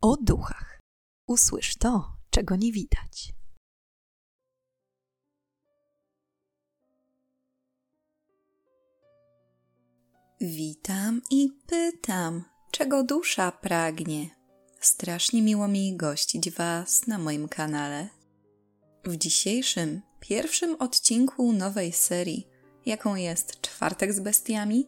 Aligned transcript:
o 0.00 0.16
duchach. 0.16 0.80
Usłysz 1.26 1.76
to, 1.76 2.16
czego 2.30 2.56
nie 2.56 2.72
widać. 2.72 3.34
Witam 10.40 11.22
i 11.30 11.50
pytam, 11.66 12.44
czego 12.70 13.04
dusza 13.04 13.52
pragnie. 13.52 14.30
Strasznie 14.80 15.42
miło 15.42 15.68
mi 15.68 15.96
gościć 15.96 16.50
Was 16.50 17.06
na 17.06 17.18
moim 17.18 17.48
kanale. 17.48 18.08
W 19.04 19.16
dzisiejszym, 19.16 20.02
pierwszym 20.20 20.76
odcinku 20.78 21.52
nowej 21.52 21.92
serii, 21.92 22.48
jaką 22.86 23.14
jest 23.14 23.60
Czwartek 23.60 24.12
z 24.12 24.20
Bestiami, 24.20 24.86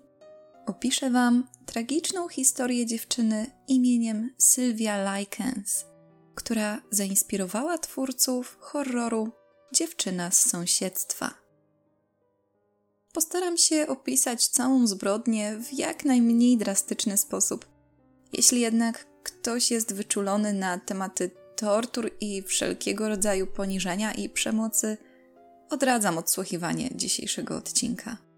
opiszę 0.66 1.10
Wam 1.10 1.48
tragiczną 1.66 2.28
historię 2.28 2.86
dziewczyny 2.86 3.46
imieniem 3.68 4.34
Sylwia 4.38 5.18
Likens, 5.18 5.84
która 6.34 6.82
zainspirowała 6.90 7.78
twórców 7.78 8.56
horroru 8.60 9.32
Dziewczyna 9.72 10.30
z 10.30 10.50
sąsiedztwa. 10.50 11.34
Postaram 13.12 13.56
się 13.56 13.86
opisać 13.88 14.48
całą 14.48 14.86
zbrodnię 14.86 15.56
w 15.56 15.72
jak 15.72 16.04
najmniej 16.04 16.56
drastyczny 16.56 17.16
sposób. 17.16 17.66
Jeśli 18.32 18.60
jednak 18.60 19.06
ktoś 19.22 19.70
jest 19.70 19.94
wyczulony 19.94 20.52
na 20.52 20.78
tematy 20.78 21.30
tortur 21.56 22.10
i 22.20 22.42
wszelkiego 22.42 23.08
rodzaju 23.08 23.46
poniżenia 23.46 24.12
i 24.12 24.28
przemocy, 24.28 24.96
odradzam 25.70 26.18
odsłuchiwanie 26.18 26.90
dzisiejszego 26.94 27.56
odcinka. 27.56 28.29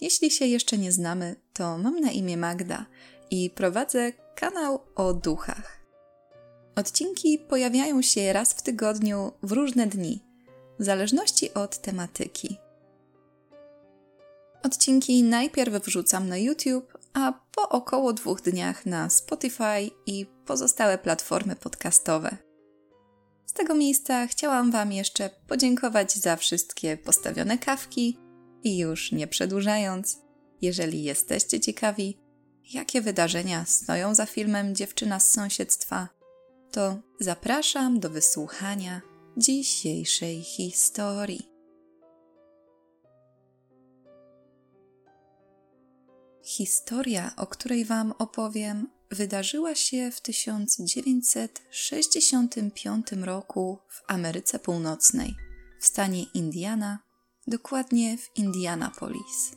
Jeśli 0.00 0.30
się 0.30 0.46
jeszcze 0.46 0.78
nie 0.78 0.92
znamy, 0.92 1.36
to 1.52 1.78
mam 1.78 2.00
na 2.00 2.10
imię 2.10 2.36
Magda 2.36 2.86
i 3.30 3.50
prowadzę 3.50 4.12
kanał 4.34 4.80
o 4.94 5.14
duchach. 5.14 5.78
Odcinki 6.76 7.38
pojawiają 7.38 8.02
się 8.02 8.32
raz 8.32 8.52
w 8.52 8.62
tygodniu 8.62 9.32
w 9.42 9.52
różne 9.52 9.86
dni, 9.86 10.24
w 10.78 10.84
zależności 10.84 11.54
od 11.54 11.78
tematyki. 11.78 12.56
Odcinki 14.62 15.22
najpierw 15.22 15.74
wrzucam 15.84 16.28
na 16.28 16.36
YouTube, 16.36 16.98
a 17.12 17.32
po 17.54 17.68
około 17.68 18.12
dwóch 18.12 18.42
dniach 18.42 18.86
na 18.86 19.10
Spotify 19.10 19.90
i 20.06 20.26
pozostałe 20.46 20.98
platformy 20.98 21.56
podcastowe. 21.56 22.36
Z 23.46 23.52
tego 23.52 23.74
miejsca 23.74 24.26
chciałam 24.26 24.70
Wam 24.70 24.92
jeszcze 24.92 25.30
podziękować 25.46 26.14
za 26.14 26.36
wszystkie 26.36 26.96
postawione 26.96 27.58
kawki 27.58 28.18
i 28.62 28.78
już 28.78 29.12
nie 29.12 29.26
przedłużając, 29.26 30.18
jeżeli 30.60 31.02
jesteście 31.02 31.60
ciekawi, 31.60 32.18
jakie 32.72 33.00
wydarzenia 33.00 33.64
stoją 33.64 34.14
za 34.14 34.26
filmem 34.26 34.74
Dziewczyna 34.74 35.20
z 35.20 35.30
sąsiedztwa, 35.30 36.08
to 36.70 36.98
zapraszam 37.20 38.00
do 38.00 38.10
wysłuchania 38.10 39.00
dzisiejszej 39.36 40.42
historii. 40.42 41.48
Historia, 46.44 47.32
o 47.36 47.46
której 47.46 47.84
Wam 47.84 48.14
opowiem, 48.18 48.88
wydarzyła 49.10 49.74
się 49.74 50.10
w 50.10 50.20
1965 50.20 53.12
roku 53.12 53.78
w 53.88 54.02
Ameryce 54.06 54.58
Północnej, 54.58 55.36
w 55.80 55.86
stanie 55.86 56.22
Indiana, 56.22 57.07
dokładnie 57.48 58.18
w 58.18 58.36
Indianapolis. 58.36 59.52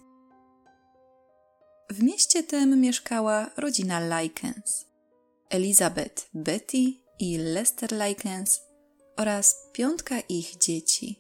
W 1.89 2.03
mieście 2.03 2.44
tym 2.44 2.81
mieszkała 2.81 3.50
rodzina 3.58 4.22
Likens. 4.22 4.86
Elizabeth, 5.50 6.30
Betty 6.34 6.94
i 7.19 7.38
Lester 7.38 7.89
Likens 7.92 8.62
oraz 9.17 9.56
piątka 9.73 10.19
ich 10.19 10.58
dzieci. 10.58 11.19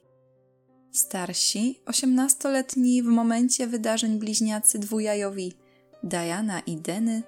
Starsi, 0.91 1.81
osiemnastoletni 1.85 3.03
w 3.03 3.05
momencie 3.05 3.67
wydarzeń 3.67 4.19
bliźniacy 4.19 4.79
dwujajowi 4.79 5.53
Diana 6.03 6.59
i 6.59 6.77
Denny, 6.77 7.23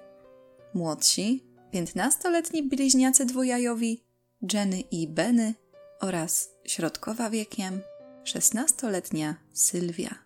młodsi, 0.74 1.44
piętnastoletni 1.72 2.62
bliźniacy 2.62 3.24
dwujajowi 3.24 4.04
Jenny 4.52 4.80
i 4.80 5.08
Benny 5.08 5.54
oraz 6.00 6.48
środkowa 6.66 7.30
wiekiem 7.30 7.80
szesnastoletnia 8.24 9.34
Sylwia. 9.52 10.24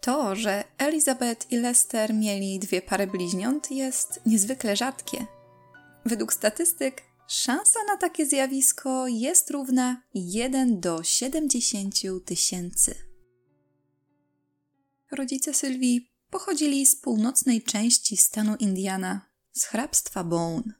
To, 0.00 0.36
że 0.36 0.64
Elizabeth 0.78 1.52
i 1.52 1.56
Lester 1.56 2.14
mieli 2.14 2.58
dwie 2.58 2.82
pary 2.82 3.06
bliźniąt, 3.06 3.70
jest 3.70 4.20
niezwykle 4.26 4.76
rzadkie. 4.76 5.26
Według 6.04 6.32
statystyk 6.32 7.02
szansa 7.28 7.80
na 7.86 7.96
takie 7.96 8.26
zjawisko 8.26 9.08
jest 9.08 9.50
równa 9.50 10.02
1 10.14 10.80
do 10.80 11.02
70 11.02 11.94
tysięcy. 12.24 12.94
Rodzice 15.10 15.54
Sylwii 15.54 16.10
pochodzili 16.30 16.86
z 16.86 16.96
północnej 16.96 17.62
części 17.62 18.16
stanu 18.16 18.56
Indiana, 18.56 19.30
z 19.52 19.64
hrabstwa 19.64 20.24
Bone. 20.24 20.72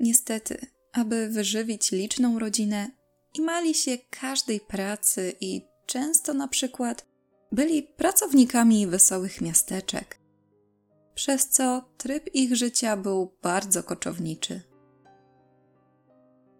Niestety, 0.00 0.66
aby 0.92 1.28
wyżywić 1.28 1.92
liczną 1.92 2.38
rodzinę, 2.38 2.97
imali 3.38 3.74
się 3.74 3.98
każdej 4.10 4.60
pracy 4.60 5.32
i 5.40 5.62
często 5.86 6.34
na 6.34 6.48
przykład 6.48 7.06
byli 7.52 7.82
pracownikami 7.82 8.86
wesołych 8.86 9.40
miasteczek, 9.40 10.18
przez 11.14 11.48
co 11.48 11.90
tryb 11.98 12.34
ich 12.34 12.56
życia 12.56 12.96
był 12.96 13.36
bardzo 13.42 13.82
koczowniczy. 13.82 14.62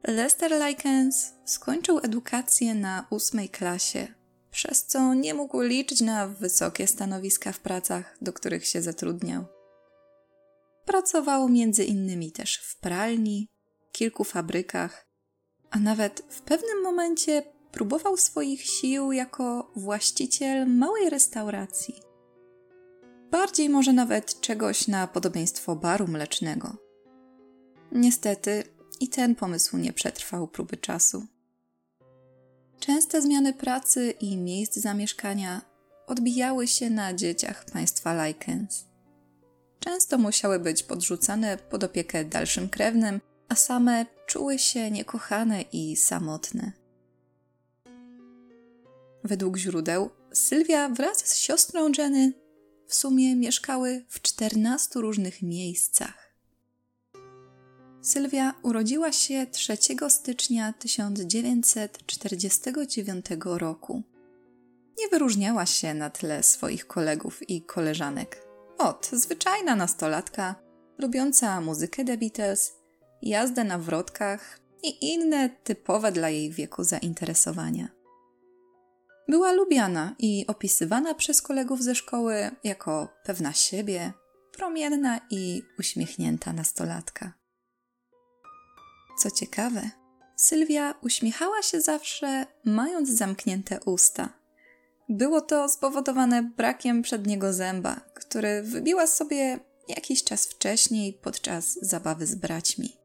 Lester 0.07 0.53
Likens 0.67 1.33
skończył 1.45 1.99
edukację 1.99 2.75
na 2.75 3.07
ósmej 3.11 3.49
klasie, 3.49 4.15
przez 4.51 4.87
co 4.87 5.15
nie 5.15 5.35
mógł 5.35 5.61
liczyć 5.61 6.01
na 6.01 6.29
wysokie 6.29 6.87
stanowiska 6.87 7.53
w 7.53 7.61
pracach, 7.61 8.17
do 8.23 8.33
których 8.33 8.67
się 8.67 8.83
zatrudniał. 8.83 9.45
Pracował 10.85 11.49
między 11.49 11.85
innymi 11.85 12.33
też 12.33 12.57
w 12.57 12.77
pralni, 12.81 13.49
kilku 13.93 14.25
fabrykach, 14.25 15.08
a 15.71 15.79
nawet 15.79 16.23
w 16.29 16.43
pewnym 16.43 16.83
momencie 16.83 17.43
próbował 17.73 18.17
swoich 18.17 18.63
sił 18.63 19.13
jako 19.13 19.71
właściciel 19.77 20.67
małej 20.67 21.11
restauracji. 21.11 21.95
Bardziej 23.31 23.69
może 23.69 23.93
nawet 23.93 24.41
czegoś 24.41 24.89
na 24.89 25.07
podobieństwo 25.07 25.77
baru 25.77 26.09
mlecznego. 26.09 26.77
Niestety 27.93 28.65
i 29.01 29.09
ten 29.09 29.35
pomysł 29.35 29.77
nie 29.77 29.93
przetrwał 29.93 30.49
próby 30.49 30.77
czasu. 30.77 31.27
Częste 32.81 33.23
zmiany 33.23 33.53
pracy 33.53 34.11
i 34.11 34.37
miejsc 34.37 34.77
zamieszkania 34.77 35.63
odbijały 36.07 36.69
się 36.69 36.91
na 36.91 37.15
dzieciach 37.15 37.65
państwa 37.65 38.27
Likens. 38.27 38.85
Często 39.81 40.19
musiały 40.19 40.59
być 40.59 40.83
podrzucane 40.83 41.57
pod 41.57 41.85
opiekę 41.85 42.25
dalszym 42.25 42.69
krewnym, 42.69 43.21
a 43.49 43.55
same 43.55 44.07
czuły 44.27 44.59
się 44.59 44.91
niekochane 44.91 45.63
i 45.63 45.97
samotne. 45.97 46.73
Według 49.25 49.57
źródeł, 49.57 50.11
Sylwia 50.33 50.89
wraz 50.89 51.19
z 51.19 51.37
siostrą 51.37 51.93
Jenny 51.99 52.33
w 52.87 52.95
sumie 52.95 53.37
mieszkały 53.37 54.05
w 54.09 54.23
14 54.23 55.01
różnych 55.01 55.43
miejscach. 55.43 56.29
Sylwia 58.03 58.55
urodziła 58.63 59.13
się 59.13 59.47
3 59.47 59.77
stycznia 60.09 60.73
1949 60.73 63.27
roku. 63.45 64.03
Nie 64.99 65.09
wyróżniała 65.09 65.67
się 65.67 65.95
na 65.95 66.11
tle 66.11 66.43
swoich 66.43 66.87
kolegów 66.87 67.51
i 67.51 67.63
koleżanek. 67.63 68.43
Ot, 68.79 69.11
zwyczajna 69.13 69.77
nastolatka, 69.77 70.55
lubiąca 70.99 71.61
muzykę 71.61 72.05
The 72.05 72.17
Beatles, 72.17 72.78
jazdę 73.23 73.65
na 73.65 73.79
wrotkach 73.79 74.61
i 74.83 75.13
inne 75.15 75.51
typowe 75.51 76.13
dla 76.13 76.29
jej 76.29 76.51
wieku 76.51 76.85
zainteresowania. 76.85 77.89
Była 79.29 79.53
lubiana 79.53 80.15
i 80.19 80.45
opisywana 80.47 81.15
przez 81.15 81.43
kolegów 81.43 81.83
ze 81.83 81.95
szkoły 81.95 82.51
jako 82.65 83.09
pewna 83.25 83.53
siebie, 83.53 84.13
promienna 84.53 85.21
i 85.31 85.63
uśmiechnięta 85.79 86.53
nastolatka. 86.53 87.33
Co 89.19 89.31
ciekawe, 89.31 89.91
Sylwia 90.37 90.95
uśmiechała 91.03 91.63
się 91.63 91.81
zawsze, 91.81 92.47
mając 92.65 93.09
zamknięte 93.09 93.81
usta. 93.85 94.29
Było 95.09 95.41
to 95.41 95.69
spowodowane 95.69 96.43
brakiem 96.43 97.03
przedniego 97.03 97.53
zęba, 97.53 98.01
który 98.15 98.63
wybiła 98.63 99.07
sobie 99.07 99.61
jakiś 99.89 100.25
czas 100.25 100.47
wcześniej 100.47 101.13
podczas 101.13 101.79
zabawy 101.83 102.27
z 102.27 102.35
braćmi. 102.35 102.98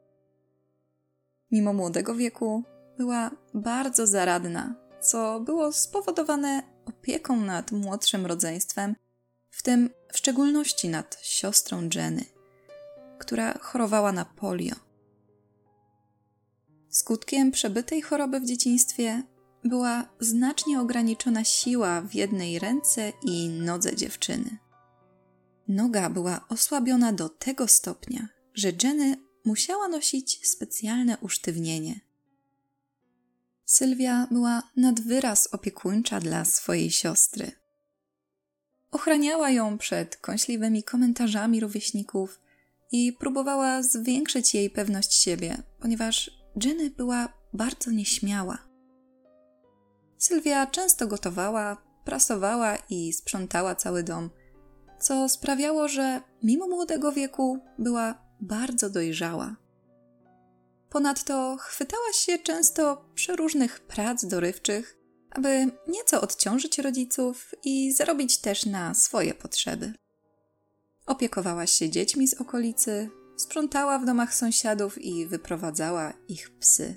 Mimo 1.53 1.73
młodego 1.73 2.15
wieku 2.15 2.63
była 2.97 3.31
bardzo 3.53 4.07
zaradna, 4.07 4.75
co 5.01 5.39
było 5.39 5.71
spowodowane 5.71 6.63
opieką 6.85 7.35
nad 7.37 7.71
młodszym 7.71 8.25
rodzeństwem, 8.25 8.95
w 9.49 9.63
tym 9.63 9.89
w 10.13 10.17
szczególności 10.17 10.89
nad 10.89 11.19
siostrą 11.21 11.89
Jenny, 11.95 12.25
która 13.19 13.57
chorowała 13.57 14.11
na 14.11 14.25
polio. 14.25 14.75
Skutkiem 16.89 17.51
przebytej 17.51 18.01
choroby 18.01 18.39
w 18.39 18.45
dzieciństwie 18.45 19.23
była 19.63 20.09
znacznie 20.19 20.81
ograniczona 20.81 21.43
siła 21.43 22.01
w 22.01 22.13
jednej 22.13 22.59
ręce 22.59 23.11
i 23.23 23.49
nodze 23.49 23.95
dziewczyny. 23.95 24.57
Noga 25.67 26.09
była 26.09 26.45
osłabiona 26.49 27.13
do 27.13 27.29
tego 27.29 27.67
stopnia, 27.67 28.27
że 28.53 28.71
Jenny 28.83 29.32
musiała 29.45 29.87
nosić 29.87 30.47
specjalne 30.47 31.17
usztywnienie. 31.21 31.99
Sylwia 33.65 34.27
była 34.31 34.63
nad 34.75 35.01
wyraz 35.01 35.47
opiekuńcza 35.53 36.19
dla 36.19 36.45
swojej 36.45 36.91
siostry. 36.91 37.51
Ochraniała 38.91 39.49
ją 39.49 39.77
przed 39.77 40.17
kąśliwymi 40.17 40.83
komentarzami 40.83 41.59
rówieśników 41.59 42.39
i 42.91 43.13
próbowała 43.13 43.83
zwiększyć 43.83 44.53
jej 44.53 44.69
pewność 44.69 45.13
siebie, 45.13 45.63
ponieważ 45.79 46.31
Jenny 46.63 46.89
była 46.89 47.33
bardzo 47.53 47.91
nieśmiała. 47.91 48.57
Sylwia 50.17 50.67
często 50.67 51.07
gotowała, 51.07 51.77
prasowała 52.05 52.75
i 52.89 53.13
sprzątała 53.13 53.75
cały 53.75 54.03
dom, 54.03 54.29
co 54.99 55.29
sprawiało, 55.29 55.87
że 55.87 56.21
mimo 56.43 56.67
młodego 56.67 57.11
wieku 57.11 57.59
była 57.79 58.22
bardzo 58.43 58.89
dojrzała. 58.89 59.55
Ponadto 60.89 61.57
chwytała 61.59 62.13
się 62.13 62.37
często 62.37 63.05
przeróżnych 63.15 63.79
prac 63.79 64.25
dorywczych, 64.25 64.97
aby 65.31 65.71
nieco 65.87 66.21
odciążyć 66.21 66.79
rodziców 66.79 67.51
i 67.63 67.93
zarobić 67.93 68.37
też 68.37 68.65
na 68.65 68.93
swoje 68.93 69.33
potrzeby. 69.33 69.93
Opiekowała 71.05 71.67
się 71.67 71.89
dziećmi 71.89 72.27
z 72.27 72.33
okolicy, 72.33 73.09
sprzątała 73.37 73.99
w 73.99 74.05
domach 74.05 74.35
sąsiadów 74.35 75.01
i 75.01 75.27
wyprowadzała 75.27 76.13
ich 76.27 76.57
psy. 76.59 76.95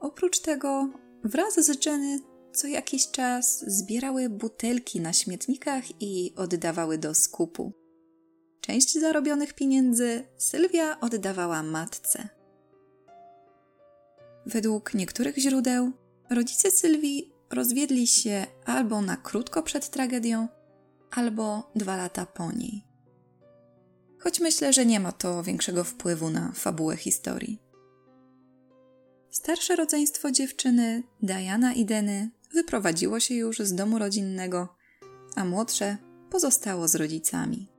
Oprócz 0.00 0.38
tego, 0.38 0.88
wraz 1.24 1.54
z 1.54 1.86
Jenny 1.86 2.20
co 2.52 2.66
jakiś 2.66 3.10
czas 3.10 3.64
zbierały 3.66 4.28
butelki 4.28 5.00
na 5.00 5.12
śmietnikach 5.12 5.84
i 6.00 6.32
oddawały 6.36 6.98
do 6.98 7.14
skupu. 7.14 7.72
Część 8.68 8.98
zarobionych 8.98 9.52
pieniędzy 9.54 10.24
Sylwia 10.36 11.00
oddawała 11.00 11.62
matce. 11.62 12.28
Według 14.46 14.94
niektórych 14.94 15.36
źródeł 15.36 15.92
rodzice 16.30 16.70
Sylwii 16.70 17.32
rozwiedli 17.50 18.06
się 18.06 18.46
albo 18.64 19.00
na 19.02 19.16
krótko 19.16 19.62
przed 19.62 19.90
tragedią, 19.90 20.48
albo 21.10 21.70
dwa 21.76 21.96
lata 21.96 22.26
po 22.26 22.52
niej. 22.52 22.84
Choć 24.18 24.40
myślę, 24.40 24.72
że 24.72 24.86
nie 24.86 25.00
ma 25.00 25.12
to 25.12 25.42
większego 25.42 25.84
wpływu 25.84 26.30
na 26.30 26.52
fabułę 26.52 26.96
historii. 26.96 27.62
Starsze 29.30 29.76
rodzeństwo 29.76 30.30
dziewczyny, 30.30 31.02
Diana 31.22 31.72
i 31.74 31.84
Deny, 31.84 32.30
wyprowadziło 32.54 33.20
się 33.20 33.34
już 33.34 33.58
z 33.58 33.74
domu 33.74 33.98
rodzinnego, 33.98 34.76
a 35.36 35.44
młodsze 35.44 35.96
pozostało 36.30 36.88
z 36.88 36.94
rodzicami. 36.94 37.77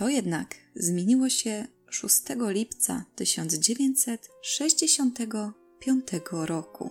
To 0.00 0.08
jednak 0.08 0.54
zmieniło 0.74 1.28
się 1.28 1.66
6 1.90 2.22
lipca 2.38 3.04
1965 3.14 6.06
roku. 6.30 6.90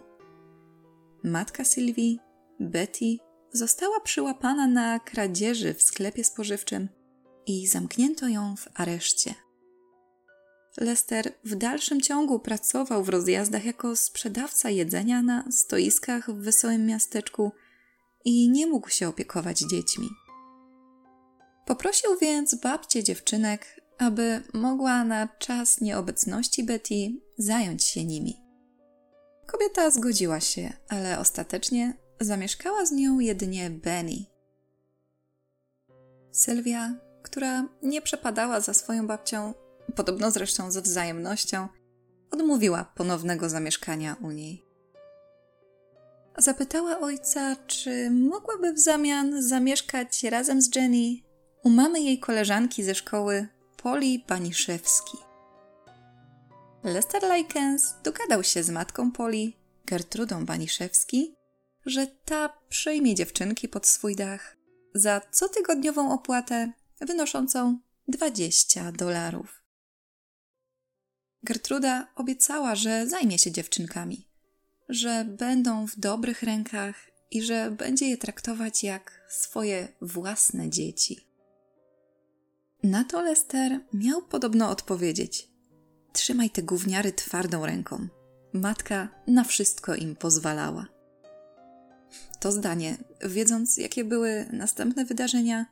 Matka 1.23 1.65
Sylwii, 1.65 2.19
Betty, 2.59 3.17
została 3.53 3.99
przyłapana 3.99 4.67
na 4.67 4.99
kradzieży 4.99 5.73
w 5.73 5.81
sklepie 5.81 6.23
spożywczym 6.23 6.89
i 7.47 7.67
zamknięto 7.67 8.27
ją 8.27 8.55
w 8.55 8.67
areszcie. 8.73 9.33
Lester 10.77 11.33
w 11.43 11.55
dalszym 11.55 12.01
ciągu 12.01 12.39
pracował 12.39 13.03
w 13.03 13.09
rozjazdach 13.09 13.65
jako 13.65 13.95
sprzedawca 13.95 14.69
jedzenia 14.69 15.21
na 15.21 15.51
stoiskach 15.51 16.31
w 16.31 16.43
wesołym 16.43 16.85
miasteczku 16.85 17.51
i 18.25 18.49
nie 18.49 18.67
mógł 18.67 18.89
się 18.89 19.07
opiekować 19.07 19.59
dziećmi. 19.59 20.09
Poprosił 21.69 22.17
więc 22.21 22.55
babcię 22.55 23.03
dziewczynek, 23.03 23.81
aby 23.97 24.41
mogła 24.53 25.03
na 25.03 25.27
czas 25.27 25.81
nieobecności 25.81 26.63
Betty 26.63 26.95
zająć 27.37 27.83
się 27.83 28.05
nimi. 28.05 28.41
Kobieta 29.45 29.89
zgodziła 29.91 30.39
się, 30.39 30.73
ale 30.87 31.19
ostatecznie 31.19 31.93
zamieszkała 32.19 32.85
z 32.85 32.91
nią 32.91 33.19
jedynie 33.19 33.69
Benny. 33.69 34.25
Sylwia, 36.31 36.93
która 37.23 37.69
nie 37.83 38.01
przepadała 38.01 38.59
za 38.59 38.73
swoją 38.73 39.07
babcią, 39.07 39.53
podobno 39.95 40.31
zresztą 40.31 40.71
ze 40.71 40.81
wzajemnością, 40.81 41.67
odmówiła 42.31 42.91
ponownego 42.95 43.49
zamieszkania 43.49 44.15
u 44.21 44.31
niej. 44.31 44.65
Zapytała 46.37 46.99
ojca, 46.99 47.55
czy 47.67 48.11
mogłaby 48.11 48.73
w 48.73 48.79
zamian 48.79 49.41
zamieszkać 49.41 50.23
razem 50.23 50.61
z 50.61 50.75
Jenny 50.75 51.28
u 51.63 51.69
mamy 51.69 52.01
jej 52.01 52.19
koleżanki 52.19 52.83
ze 52.83 52.95
szkoły, 52.95 53.47
Poli 53.77 54.19
Paniszewski. 54.19 55.17
Lester 56.83 57.23
Likens 57.35 57.93
dogadał 58.03 58.43
się 58.43 58.63
z 58.63 58.69
matką 58.69 59.11
Poli, 59.11 59.57
Gertrudą 59.85 60.45
Baniszewski, 60.45 61.35
że 61.85 62.07
ta 62.07 62.49
przyjmie 62.69 63.15
dziewczynki 63.15 63.67
pod 63.67 63.87
swój 63.87 64.15
dach 64.15 64.57
za 64.95 65.21
cotygodniową 65.31 66.13
opłatę 66.13 66.71
wynoszącą 67.01 67.79
20 68.07 68.91
dolarów. 68.91 69.63
Gertruda 71.43 72.07
obiecała, 72.15 72.75
że 72.75 73.07
zajmie 73.07 73.39
się 73.39 73.51
dziewczynkami, 73.51 74.27
że 74.89 75.25
będą 75.25 75.87
w 75.87 75.99
dobrych 75.99 76.43
rękach 76.43 76.95
i 77.31 77.41
że 77.41 77.71
będzie 77.71 78.09
je 78.09 78.17
traktować 78.17 78.83
jak 78.83 79.25
swoje 79.29 79.87
własne 80.01 80.69
dzieci. 80.69 81.28
Na 82.83 83.03
to 83.03 83.21
Lester 83.21 83.79
miał 83.93 84.21
podobno 84.21 84.69
odpowiedzieć: 84.69 85.49
Trzymaj 86.13 86.49
te 86.49 86.63
gówniary 86.63 87.13
twardą 87.13 87.65
ręką. 87.65 88.07
Matka 88.53 89.09
na 89.27 89.43
wszystko 89.43 89.95
im 89.95 90.15
pozwalała. 90.15 90.85
To 92.39 92.51
zdanie, 92.51 92.97
wiedząc 93.25 93.77
jakie 93.77 94.03
były 94.03 94.45
następne 94.51 95.05
wydarzenia, 95.05 95.65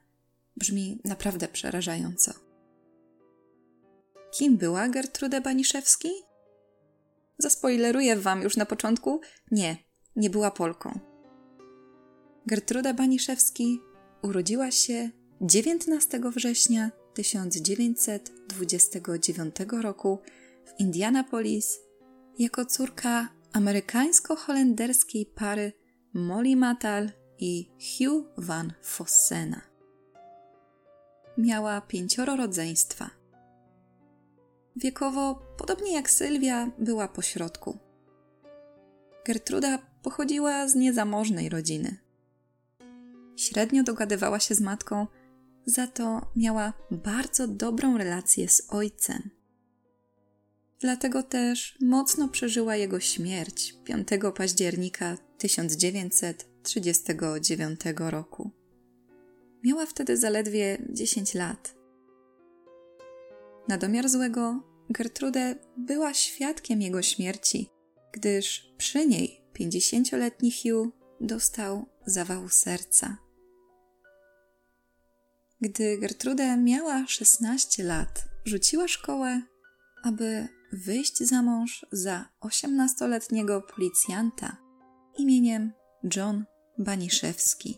brzmi 0.57 1.01
naprawdę 1.05 1.47
przerażająco. 1.47 2.31
Kim 4.31 4.57
była 4.57 4.89
Gertrude 4.89 5.41
Baniszewski? 5.41 6.09
Zaspoileruję 7.37 8.15
wam 8.15 8.41
już 8.41 8.57
na 8.57 8.65
początku: 8.65 9.21
nie, 9.51 9.77
nie 10.15 10.29
była 10.29 10.51
Polką. 10.51 10.99
Gertruda 12.45 12.93
Baniszewski 12.93 13.79
urodziła 14.21 14.71
się 14.71 15.09
19 15.41 16.19
września 16.35 16.91
1929 17.13 19.55
roku 19.81 20.19
w 20.65 20.79
Indianapolis 20.79 21.79
jako 22.39 22.65
córka 22.65 23.29
amerykańsko-holenderskiej 23.53 25.25
pary 25.25 25.73
Molly 26.13 26.55
Matal 26.55 27.11
i 27.39 27.69
Hugh 27.79 28.25
van 28.37 28.73
Fossena. 28.81 29.61
Miała 31.37 31.81
pięcioro 31.81 32.35
rodzeństwa. 32.35 33.09
Wiekowo, 34.75 35.41
podobnie 35.57 35.93
jak 35.93 36.09
Sylwia, 36.09 36.71
była 36.79 37.07
pośrodku. 37.07 37.77
Gertruda 39.25 39.79
pochodziła 40.03 40.67
z 40.67 40.75
niezamożnej 40.75 41.49
rodziny. 41.49 41.97
Średnio 43.35 43.83
dogadywała 43.83 44.39
się 44.39 44.55
z 44.55 44.61
matką, 44.61 45.07
za 45.67 45.87
to 45.87 46.31
miała 46.35 46.73
bardzo 46.91 47.47
dobrą 47.47 47.97
relację 47.97 48.49
z 48.49 48.61
ojcem. 48.69 49.29
Dlatego 50.79 51.23
też 51.23 51.77
mocno 51.81 52.27
przeżyła 52.27 52.75
jego 52.75 52.99
śmierć 52.99 53.75
5 53.83 54.07
października 54.35 55.17
1939 55.37 57.79
roku. 57.97 58.51
Miała 59.63 59.85
wtedy 59.85 60.17
zaledwie 60.17 60.77
10 60.89 61.33
lat. 61.33 61.75
Na 63.67 63.77
domiar 63.77 64.09
złego, 64.09 64.63
Gertrude 64.89 65.55
była 65.77 66.13
świadkiem 66.13 66.81
jego 66.81 67.01
śmierci, 67.01 67.69
gdyż 68.13 68.73
przy 68.77 69.07
niej 69.07 69.41
50-letni 69.59 70.51
Hugh 70.51 70.91
dostał 71.21 71.85
zawału 72.05 72.49
serca. 72.49 73.26
Gdy 75.61 75.97
Gertrude 75.97 76.57
miała 76.57 77.07
16 77.07 77.83
lat, 77.83 78.25
rzuciła 78.45 78.87
szkołę, 78.87 79.41
aby 80.03 80.47
wyjść 80.73 81.17
za 81.23 81.41
mąż 81.41 81.85
za 81.91 82.29
18-letniego 82.41 83.61
policjanta 83.75 84.57
imieniem 85.17 85.71
John 86.15 86.45
Baniszewski. 86.77 87.77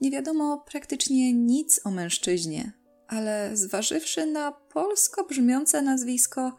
Nie 0.00 0.10
wiadomo 0.10 0.64
praktycznie 0.70 1.32
nic 1.32 1.80
o 1.84 1.90
mężczyźnie, 1.90 2.72
ale 3.06 3.50
zważywszy 3.56 4.26
na 4.26 4.52
polsko 4.52 5.24
brzmiące 5.24 5.82
nazwisko, 5.82 6.56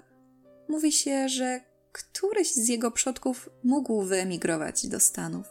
mówi 0.69 0.91
się, 0.91 1.29
że 1.29 1.61
któryś 1.91 2.53
z 2.53 2.67
jego 2.67 2.91
przodków 2.91 3.49
mógł 3.63 4.01
wyemigrować 4.01 4.87
do 4.87 4.99
Stanów. 4.99 5.47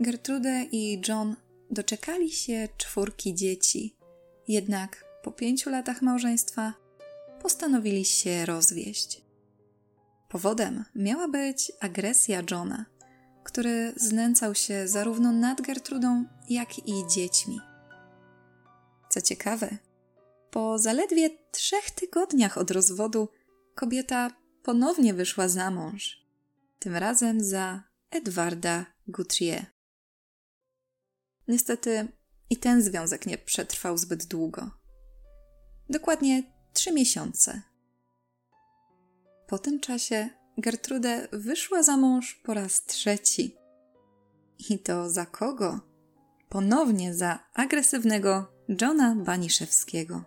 Gertrude 0.00 0.64
i 0.72 1.02
John 1.08 1.36
doczekali 1.70 2.30
się 2.30 2.68
czwórki 2.76 3.34
dzieci, 3.34 3.96
jednak 4.48 5.04
po 5.22 5.32
pięciu 5.32 5.70
latach 5.70 6.02
małżeństwa 6.02 6.74
postanowili 7.42 8.04
się 8.04 8.46
rozwieść. 8.46 9.22
Powodem 10.28 10.84
miała 10.94 11.28
być 11.28 11.72
agresja 11.80 12.42
Johna, 12.50 12.84
który 13.44 13.92
znęcał 13.96 14.54
się 14.54 14.88
zarówno 14.88 15.32
nad 15.32 15.60
Gertrudą, 15.60 16.24
jak 16.48 16.78
i 16.78 17.06
dziećmi. 17.14 17.60
Co 19.08 19.20
ciekawe, 19.20 19.78
po 20.50 20.78
zaledwie 20.78 21.30
trzech 21.52 21.90
tygodniach 21.90 22.58
od 22.58 22.70
rozwodu 22.70 23.28
kobieta 23.74 24.30
ponownie 24.62 25.14
wyszła 25.14 25.48
za 25.48 25.70
mąż, 25.70 26.26
tym 26.78 26.96
razem 26.96 27.44
za 27.44 27.82
Edwarda 28.10 28.86
Guthrie. 29.06 29.77
Niestety 31.48 32.08
i 32.50 32.56
ten 32.56 32.82
związek 32.82 33.26
nie 33.26 33.38
przetrwał 33.38 33.98
zbyt 33.98 34.26
długo. 34.26 34.70
Dokładnie 35.90 36.42
trzy 36.72 36.92
miesiące. 36.92 37.62
Po 39.46 39.58
tym 39.58 39.80
czasie 39.80 40.28
Gertrude 40.58 41.28
wyszła 41.32 41.82
za 41.82 41.96
mąż 41.96 42.34
po 42.34 42.54
raz 42.54 42.84
trzeci. 42.84 43.56
I 44.70 44.78
to 44.78 45.10
za 45.10 45.26
kogo? 45.26 45.80
Ponownie 46.48 47.14
za 47.14 47.38
agresywnego 47.54 48.52
Johna 48.80 49.14
Baniszewskiego. 49.14 50.24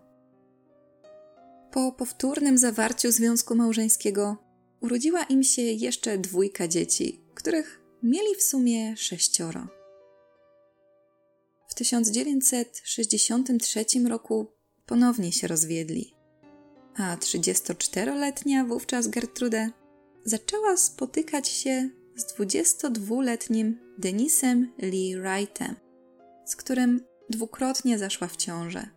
Po 1.72 1.92
powtórnym 1.92 2.58
zawarciu 2.58 3.12
związku 3.12 3.56
małżeńskiego 3.56 4.38
urodziła 4.80 5.24
im 5.24 5.44
się 5.44 5.62
jeszcze 5.62 6.18
dwójka 6.18 6.68
dzieci, 6.68 7.24
których 7.36 7.82
mieli 8.04 8.36
w 8.36 8.44
sumie 8.44 8.98
sześcioro. 8.98 9.81
W 11.72 11.76
1963 11.76 13.86
roku 14.10 14.54
ponownie 14.86 15.32
się 15.32 15.48
rozwiedli, 15.48 16.16
a 16.96 17.18
34-letnia 17.18 18.66
wówczas 18.66 19.08
Gertrude 19.08 19.70
zaczęła 20.26 20.78
spotykać 20.78 21.50
się 21.50 21.90
z 22.16 22.36
22-letnim 22.36 23.74
Denisem 23.98 24.74
Lee 24.78 25.16
Wrightem, 25.16 25.76
z 26.46 26.56
którym 26.56 27.06
dwukrotnie 27.30 27.98
zaszła 27.98 28.28
w 28.28 28.38
ciążę. 28.38 28.90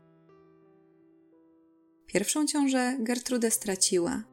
Pierwszą 2.07 2.47
ciążę 2.47 2.97
Gertrude 3.01 3.51
straciła, 3.51 4.25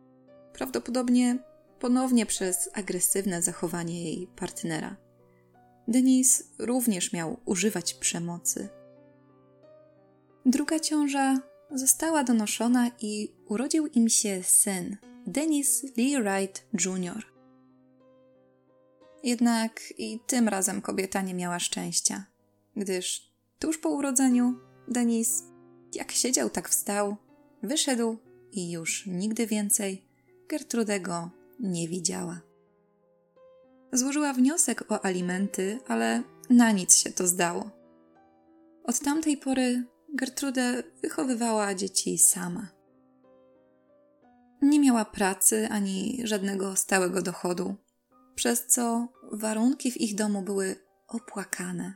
prawdopodobnie 0.53 1.37
ponownie 1.79 2.25
przez 2.25 2.69
agresywne 2.73 3.41
zachowanie 3.41 4.03
jej 4.03 4.27
partnera. 4.35 5.10
Denis 5.91 6.43
również 6.59 7.13
miał 7.13 7.39
używać 7.45 7.93
przemocy. 7.93 8.69
Druga 10.45 10.79
ciąża 10.79 11.41
została 11.71 12.23
donoszona 12.23 12.91
i 13.01 13.31
urodził 13.47 13.87
im 13.87 14.09
się 14.09 14.43
syn, 14.43 14.97
Denis 15.27 15.83
Lee 15.97 16.15
Wright 16.21 16.65
Jr. 16.85 17.25
Jednak 19.23 19.81
i 19.97 20.19
tym 20.27 20.47
razem 20.47 20.81
kobieta 20.81 21.21
nie 21.21 21.33
miała 21.33 21.59
szczęścia, 21.59 22.25
gdyż 22.75 23.31
tuż 23.59 23.77
po 23.77 23.89
urodzeniu 23.89 24.55
Denis 24.87 25.43
jak 25.95 26.11
siedział, 26.11 26.49
tak 26.49 26.69
wstał, 26.69 27.15
wyszedł 27.63 28.17
i 28.51 28.71
już 28.71 29.05
nigdy 29.05 29.47
więcej 29.47 30.05
Gertrudego 30.49 31.29
nie 31.59 31.87
widziała. 31.87 32.50
Złożyła 33.93 34.33
wniosek 34.33 34.91
o 34.91 35.05
alimenty, 35.05 35.79
ale 35.87 36.23
na 36.49 36.71
nic 36.71 36.95
się 36.95 37.11
to 37.11 37.27
zdało. 37.27 37.71
Od 38.83 38.99
tamtej 38.99 39.37
pory 39.37 39.83
Gertrude 40.13 40.83
wychowywała 41.01 41.75
dzieci 41.75 42.17
sama. 42.17 42.67
Nie 44.61 44.79
miała 44.79 45.05
pracy 45.05 45.67
ani 45.71 46.21
żadnego 46.23 46.75
stałego 46.75 47.21
dochodu, 47.21 47.75
przez 48.35 48.67
co 48.67 49.07
warunki 49.31 49.91
w 49.91 50.01
ich 50.01 50.15
domu 50.15 50.41
były 50.41 50.75
opłakane. 51.07 51.93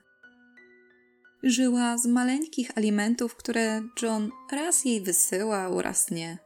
Żyła 1.44 1.98
z 1.98 2.06
maleńkich 2.06 2.78
alimentów, 2.78 3.36
które 3.36 3.82
John 4.02 4.30
raz 4.52 4.86
jej 4.86 5.02
wysyłał, 5.02 5.82
raz 5.82 6.12
nie. 6.12 6.38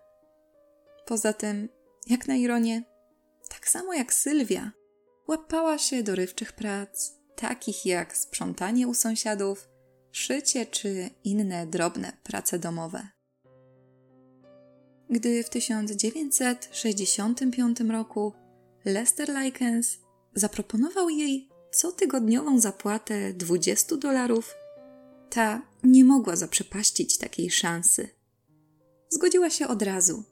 Poza 1.06 1.34
tym, 1.34 1.70
jak 2.08 2.28
na 2.28 2.36
ironię, 2.36 2.84
tak 3.50 3.68
samo 3.68 3.94
jak 3.94 4.14
Sylwia, 4.14 4.72
łapała 5.30 5.78
się 5.78 6.04
dorywczych 6.04 6.52
prac, 6.52 7.14
takich 7.36 7.86
jak 7.86 8.18
sprzątanie 8.18 8.88
u 8.88 8.94
sąsiadów, 8.94 9.70
szycie 10.12 10.66
czy 10.66 11.10
inne 11.24 11.68
drobne 11.68 12.12
prace 12.24 12.60
domowe. 12.60 13.08
Gdy 15.10 15.44
w 15.44 15.50
1965 15.50 17.80
roku 17.80 18.34
Lester 18.86 19.30
Likens 19.44 19.98
zaproponował 20.34 21.10
jej 21.10 21.50
cotygodniową 21.72 22.60
zapłatę 22.60 23.34
20 23.34 23.98
dolarów, 23.98 24.56
ta 25.30 25.62
nie 25.84 26.06
mogła 26.06 26.36
zaprzepaścić 26.36 27.18
takiej 27.18 27.50
szansy. 27.50 28.10
Zgodziła 29.10 29.50
się 29.50 29.68
od 29.68 29.82
razu. 29.82 30.24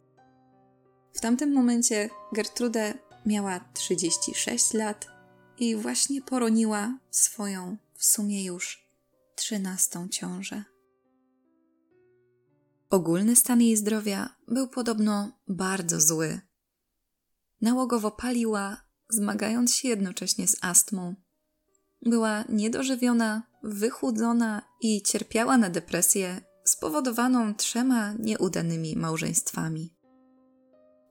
W 1.14 1.20
tamtym 1.20 1.54
momencie 1.54 2.10
Gertrude 2.34 3.07
miała 3.28 3.60
36 3.74 4.74
lat 4.74 5.08
i 5.58 5.76
właśnie 5.76 6.22
poroniła 6.22 7.00
swoją 7.12 7.78
w 7.94 8.06
sumie 8.06 8.46
już 8.46 8.88
trzynastą 9.36 10.08
ciążę. 10.10 10.64
Ogólny 12.90 13.36
stan 13.36 13.62
jej 13.62 13.78
zdrowia 13.78 14.36
był 14.48 14.68
podobno 14.68 15.32
bardzo 15.48 16.02
zły. 16.02 16.42
Nałogowo 17.62 18.12
paliła, 18.12 18.82
zmagając 19.10 19.74
się 19.74 19.88
jednocześnie 19.88 20.48
z 20.48 20.58
astmą. 20.62 21.16
Była 22.02 22.44
niedożywiona, 22.50 23.44
wychudzona 23.64 24.62
i 24.82 25.02
cierpiała 25.02 25.58
na 25.58 25.70
depresję 25.70 26.42
spowodowaną 26.66 27.56
trzema 27.56 28.14
nieudanymi 28.14 28.96
małżeństwami. 28.96 29.97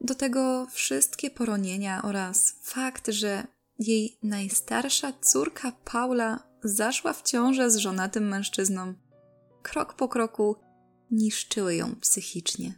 Do 0.00 0.14
tego 0.14 0.66
wszystkie 0.70 1.30
poronienia 1.30 2.02
oraz 2.02 2.54
fakt, 2.62 3.08
że 3.08 3.46
jej 3.78 4.18
najstarsza 4.22 5.12
córka 5.12 5.72
Paula 5.84 6.42
zaszła 6.64 7.12
w 7.12 7.22
ciążę 7.22 7.70
z 7.70 7.76
żonatym 7.76 8.28
mężczyzną, 8.28 8.94
krok 9.62 9.94
po 9.94 10.08
kroku 10.08 10.56
niszczyły 11.10 11.74
ją 11.74 11.96
psychicznie. 12.00 12.74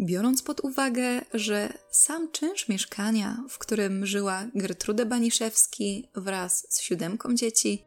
Biorąc 0.00 0.42
pod 0.42 0.60
uwagę, 0.60 1.20
że 1.34 1.72
sam 1.90 2.32
czynsz 2.32 2.68
mieszkania, 2.68 3.44
w 3.48 3.58
którym 3.58 4.06
żyła 4.06 4.44
Gertrude 4.54 5.06
Baniszewski 5.06 6.08
wraz 6.14 6.66
z 6.68 6.80
siódemką 6.80 7.34
dzieci, 7.34 7.84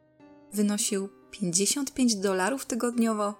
wynosił 0.52 1.08
55 1.30 2.16
dolarów 2.16 2.66
tygodniowo, 2.66 3.34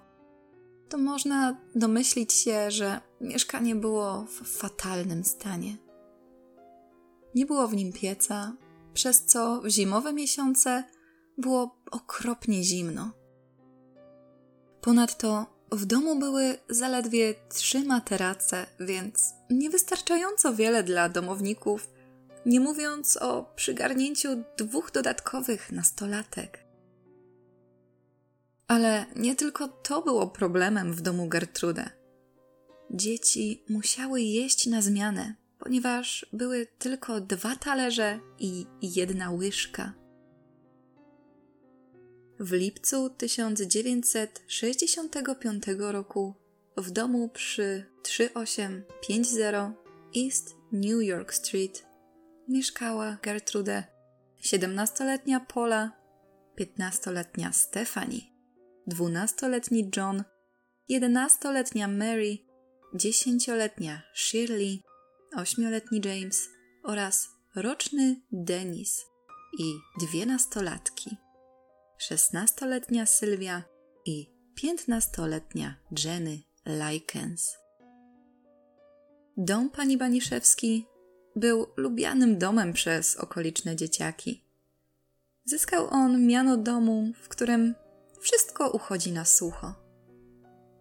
to 0.89 0.97
można 0.97 1.61
domyślić 1.75 2.33
się, 2.33 2.71
że 2.71 3.01
mieszkanie 3.21 3.75
było 3.75 4.25
w 4.25 4.57
fatalnym 4.57 5.23
stanie. 5.23 5.77
Nie 7.35 7.45
było 7.45 7.67
w 7.67 7.75
nim 7.75 7.93
pieca, 7.93 8.53
przez 8.93 9.25
co 9.25 9.61
w 9.61 9.69
zimowe 9.69 10.13
miesiące 10.13 10.83
było 11.37 11.75
okropnie 11.91 12.63
zimno. 12.63 13.11
Ponadto 14.81 15.45
w 15.71 15.85
domu 15.85 16.19
były 16.19 16.57
zaledwie 16.69 17.35
trzy 17.49 17.83
materace, 17.83 18.65
więc 18.79 19.33
niewystarczająco 19.49 20.53
wiele 20.53 20.83
dla 20.83 21.09
domowników, 21.09 21.89
nie 22.45 22.59
mówiąc 22.59 23.17
o 23.17 23.53
przygarnięciu 23.55 24.43
dwóch 24.57 24.91
dodatkowych 24.91 25.71
nastolatek. 25.71 26.65
Ale 28.67 29.05
nie 29.15 29.35
tylko 29.35 29.67
to 29.67 30.01
było 30.01 30.27
problemem 30.27 30.93
w 30.93 31.01
domu 31.01 31.27
Gertrude. 31.27 32.00
Dzieci 32.93 33.63
musiały 33.69 34.21
jeść 34.21 34.67
na 34.67 34.81
zmianę, 34.81 35.35
ponieważ 35.59 36.25
były 36.33 36.67
tylko 36.77 37.21
dwa 37.21 37.55
talerze 37.55 38.19
i 38.39 38.65
jedna 38.81 39.31
łyżka. 39.31 39.93
W 42.39 42.51
lipcu 42.51 43.09
1965 43.09 45.63
roku 45.77 46.35
w 46.77 46.91
domu 46.91 47.29
przy 47.29 47.85
3850 48.03 49.77
East 50.17 50.55
New 50.71 51.03
York 51.03 51.33
Street 51.33 51.85
mieszkała 52.47 53.17
Gertrude, 53.23 53.83
17-letnia 54.43 55.39
Paula 55.39 55.91
15-letnia 56.59 57.51
Stephanie, 57.51 58.21
12-letni 58.87 59.91
John, 59.97 60.23
11-letnia 60.89 61.87
Mary, 61.87 62.50
10-letnia 62.93 64.01
Shirley, 64.15 64.83
8-letni 65.37 66.01
James 66.05 66.49
oraz 66.83 67.29
roczny 67.55 68.21
Denis 68.31 69.05
i 69.59 69.73
dwie 70.01 70.25
nastolatki, 70.25 71.17
16-letnia 72.09 73.05
Sylwia 73.05 73.63
i 74.05 74.29
15-letnia 74.63 75.75
Jenny 76.03 76.39
Likens. 76.65 77.55
Dom 79.37 79.69
pani 79.69 79.97
Baniszewski 79.97 80.85
był 81.35 81.67
lubianym 81.77 82.37
domem 82.37 82.73
przez 82.73 83.17
okoliczne 83.17 83.75
dzieciaki. 83.75 84.43
Zyskał 85.45 85.87
on 85.89 86.25
miano 86.25 86.57
domu, 86.57 87.13
w 87.21 87.27
którym 87.27 87.75
wszystko 88.19 88.69
uchodzi 88.69 89.11
na 89.11 89.25
sucho. 89.25 89.73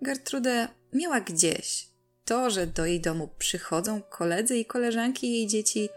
Gertrudę 0.03 0.69
miała 0.93 1.21
gdzieś. 1.21 1.90
To, 2.31 2.51
że 2.51 2.67
do 2.67 2.87
jej 2.87 3.01
domu 3.01 3.29
przychodzą 3.39 4.03
koledzy 4.03 4.59
i 4.59 4.65
koleżanki 4.65 5.33
jej 5.33 5.47
dzieci 5.47 5.89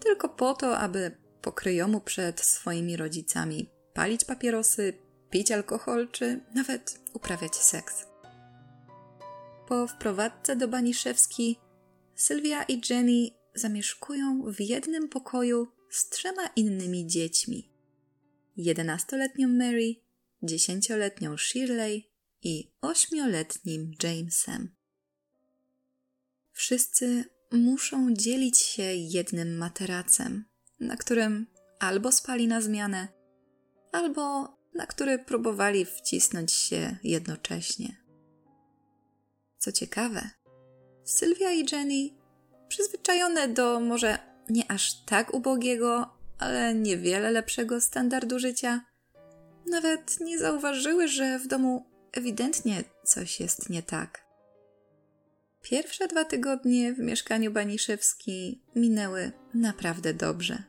tylko 0.00 0.28
po 0.28 0.54
to, 0.54 0.78
aby 0.78 1.16
pokryjomu 1.40 2.00
przed 2.00 2.40
swoimi 2.40 2.96
rodzicami 2.96 3.70
palić 3.94 4.24
papierosy, 4.24 4.94
pić 5.30 5.50
alkohol 5.50 6.08
czy 6.08 6.40
nawet 6.54 7.00
uprawiać 7.12 7.56
seks. 7.56 8.06
Po 9.68 9.86
wprowadzce 9.86 10.56
do 10.56 10.68
Baniszewski 10.68 11.58
Sylwia 12.14 12.62
i 12.62 12.80
Jenny 12.90 13.30
zamieszkują 13.54 14.42
w 14.52 14.60
jednym 14.60 15.08
pokoju 15.08 15.68
z 15.90 16.08
trzema 16.08 16.46
innymi 16.56 17.06
dziećmi. 17.06 17.72
Jedenastoletnią 18.56 19.48
Mary, 19.48 19.94
dziesięcioletnią 20.42 21.36
Shirley 21.36 22.10
i 22.42 22.72
ośmioletnim 22.80 23.92
Jamesem. 24.02 24.81
Wszyscy 26.62 27.24
muszą 27.52 28.14
dzielić 28.14 28.58
się 28.58 28.82
jednym 28.82 29.56
materacem, 29.56 30.44
na 30.80 30.96
którym 30.96 31.46
albo 31.78 32.12
spali 32.12 32.48
na 32.48 32.60
zmianę, 32.60 33.08
albo 33.92 34.56
na 34.74 34.86
który 34.86 35.18
próbowali 35.18 35.84
wcisnąć 35.84 36.52
się 36.52 36.96
jednocześnie. 37.04 37.96
Co 39.58 39.72
ciekawe, 39.72 40.30
Sylwia 41.04 41.52
i 41.52 41.66
Jenny, 41.72 42.10
przyzwyczajone 42.68 43.48
do 43.48 43.80
może 43.80 44.18
nie 44.48 44.70
aż 44.70 45.04
tak 45.04 45.34
ubogiego, 45.34 46.16
ale 46.38 46.74
niewiele 46.74 47.30
lepszego 47.30 47.80
standardu 47.80 48.38
życia, 48.38 48.84
nawet 49.66 50.20
nie 50.20 50.38
zauważyły, 50.38 51.08
że 51.08 51.38
w 51.38 51.46
domu 51.46 51.86
ewidentnie 52.12 52.84
coś 53.04 53.40
jest 53.40 53.70
nie 53.70 53.82
tak. 53.82 54.21
Pierwsze 55.62 56.08
dwa 56.08 56.24
tygodnie 56.24 56.92
w 56.92 56.98
mieszkaniu 56.98 57.50
Baniszewski 57.50 58.62
minęły 58.76 59.32
naprawdę 59.54 60.14
dobrze. 60.14 60.62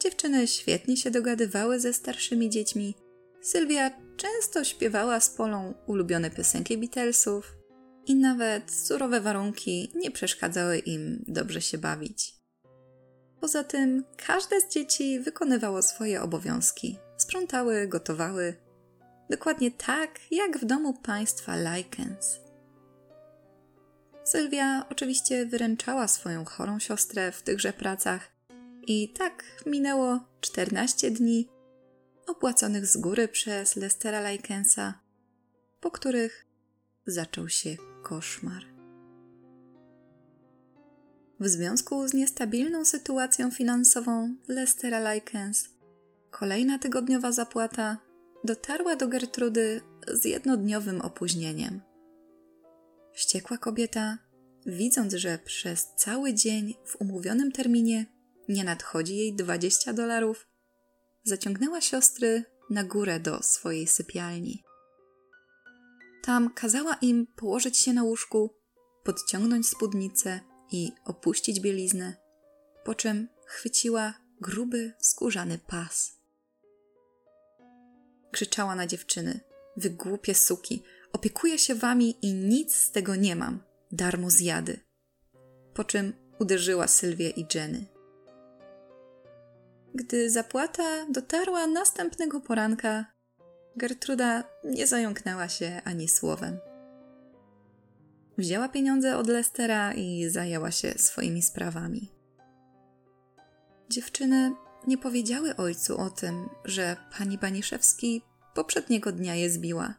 Dziewczyny 0.00 0.46
świetnie 0.46 0.96
się 0.96 1.10
dogadywały 1.10 1.80
ze 1.80 1.92
starszymi 1.92 2.50
dziećmi. 2.50 2.94
Sylwia 3.40 3.90
często 4.16 4.64
śpiewała 4.64 5.20
z 5.20 5.30
Polą 5.30 5.74
ulubione 5.86 6.30
piosenki 6.30 6.78
Beatlesów 6.78 7.56
i 8.06 8.14
nawet 8.14 8.70
surowe 8.70 9.20
warunki 9.20 9.92
nie 9.94 10.10
przeszkadzały 10.10 10.78
im 10.78 11.24
dobrze 11.28 11.60
się 11.60 11.78
bawić. 11.78 12.34
Poza 13.40 13.64
tym 13.64 14.04
każde 14.26 14.60
z 14.60 14.68
dzieci 14.68 15.20
wykonywało 15.20 15.82
swoje 15.82 16.22
obowiązki. 16.22 16.98
Sprzątały, 17.16 17.88
gotowały. 17.88 18.54
Dokładnie 19.30 19.70
tak, 19.70 20.20
jak 20.30 20.58
w 20.58 20.64
domu 20.64 20.94
państwa 21.02 21.56
Likens. 21.56 22.41
Sylwia 24.32 24.86
oczywiście 24.90 25.46
wyręczała 25.46 26.08
swoją 26.08 26.44
chorą 26.44 26.78
siostrę 26.78 27.32
w 27.32 27.42
tychże 27.42 27.72
pracach 27.72 28.32
i 28.86 29.12
tak 29.12 29.44
minęło 29.66 30.20
14 30.40 31.10
dni 31.10 31.48
opłaconych 32.26 32.86
z 32.86 32.96
góry 32.96 33.28
przez 33.28 33.76
Lestera 33.76 34.30
Likensa, 34.30 35.00
po 35.80 35.90
których 35.90 36.46
zaczął 37.06 37.48
się 37.48 37.76
koszmar. 38.02 38.64
W 41.40 41.48
związku 41.48 42.08
z 42.08 42.14
niestabilną 42.14 42.84
sytuacją 42.84 43.50
finansową 43.50 44.34
Lestera 44.48 45.14
Likens, 45.14 45.68
kolejna 46.30 46.78
tygodniowa 46.78 47.32
zapłata 47.32 47.98
dotarła 48.44 48.96
do 48.96 49.08
Gertrudy 49.08 49.80
z 50.08 50.24
jednodniowym 50.24 51.00
opóźnieniem. 51.00 51.91
Wściekła 53.14 53.58
kobieta, 53.58 54.18
widząc, 54.66 55.14
że 55.14 55.38
przez 55.38 55.88
cały 55.96 56.34
dzień 56.34 56.74
w 56.84 56.96
umówionym 57.00 57.52
terminie 57.52 58.06
nie 58.48 58.64
nadchodzi 58.64 59.16
jej 59.16 59.34
20 59.34 59.92
dolarów, 59.92 60.46
zaciągnęła 61.24 61.80
siostry 61.80 62.44
na 62.70 62.84
górę 62.84 63.20
do 63.20 63.42
swojej 63.42 63.86
sypialni. 63.86 64.64
Tam 66.22 66.54
kazała 66.54 66.94
im 66.94 67.26
położyć 67.26 67.78
się 67.78 67.92
na 67.92 68.02
łóżku, 68.02 68.54
podciągnąć 69.04 69.68
spódnicę 69.68 70.40
i 70.72 70.92
opuścić 71.04 71.60
bieliznę, 71.60 72.16
po 72.84 72.94
czym 72.94 73.28
chwyciła 73.46 74.14
gruby, 74.40 74.92
skórzany 74.98 75.58
pas. 75.58 76.16
Krzyczała 78.32 78.74
na 78.74 78.86
dziewczyny: 78.86 79.40
Wy 79.76 79.90
głupie 79.90 80.34
suki, 80.34 80.82
opiekuję 81.12 81.58
się 81.58 81.74
wami 81.74 82.16
i 82.22 82.34
nic 82.34 82.74
z 82.74 82.90
tego 82.90 83.16
nie 83.16 83.36
mam, 83.36 83.62
darmo 83.92 84.30
zjady. 84.30 84.80
Po 85.74 85.84
czym 85.84 86.12
uderzyła 86.38 86.88
Sylwię 86.88 87.30
i 87.30 87.46
Jenny. 87.54 87.86
Gdy 89.94 90.30
zapłata 90.30 91.06
dotarła 91.10 91.66
następnego 91.66 92.40
poranka, 92.40 93.06
Gertruda 93.76 94.44
nie 94.64 94.86
zająknęła 94.86 95.48
się 95.48 95.80
ani 95.84 96.08
słowem. 96.08 96.58
Wzięła 98.38 98.68
pieniądze 98.68 99.16
od 99.16 99.28
Lestera 99.28 99.94
i 99.94 100.30
zajęła 100.30 100.70
się 100.70 100.94
swoimi 100.96 101.42
sprawami. 101.42 102.08
Dziewczyny 103.90 104.54
nie 104.86 104.98
powiedziały 104.98 105.56
ojcu 105.56 105.98
o 105.98 106.10
tym, 106.10 106.48
że 106.64 106.96
pani 107.18 107.38
Baniszewski 107.38 108.22
poprzedniego 108.54 109.12
dnia 109.12 109.34
je 109.34 109.50
zbiła, 109.50 109.94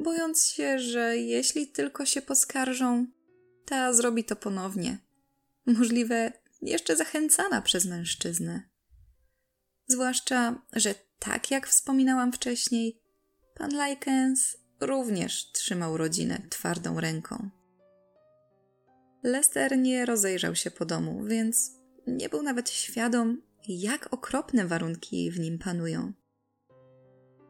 bojąc 0.00 0.46
się, 0.46 0.78
że 0.78 1.16
jeśli 1.16 1.68
tylko 1.68 2.06
się 2.06 2.22
poskarżą, 2.22 3.06
ta 3.64 3.92
zrobi 3.92 4.24
to 4.24 4.36
ponownie. 4.36 4.98
Możliwe 5.66 6.32
jeszcze 6.62 6.96
zachęcana 6.96 7.62
przez 7.62 7.84
mężczyznę. 7.84 8.62
Zwłaszcza, 9.86 10.62
że 10.72 10.94
tak 11.18 11.50
jak 11.50 11.66
wspominałam 11.68 12.32
wcześniej, 12.32 13.00
pan 13.54 13.70
Likens 13.70 14.56
również 14.80 15.52
trzymał 15.52 15.96
rodzinę 15.96 16.42
twardą 16.50 17.00
ręką. 17.00 17.50
Lester 19.22 19.78
nie 19.78 20.06
rozejrzał 20.06 20.54
się 20.54 20.70
po 20.70 20.84
domu, 20.84 21.24
więc 21.24 21.72
nie 22.06 22.28
był 22.28 22.42
nawet 22.42 22.70
świadom, 22.70 23.42
jak 23.68 24.12
okropne 24.12 24.66
warunki 24.66 25.30
w 25.30 25.38
nim 25.38 25.58
panują. 25.58 26.12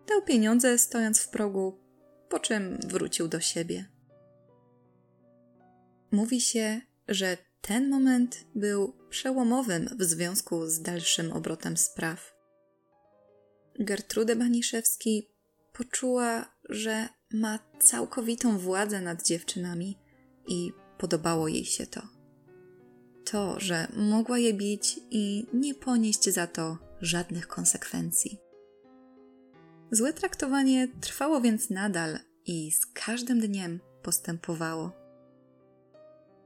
Dał 0.08 0.22
pieniądze 0.22 0.78
stojąc 0.78 1.20
w 1.20 1.28
progu, 1.28 1.87
po 2.28 2.38
czym 2.38 2.78
wrócił 2.86 3.28
do 3.28 3.40
siebie. 3.40 3.84
Mówi 6.10 6.40
się, 6.40 6.80
że 7.08 7.36
ten 7.60 7.90
moment 7.90 8.44
był 8.54 8.92
przełomowym 9.10 9.88
w 9.98 10.04
związku 10.04 10.66
z 10.66 10.82
dalszym 10.82 11.32
obrotem 11.32 11.76
spraw. 11.76 12.34
Gertrudę 13.78 14.36
Baniszewski 14.36 15.28
poczuła, 15.72 16.54
że 16.68 17.08
ma 17.32 17.58
całkowitą 17.80 18.58
władzę 18.58 19.00
nad 19.00 19.26
dziewczynami 19.26 19.98
i 20.46 20.72
podobało 20.98 21.48
jej 21.48 21.64
się 21.64 21.86
to. 21.86 22.02
To, 23.24 23.60
że 23.60 23.88
mogła 23.96 24.38
je 24.38 24.54
bić 24.54 25.00
i 25.10 25.46
nie 25.52 25.74
ponieść 25.74 26.30
za 26.30 26.46
to 26.46 26.78
żadnych 27.00 27.48
konsekwencji. 27.48 28.38
Złe 29.90 30.12
traktowanie 30.12 30.88
trwało 31.00 31.40
więc 31.40 31.70
nadal 31.70 32.18
i 32.46 32.70
z 32.70 32.86
każdym 32.86 33.40
dniem 33.40 33.80
postępowało. 34.02 34.92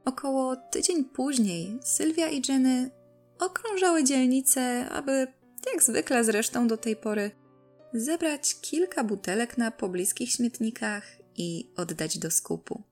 Około 0.05 0.55
tydzień 0.55 1.05
później 1.05 1.79
Sylwia 1.83 2.29
i 2.29 2.41
Jenny 2.49 2.91
okrążały 3.39 4.03
dzielnicę, 4.03 4.89
aby, 4.89 5.27
jak 5.73 5.83
zwykle 5.83 6.23
zresztą 6.23 6.67
do 6.67 6.77
tej 6.77 6.95
pory, 6.95 7.31
zebrać 7.93 8.55
kilka 8.61 9.03
butelek 9.03 9.57
na 9.57 9.71
pobliskich 9.71 10.31
śmietnikach 10.31 11.03
i 11.35 11.71
oddać 11.77 12.17
do 12.17 12.31
skupu. 12.31 12.83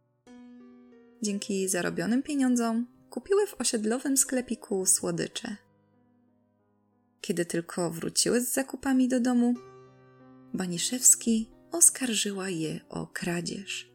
Dzięki 1.22 1.70
zarobionym 1.70 2.24
pieniądzom 2.24 2.88
kupiły 3.10 3.48
w 3.48 3.62
osiedlowym 3.62 4.18
sklepiku 4.18 4.86
słodycze. 4.86 5.56
kiedy 7.22 7.46
tylko 7.46 7.90
wróciły 7.92 8.42
z 8.42 8.54
zakupami 8.54 9.08
do 9.08 9.20
domu, 9.20 9.54
Baniszewski 10.54 11.50
oskarżyła 11.72 12.50
je 12.50 12.80
o 12.90 13.08
kradzież. 13.08 13.92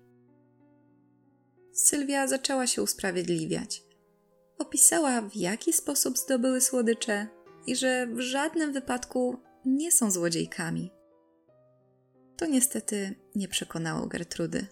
Sylwia 1.73 2.27
zaczęła 2.27 2.66
się 2.66 2.83
usprawiedliwiać. 2.83 3.83
Opisała, 4.59 5.23
w 5.23 5.37
jaki 5.37 5.73
sposób 5.73 6.19
zdobyły 6.19 6.61
słodycze 6.61 7.27
i 7.66 7.77
że 7.77 8.07
w 8.07 8.21
żadnym 8.21 8.73
wypadku 8.73 9.37
nie 9.64 9.92
są 9.92 10.11
złodziejkami. 10.11 10.90
To 12.37 12.47
niestety 12.47 13.14
nie 13.35 13.49
przekonało 13.49 14.07
Gertrudy. 14.07 14.66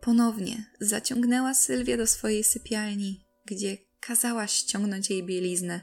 Ponownie 0.00 0.64
zaciągnęła 0.80 1.54
Sylwię 1.54 1.96
do 1.96 2.06
swojej 2.06 2.44
sypialni, 2.44 3.24
gdzie 3.46 3.76
kazała 4.00 4.46
ściągnąć 4.46 5.10
jej 5.10 5.22
bieliznę 5.22 5.80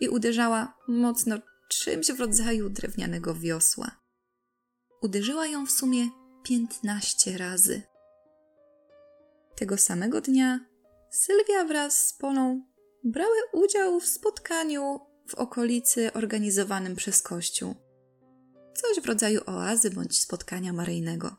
i 0.00 0.08
uderzała 0.08 0.74
mocno 0.88 1.38
czymś 1.68 2.06
w 2.06 2.20
rodzaju 2.20 2.70
drewnianego 2.70 3.34
wiosła. 3.34 4.07
Uderzyła 5.02 5.46
ją 5.46 5.66
w 5.66 5.70
sumie 5.70 6.08
piętnaście 6.42 7.38
razy. 7.38 7.82
Tego 9.56 9.76
samego 9.76 10.20
dnia 10.20 10.60
Sylwia 11.10 11.64
wraz 11.64 12.06
z 12.06 12.12
Polą 12.12 12.62
brały 13.04 13.36
udział 13.52 14.00
w 14.00 14.06
spotkaniu 14.06 15.00
w 15.28 15.34
okolicy 15.34 16.12
organizowanym 16.12 16.96
przez 16.96 17.22
Kościół. 17.22 17.74
Coś 18.74 19.00
w 19.00 19.06
rodzaju 19.06 19.40
oazy 19.46 19.90
bądź 19.90 20.20
spotkania 20.20 20.72
maryjnego. 20.72 21.36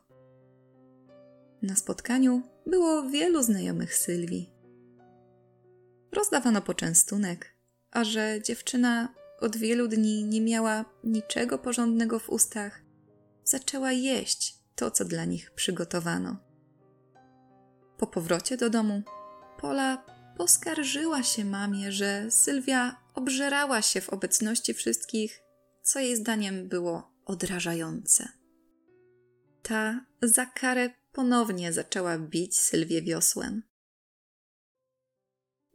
Na 1.62 1.76
spotkaniu 1.76 2.42
było 2.66 3.02
wielu 3.02 3.42
znajomych 3.42 3.94
Sylwii. 3.94 4.52
Rozdawano 6.12 6.62
poczęstunek, 6.62 7.54
a 7.90 8.04
że 8.04 8.38
dziewczyna 8.42 9.14
od 9.40 9.56
wielu 9.56 9.88
dni 9.88 10.24
nie 10.24 10.40
miała 10.40 10.84
niczego 11.04 11.58
porządnego 11.58 12.18
w 12.18 12.30
ustach, 12.30 12.82
zaczęła 13.44 13.92
jeść 13.92 14.58
to, 14.74 14.90
co 14.90 15.04
dla 15.04 15.24
nich 15.24 15.50
przygotowano. 15.50 16.36
Po 17.98 18.06
powrocie 18.06 18.56
do 18.56 18.70
domu, 18.70 19.02
Pola 19.58 20.04
poskarżyła 20.36 21.22
się 21.22 21.44
mamie, 21.44 21.92
że 21.92 22.30
Sylwia 22.30 22.96
obżerała 23.14 23.82
się 23.82 24.00
w 24.00 24.08
obecności 24.10 24.74
wszystkich, 24.74 25.40
co 25.82 26.00
jej 26.00 26.16
zdaniem 26.16 26.68
było 26.68 27.12
odrażające. 27.24 28.28
Ta 29.62 30.06
za 30.22 30.46
karę 30.46 30.90
ponownie 31.12 31.72
zaczęła 31.72 32.18
bić 32.18 32.58
Sylwię 32.58 33.02
wiosłem. 33.02 33.62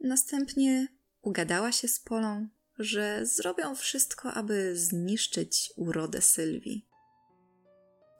Następnie 0.00 0.88
ugadała 1.22 1.72
się 1.72 1.88
z 1.88 2.00
Polą, 2.00 2.48
że 2.78 3.26
zrobią 3.26 3.74
wszystko, 3.74 4.32
aby 4.32 4.76
zniszczyć 4.76 5.72
urodę 5.76 6.22
Sylwii. 6.22 6.88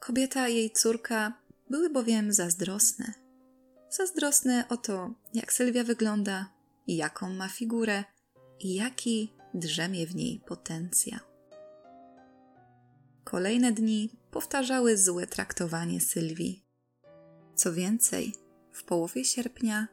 Kobieta 0.00 0.48
i 0.48 0.54
jej 0.54 0.70
córka 0.70 1.32
były 1.70 1.90
bowiem 1.90 2.32
zazdrosne. 2.32 3.12
Zazdrosne 3.90 4.64
o 4.68 4.76
to, 4.76 5.14
jak 5.34 5.52
Sylwia 5.52 5.84
wygląda, 5.84 6.52
jaką 6.86 7.30
ma 7.30 7.48
figurę 7.48 8.04
i 8.60 8.74
jaki 8.74 9.32
drzemie 9.54 10.06
w 10.06 10.14
niej 10.14 10.40
potencjał. 10.46 11.20
Kolejne 13.24 13.72
dni 13.72 14.10
powtarzały 14.30 14.98
złe 14.98 15.26
traktowanie 15.26 16.00
Sylwii. 16.00 16.64
Co 17.54 17.72
więcej, 17.72 18.34
w 18.72 18.84
połowie 18.84 19.24
sierpnia 19.24 19.88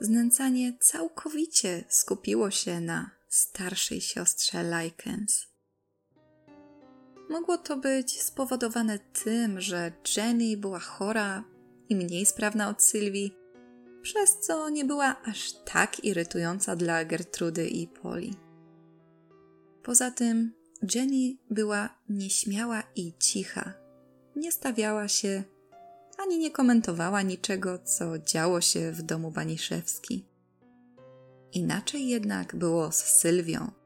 znęcanie 0.00 0.78
całkowicie 0.80 1.84
skupiło 1.88 2.50
się 2.50 2.80
na 2.80 3.10
starszej 3.28 4.00
siostrze 4.00 4.64
Likens. 4.64 5.53
Mogło 7.34 7.58
to 7.58 7.76
być 7.76 8.22
spowodowane 8.22 8.98
tym, 8.98 9.60
że 9.60 9.92
Jenny 10.16 10.56
była 10.56 10.78
chora 10.78 11.44
i 11.88 11.96
mniej 11.96 12.26
sprawna 12.26 12.68
od 12.68 12.82
Sylwii, 12.82 13.34
przez 14.02 14.38
co 14.38 14.68
nie 14.68 14.84
była 14.84 15.22
aż 15.22 15.52
tak 15.52 16.04
irytująca 16.04 16.76
dla 16.76 17.04
Gertrudy 17.04 17.68
i 17.68 17.88
Poli. 17.88 18.34
Poza 19.82 20.10
tym 20.10 20.52
Jenny 20.94 21.36
była 21.50 21.98
nieśmiała 22.08 22.82
i 22.96 23.12
cicha. 23.18 23.72
Nie 24.36 24.52
stawiała 24.52 25.08
się 25.08 25.42
ani 26.18 26.38
nie 26.38 26.50
komentowała 26.50 27.22
niczego, 27.22 27.78
co 27.78 28.18
działo 28.18 28.60
się 28.60 28.92
w 28.92 29.02
domu 29.02 29.30
Baniszewski. 29.30 30.26
Inaczej 31.52 32.08
jednak 32.08 32.56
było 32.56 32.92
z 32.92 32.96
Sylwią. 32.96 33.83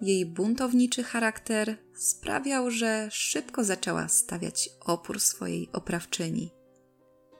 Jej 0.00 0.26
buntowniczy 0.26 1.02
charakter 1.02 1.76
sprawiał, 1.94 2.70
że 2.70 3.08
szybko 3.10 3.64
zaczęła 3.64 4.08
stawiać 4.08 4.70
opór 4.80 5.20
swojej 5.20 5.68
oprawczyni. 5.72 6.50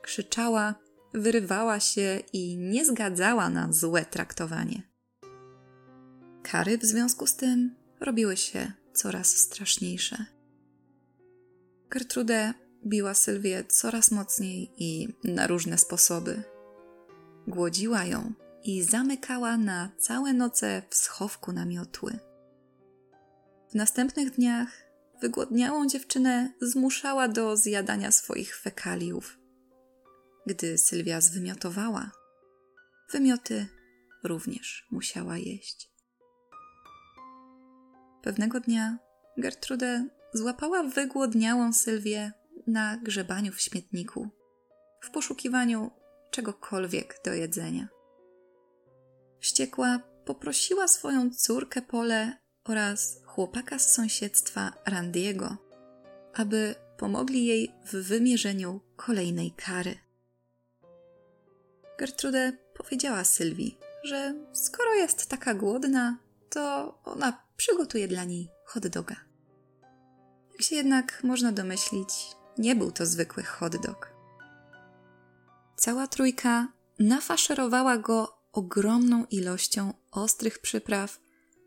Krzyczała, 0.02 0.74
wyrywała 1.14 1.80
się 1.80 2.20
i 2.32 2.56
nie 2.56 2.84
zgadzała 2.84 3.50
na 3.50 3.72
złe 3.72 4.04
traktowanie. 4.04 4.82
Kary 6.42 6.78
w 6.78 6.84
związku 6.84 7.26
z 7.26 7.36
tym 7.36 7.76
robiły 8.00 8.36
się 8.36 8.72
coraz 8.92 9.36
straszniejsze. 9.36 10.24
Gertrude 11.90 12.54
biła 12.86 13.14
Sylwię 13.14 13.64
coraz 13.64 14.10
mocniej 14.10 14.72
i 14.76 15.08
na 15.24 15.46
różne 15.46 15.78
sposoby. 15.78 16.42
Głodziła 17.46 18.04
ją 18.04 18.32
i 18.64 18.82
zamykała 18.82 19.56
na 19.56 19.90
całe 19.98 20.32
noce 20.32 20.82
w 20.90 20.94
schowku 20.94 21.52
na 21.52 21.64
miotły. 21.64 22.29
W 23.70 23.74
następnych 23.74 24.30
dniach 24.30 24.68
wygłodniałą 25.20 25.86
dziewczynę 25.86 26.52
zmuszała 26.60 27.28
do 27.28 27.56
zjadania 27.56 28.10
swoich 28.10 28.56
fekaliów. 28.56 29.38
Gdy 30.46 30.78
Sylwia 30.78 31.20
zwymiotowała, 31.20 32.10
wymioty 33.12 33.66
również 34.24 34.86
musiała 34.90 35.38
jeść. 35.38 35.90
Pewnego 38.22 38.60
dnia 38.60 38.98
Gertrude 39.36 40.06
złapała 40.32 40.82
wygłodniałą 40.82 41.72
Sylwię 41.72 42.32
na 42.66 42.96
grzebaniu 42.96 43.52
w 43.52 43.60
śmietniku, 43.60 44.28
w 45.00 45.10
poszukiwaniu 45.10 45.90
czegokolwiek 46.30 47.20
do 47.24 47.34
jedzenia. 47.34 47.88
Wściekła 49.40 50.00
poprosiła 50.24 50.88
swoją 50.88 51.30
córkę 51.30 51.82
Pole 51.82 52.36
oraz 52.64 53.20
chłopaka 53.24 53.78
z 53.78 53.92
sąsiedztwa 53.94 54.72
Randiego, 54.86 55.56
aby 56.34 56.74
pomogli 56.96 57.46
jej 57.46 57.72
w 57.84 57.96
wymierzeniu 57.96 58.80
kolejnej 58.96 59.50
kary. 59.50 59.98
Gertrude 61.98 62.52
powiedziała 62.74 63.24
Sylwii, 63.24 63.78
że 64.04 64.34
skoro 64.52 64.94
jest 64.94 65.26
taka 65.26 65.54
głodna, 65.54 66.18
to 66.50 66.94
ona 67.04 67.42
przygotuje 67.56 68.08
dla 68.08 68.24
niej 68.24 68.48
hot 68.64 68.86
doga. 68.86 69.16
Jak 70.52 70.62
się 70.62 70.76
jednak 70.76 71.24
można 71.24 71.52
domyślić, 71.52 72.08
nie 72.58 72.76
był 72.76 72.92
to 72.92 73.06
zwykły 73.06 73.42
hot 73.42 73.76
dog. 73.76 74.12
Cała 75.76 76.06
trójka 76.06 76.68
nafaszerowała 76.98 77.98
go 77.98 78.38
ogromną 78.52 79.24
ilością 79.30 79.94
ostrych 80.10 80.58
przypraw 80.58 81.20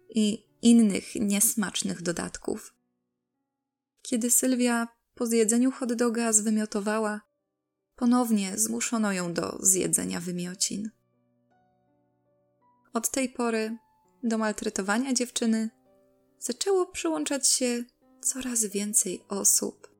i 0.09 0.52
innych 0.63 1.15
niesmacznych 1.15 2.01
dodatków. 2.01 2.73
Kiedy 4.01 4.31
Sylwia 4.31 4.87
po 5.15 5.25
zjedzeniu 5.25 5.71
hot 5.71 5.93
doga 5.93 6.33
zwymiotowała, 6.33 7.21
ponownie 7.95 8.57
zmuszono 8.57 9.13
ją 9.13 9.33
do 9.33 9.57
zjedzenia 9.61 10.19
wymiocin. 10.19 10.89
Od 12.93 13.11
tej 13.11 13.29
pory 13.29 13.77
do 14.23 14.37
maltretowania 14.37 15.13
dziewczyny 15.13 15.69
zaczęło 16.39 16.85
przyłączać 16.85 17.47
się 17.47 17.83
coraz 18.21 18.65
więcej 18.65 19.23
osób. 19.29 19.93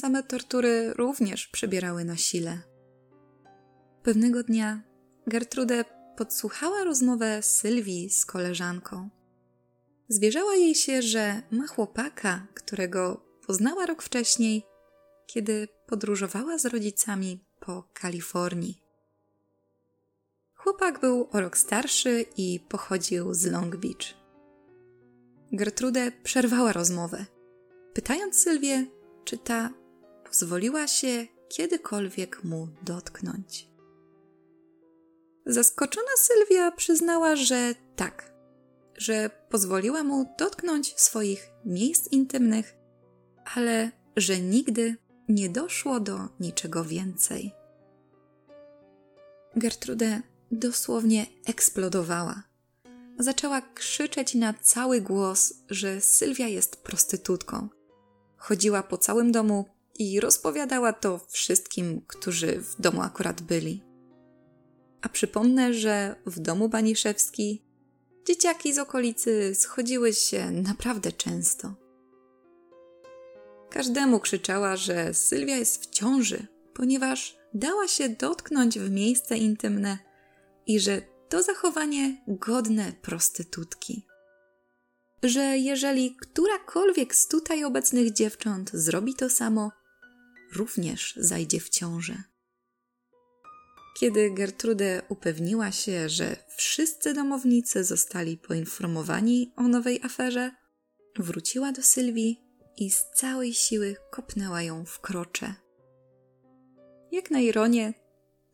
Same 0.00 0.22
tortury 0.22 0.92
również 0.94 1.46
przybierały 1.46 2.04
na 2.04 2.16
sile. 2.16 2.62
Pewnego 4.02 4.42
dnia 4.42 4.82
Gertrude 5.26 5.84
podsłuchała 6.16 6.84
rozmowę 6.84 7.42
Sylwii 7.42 8.10
z 8.10 8.26
koleżanką. 8.26 9.10
Zwierzała 10.08 10.54
jej 10.54 10.74
się, 10.74 11.02
że 11.02 11.42
ma 11.50 11.66
chłopaka, 11.66 12.46
którego 12.54 13.24
poznała 13.46 13.86
rok 13.86 14.02
wcześniej, 14.02 14.62
kiedy 15.26 15.68
podróżowała 15.86 16.58
z 16.58 16.66
rodzicami 16.66 17.44
po 17.60 17.88
Kalifornii. 17.94 18.82
Chłopak 20.54 21.00
był 21.00 21.28
o 21.32 21.40
rok 21.40 21.56
starszy 21.56 22.24
i 22.36 22.60
pochodził 22.68 23.34
z 23.34 23.46
Long 23.46 23.76
Beach. 23.76 24.14
Gertrude 25.52 26.12
przerwała 26.22 26.72
rozmowę, 26.72 27.26
pytając 27.94 28.42
Sylwię, 28.42 28.86
czy 29.24 29.38
ta 29.38 29.70
pozwoliła 30.24 30.86
się 30.86 31.26
kiedykolwiek 31.48 32.44
mu 32.44 32.68
dotknąć. 32.82 33.68
Zaskoczona 35.46 36.16
Sylwia 36.16 36.70
przyznała, 36.70 37.36
że 37.36 37.74
tak, 37.96 38.33
że 38.96 39.30
pozwoliła 39.48 40.04
mu 40.04 40.34
dotknąć 40.38 41.00
swoich 41.00 41.50
miejsc 41.64 42.12
intymnych, 42.12 42.76
ale 43.54 43.90
że 44.16 44.40
nigdy 44.40 44.96
nie 45.28 45.48
doszło 45.48 46.00
do 46.00 46.28
niczego 46.40 46.84
więcej. 46.84 47.52
Gertrude 49.56 50.22
dosłownie 50.50 51.26
eksplodowała. 51.46 52.42
Zaczęła 53.18 53.60
krzyczeć 53.60 54.34
na 54.34 54.54
cały 54.54 55.00
głos, 55.00 55.54
że 55.70 56.00
Sylwia 56.00 56.48
jest 56.48 56.76
prostytutką. 56.76 57.68
Chodziła 58.36 58.82
po 58.82 58.98
całym 58.98 59.32
domu 59.32 59.64
i 59.98 60.20
rozpowiadała 60.20 60.92
to 60.92 61.20
wszystkim, 61.28 62.00
którzy 62.06 62.60
w 62.60 62.80
domu 62.80 63.02
akurat 63.02 63.42
byli. 63.42 63.82
A 65.02 65.08
przypomnę, 65.08 65.74
że 65.74 66.16
w 66.26 66.40
domu 66.40 66.68
Baniszewski 66.68 67.62
dzieciaki 68.26 68.74
z 68.74 68.78
okolicy 68.78 69.54
schodziły 69.54 70.12
się 70.12 70.50
naprawdę 70.50 71.12
często. 71.12 71.74
Każdemu 73.70 74.20
krzyczała, 74.20 74.76
że 74.76 75.14
Sylwia 75.14 75.56
jest 75.56 75.82
w 75.82 75.90
ciąży, 75.90 76.46
ponieważ 76.74 77.36
dała 77.54 77.88
się 77.88 78.08
dotknąć 78.08 78.78
w 78.78 78.90
miejsce 78.90 79.36
intymne 79.36 79.98
i 80.66 80.80
że 80.80 81.02
to 81.28 81.42
zachowanie 81.42 82.24
godne 82.28 82.92
prostytutki. 83.02 84.06
Że 85.22 85.58
jeżeli 85.58 86.16
którakolwiek 86.16 87.14
z 87.14 87.28
tutaj 87.28 87.64
obecnych 87.64 88.12
dziewcząt 88.12 88.70
zrobi 88.70 89.14
to 89.14 89.30
samo, 89.30 89.72
również 90.56 91.14
zajdzie 91.16 91.60
w 91.60 91.68
ciążę. 91.68 92.22
Kiedy 93.94 94.30
Gertrude 94.30 95.02
upewniła 95.08 95.72
się, 95.72 96.08
że 96.08 96.36
wszyscy 96.56 97.14
domownicy 97.14 97.84
zostali 97.84 98.38
poinformowani 98.38 99.52
o 99.56 99.62
nowej 99.62 100.00
aferze, 100.02 100.50
wróciła 101.18 101.72
do 101.72 101.82
Sylwii 101.82 102.40
i 102.76 102.90
z 102.90 103.04
całej 103.14 103.54
siły 103.54 103.96
kopnęła 104.10 104.62
ją 104.62 104.84
w 104.84 105.00
krocze. 105.00 105.54
Jak 107.12 107.30
na 107.30 107.40
ironię, 107.40 107.94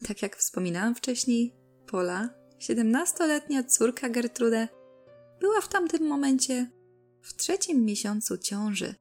tak 0.07 0.23
jak 0.23 0.37
wspominałam 0.37 0.95
wcześniej, 0.95 1.55
Pola, 1.87 2.31
siedemnastoletnia 2.59 3.65
córka 3.65 4.09
Gertrude, 4.09 4.69
była 5.41 5.61
w 5.61 5.69
tamtym 5.69 6.07
momencie 6.07 6.71
w 7.23 7.35
trzecim 7.37 7.85
miesiącu 7.85 8.39
ciąży, 8.39 8.95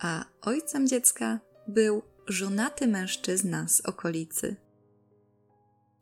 a 0.00 0.24
ojcem 0.40 0.88
dziecka 0.88 1.40
był 1.68 2.02
żonaty 2.26 2.86
mężczyzna 2.86 3.68
z 3.68 3.80
okolicy. 3.80 4.56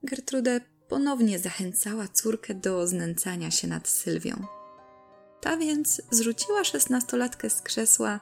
Gertrude 0.03 0.61
ponownie 0.89 1.39
zachęcała 1.39 2.09
córkę 2.09 2.55
do 2.55 2.87
znęcania 2.87 3.51
się 3.51 3.69
nad 3.69 3.89
Sylwią. 3.89 4.47
Ta 5.41 5.57
więc 5.57 6.03
zrzuciła 6.11 6.65
szesnastolatkę 6.65 7.51
z 7.51 7.63
krzesła, 7.63 8.21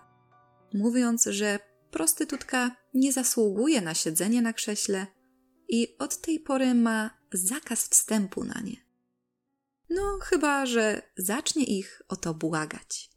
mówiąc, 0.74 1.24
że 1.24 1.58
prostytutka 1.90 2.76
nie 2.94 3.12
zasługuje 3.12 3.80
na 3.80 3.94
siedzenie 3.94 4.42
na 4.42 4.52
krześle 4.52 5.06
i 5.68 5.98
od 5.98 6.20
tej 6.20 6.40
pory 6.40 6.74
ma 6.74 7.10
zakaz 7.32 7.88
wstępu 7.88 8.44
na 8.44 8.60
nie. 8.60 8.76
No, 9.90 10.18
chyba, 10.22 10.66
że 10.66 11.02
zacznie 11.16 11.64
ich 11.64 12.02
o 12.08 12.16
to 12.16 12.34
błagać. 12.34 13.10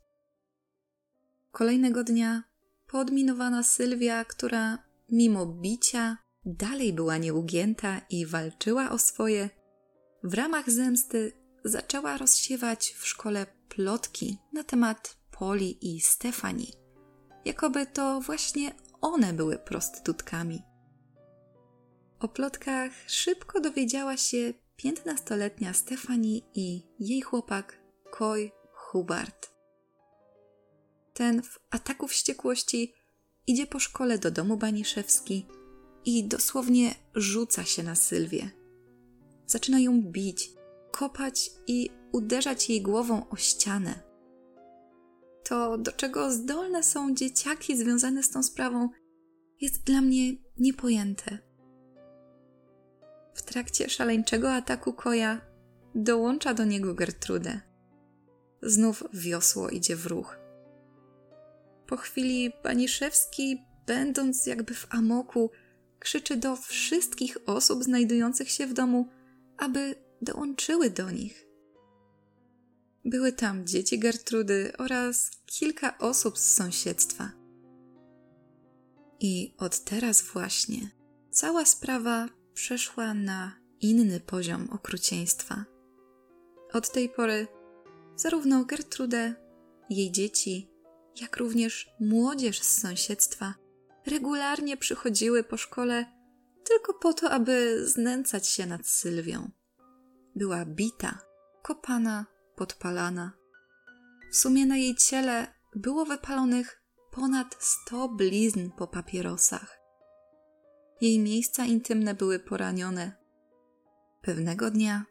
Kolejnego 1.52 2.04
dnia 2.04 2.43
podminowana 2.88 3.63
Sylwia, 3.63 4.26
która 4.26 4.78
mimo 5.10 5.45
bicia 5.45 6.17
dalej 6.46 6.94
była 6.94 7.18
nieugięta 7.18 8.02
i 8.10 8.26
walczyła 8.26 8.92
o 8.92 8.98
swoje, 8.98 9.50
w 10.24 10.34
ramach 10.34 10.70
zemsty 10.70 11.34
zaczęła 11.64 12.18
rozsiewać 12.18 12.96
w 12.98 13.08
szkole 13.08 13.46
plotki 13.70 14.38
na 14.54 14.64
temat 14.64 15.18
Poli 15.32 15.96
i 15.96 16.02
Stefanii, 16.02 16.74
jakoby 17.46 17.86
to 17.86 18.22
właśnie 18.22 18.72
one 19.02 19.34
były 19.34 19.58
prostytutkami. 19.58 20.62
O 22.20 22.28
plotkach 22.28 22.92
szybko 23.08 23.62
dowiedziała 23.62 24.18
się 24.18 24.54
piętnastoletnia 24.76 25.74
Stefani 25.74 26.44
i 26.54 26.88
jej 27.00 27.22
chłopak 27.22 27.82
Koi 28.12 28.52
Hubert. 28.74 29.52
Ten 31.14 31.44
w 31.44 31.60
ataku 31.70 32.08
wściekłości 32.08 32.94
idzie 33.48 33.68
po 33.68 33.80
szkole 33.80 34.18
do 34.18 34.32
domu 34.32 34.58
Baniszewski 34.58 35.46
i 36.06 36.28
dosłownie 36.28 36.96
rzuca 37.16 37.64
się 37.64 37.84
na 37.84 37.96
Sylwię. 37.96 38.50
Zaczyna 39.48 39.80
ją 39.80 40.02
bić, 40.02 40.52
kopać 40.92 41.52
i 41.68 41.90
uderzać 42.12 42.70
jej 42.70 42.82
głową 42.82 43.30
o 43.30 43.36
ścianę. 43.36 44.00
To, 45.44 45.78
do 45.78 45.92
czego 45.92 46.32
zdolne 46.32 46.84
są 46.84 47.16
dzieciaki 47.16 47.78
związane 47.78 48.24
z 48.24 48.30
tą 48.30 48.44
sprawą, 48.44 48.90
jest 49.62 49.84
dla 49.84 50.02
mnie 50.02 50.34
niepojęte. 50.58 51.38
W 53.34 53.42
trakcie 53.42 53.90
szaleńczego 53.90 54.54
ataku 54.54 54.94
koja 54.94 55.42
dołącza 55.96 56.54
do 56.54 56.66
niego 56.66 56.94
Gertrudę. 56.94 57.62
Znów 58.62 59.04
wiosło 59.14 59.70
idzie 59.70 59.96
w 59.96 60.06
ruch. 60.06 60.38
Po 61.88 61.98
chwili 61.98 62.52
Baniszewski, 62.64 63.62
będąc 63.88 64.46
jakby 64.46 64.74
w 64.74 64.88
amoku, 64.90 65.52
krzyczy 66.02 66.38
do 66.38 66.56
wszystkich 66.56 67.38
osób 67.46 67.84
znajdujących 67.84 68.50
się 68.50 68.68
w 68.68 68.74
domu, 68.74 69.08
aby 69.58 69.96
dołączyły 70.22 70.90
do 70.90 71.12
nich. 71.12 71.48
Były 73.06 73.32
tam 73.32 73.68
dzieci 73.68 74.00
Gertrudy 74.00 74.74
oraz 74.78 75.32
kilka 75.46 75.98
osób 75.98 76.38
z 76.38 76.54
sąsiedztwa. 76.54 77.32
I 79.20 79.54
od 79.58 79.80
teraz 79.80 80.22
właśnie 80.22 80.90
cała 81.32 81.66
sprawa 81.66 82.30
przeszła 82.54 83.14
na 83.14 83.56
inny 83.82 84.20
poziom 84.20 84.70
okrucieństwa. 84.72 85.66
Od 86.74 86.92
tej 86.92 87.10
pory 87.10 87.48
zarówno 88.16 88.66
Gertrudę, 88.66 89.34
jej 89.90 90.12
dzieci, 90.12 90.70
jak 91.22 91.38
również 91.38 91.90
młodzież 92.00 92.62
z 92.62 92.82
sąsiedztwa 92.82 93.61
regularnie 94.06 94.78
przychodziły 94.78 95.44
po 95.44 95.58
szkole 95.58 96.06
tylko 96.64 96.94
po 96.94 97.14
to, 97.14 97.32
aby 97.32 97.88
znęcać 97.88 98.48
się 98.48 98.66
nad 98.66 98.88
Sylwią. 98.88 99.52
Była 100.36 100.66
bita, 100.66 101.20
kopana, 101.62 102.26
podpalana. 102.56 103.32
W 104.32 104.36
sumie 104.36 104.66
na 104.66 104.78
jej 104.78 104.96
ciele 104.96 105.48
było 105.76 106.06
wypalonych 106.06 106.82
ponad 107.12 107.56
sto 107.60 108.10
blizn 108.10 108.70
po 108.78 108.88
papierosach. 108.88 109.80
Jej 111.02 111.20
miejsca 111.20 111.66
intymne 111.66 112.14
były 112.14 112.40
poranione. 112.40 113.12
Pewnego 114.22 114.72
dnia, 114.72 115.06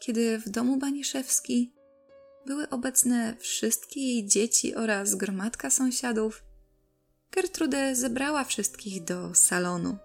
kiedy 0.00 0.38
w 0.38 0.48
domu 0.48 0.76
Baniszewski 0.76 1.74
były 2.46 2.68
obecne 2.68 3.36
wszystkie 3.38 4.00
jej 4.00 4.26
dzieci 4.26 4.74
oraz 4.74 5.14
gromadka 5.14 5.70
sąsiadów, 5.70 6.44
Gertrude 7.32 7.94
zebrała 7.94 8.44
wszystkich 8.44 9.04
do 9.04 9.34
salonu. 9.34 9.96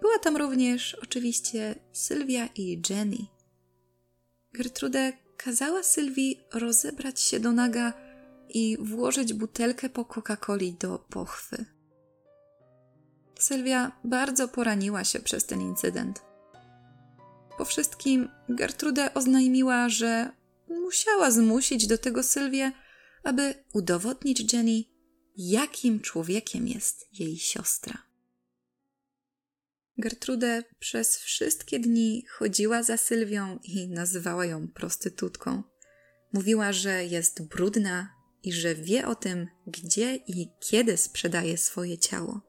Była 0.00 0.18
tam 0.18 0.36
również 0.36 0.96
oczywiście 1.02 1.74
Sylwia 1.92 2.48
i 2.56 2.82
Jenny. 2.90 3.26
Gertrude 4.52 5.12
kazała 5.36 5.82
Sylwii 5.82 6.40
rozebrać 6.52 7.20
się 7.20 7.40
do 7.40 7.52
naga 7.52 7.92
i 8.48 8.76
włożyć 8.80 9.32
butelkę 9.32 9.88
po 9.88 10.04
Coca-Coli 10.04 10.78
do 10.78 10.98
pochwy. 10.98 11.64
Sylwia 13.38 13.92
bardzo 14.04 14.48
poraniła 14.48 15.04
się 15.04 15.20
przez 15.20 15.46
ten 15.46 15.60
incydent. 15.60 16.22
Po 17.58 17.64
wszystkim 17.64 18.28
Gertrude 18.48 19.14
oznajmiła, 19.14 19.88
że 19.88 20.30
musiała 20.68 21.30
zmusić 21.30 21.86
do 21.86 21.98
tego 21.98 22.22
Sylwię, 22.22 22.72
aby 23.24 23.54
udowodnić 23.72 24.52
Jenny, 24.52 24.91
jakim 25.36 26.00
człowiekiem 26.00 26.68
jest 26.68 27.20
jej 27.20 27.36
siostra. 27.36 28.12
Gertrude 29.98 30.62
przez 30.78 31.16
wszystkie 31.16 31.80
dni 31.80 32.24
chodziła 32.38 32.82
za 32.82 32.96
Sylwią 32.96 33.58
i 33.64 33.88
nazywała 33.88 34.46
ją 34.46 34.68
prostytutką. 34.68 35.62
Mówiła, 36.32 36.72
że 36.72 37.04
jest 37.04 37.42
brudna 37.48 38.08
i 38.42 38.52
że 38.52 38.74
wie 38.74 39.06
o 39.06 39.14
tym, 39.14 39.48
gdzie 39.66 40.16
i 40.16 40.48
kiedy 40.60 40.96
sprzedaje 40.96 41.58
swoje 41.58 41.98
ciało. 41.98 42.40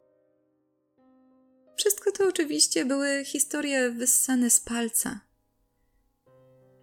Wszystko 1.78 2.12
to 2.12 2.28
oczywiście 2.28 2.86
były 2.86 3.26
historie 3.26 3.92
wyssane 3.92 4.50
z 4.50 4.60
palca. 4.60 5.20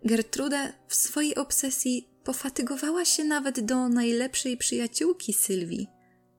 Gertrude 0.05 0.73
w 0.89 0.95
swojej 0.95 1.35
obsesji 1.35 2.10
pofatygowała 2.25 3.05
się 3.05 3.25
nawet 3.25 3.61
do 3.61 3.89
najlepszej 3.89 4.57
przyjaciółki 4.57 5.33
Sylwii, 5.33 5.89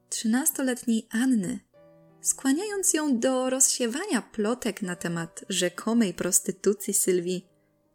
trzynastoletniej 0.09 1.07
Anny, 1.11 1.59
skłaniając 2.21 2.93
ją 2.93 3.19
do 3.19 3.49
rozsiewania 3.49 4.21
plotek 4.21 4.81
na 4.81 4.95
temat 4.95 5.45
rzekomej 5.49 6.13
prostytucji 6.13 6.93
Sylwii, 6.93 7.47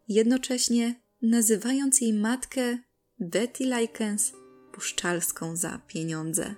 jednocześnie 0.07 1.01
nazywając 1.21 2.01
jej 2.01 2.13
matkę 2.13 2.77
Betty 3.19 3.63
Likens 3.63 4.33
puszczalską 4.71 5.55
za 5.55 5.81
pieniądze. 5.87 6.55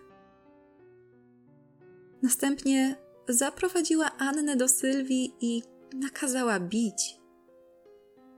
Następnie 2.22 2.96
zaprowadziła 3.30 4.12
Annę 4.18 4.56
do 4.56 4.68
Sylwii 4.68 5.34
i 5.42 5.63
nakazała 5.96 6.60
bić. 6.60 7.20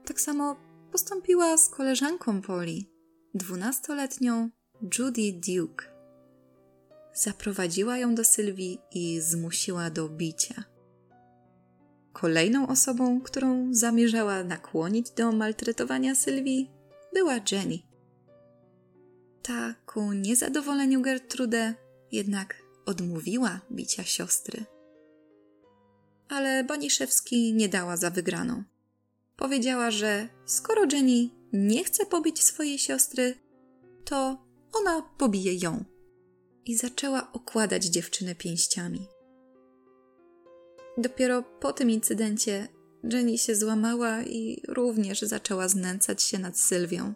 Tak 0.04 0.20
samo 0.20 0.56
postąpiła 0.92 1.56
z 1.56 1.68
koleżanką 1.68 2.42
Poli, 2.42 2.90
dwunastoletnią 3.34 4.50
Judy 4.98 5.32
Duke. 5.32 5.86
Zaprowadziła 7.14 7.98
ją 7.98 8.14
do 8.14 8.24
Sylwii 8.24 8.78
i 8.94 9.20
zmusiła 9.20 9.90
do 9.90 10.08
bicia. 10.08 10.64
Kolejną 12.12 12.68
osobą, 12.68 13.20
którą 13.20 13.74
zamierzała 13.74 14.44
nakłonić 14.44 15.10
do 15.10 15.32
maltretowania 15.32 16.14
Sylwii, 16.14 16.70
była 17.14 17.34
Jenny. 17.52 17.78
Ta 19.42 19.74
ku 19.86 20.12
niezadowoleniu 20.12 21.02
Gertrude 21.02 21.74
jednak 22.12 22.62
odmówiła 22.86 23.60
bicia 23.70 24.04
siostry. 24.04 24.64
Ale 26.28 26.64
Baniszewski 26.64 27.54
nie 27.54 27.68
dała 27.68 27.96
za 27.96 28.10
wygraną. 28.10 28.71
Powiedziała, 29.42 29.90
że 29.90 30.28
skoro 30.44 30.82
Jenny 30.92 31.30
nie 31.52 31.84
chce 31.84 32.06
pobić 32.06 32.42
swojej 32.42 32.78
siostry, 32.78 33.34
to 34.04 34.46
ona 34.72 35.02
pobije 35.18 35.54
ją. 35.54 35.84
I 36.64 36.76
zaczęła 36.76 37.32
okładać 37.32 37.84
dziewczynę 37.84 38.34
pięściami. 38.34 39.06
Dopiero 40.98 41.42
po 41.42 41.72
tym 41.72 41.90
incydencie 41.90 42.68
Jenny 43.04 43.38
się 43.38 43.56
złamała 43.56 44.22
i 44.22 44.62
również 44.68 45.20
zaczęła 45.20 45.68
znęcać 45.68 46.22
się 46.22 46.38
nad 46.38 46.58
Sylwią. 46.58 47.14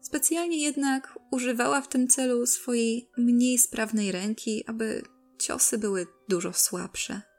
Specjalnie 0.00 0.62
jednak 0.62 1.18
używała 1.30 1.80
w 1.80 1.88
tym 1.88 2.08
celu 2.08 2.46
swojej 2.46 3.10
mniej 3.16 3.58
sprawnej 3.58 4.12
ręki, 4.12 4.64
aby 4.66 5.02
ciosy 5.38 5.78
były 5.78 6.06
dużo 6.28 6.52
słabsze. 6.52 7.31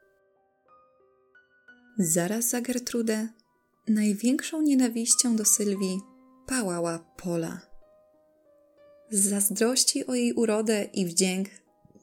Zaraz 1.98 2.48
za 2.48 2.60
Gertrudę 2.60 3.28
największą 3.88 4.62
nienawiścią 4.62 5.36
do 5.36 5.44
Sylwii 5.44 6.00
pałała 6.46 6.98
Pola. 7.16 7.60
Z 9.10 9.28
zazdrości 9.28 10.06
o 10.06 10.14
jej 10.14 10.32
urodę 10.32 10.84
i 10.92 11.06
wdzięk 11.06 11.48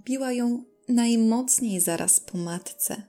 biła 0.03 0.31
ją 0.31 0.63
najmocniej 0.89 1.79
zaraz 1.79 2.19
po 2.19 2.37
matce. 2.37 3.03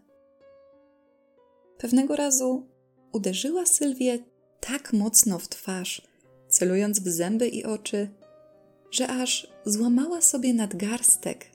Pewnego 1.79 2.17
razu 2.17 2.67
uderzyła 3.13 3.67
Sylwię 3.67 4.19
tak 4.61 4.93
mocno 4.93 5.39
w 5.39 5.49
twarz, 5.49 6.03
celując 6.49 7.01
w 7.01 7.09
zęby 7.09 7.49
i 7.49 7.65
oczy, 7.65 8.09
że 8.91 9.09
aż 9.09 9.53
złamała 9.65 10.21
sobie 10.21 10.55
nadgarstek. 10.55 11.47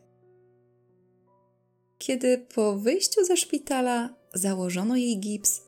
Kiedy 1.97 2.37
po 2.37 2.77
wyjściu 2.77 3.25
ze 3.25 3.37
szpitala 3.37 4.17
założono 4.37 4.95
jej 4.95 5.19
gips, 5.19 5.61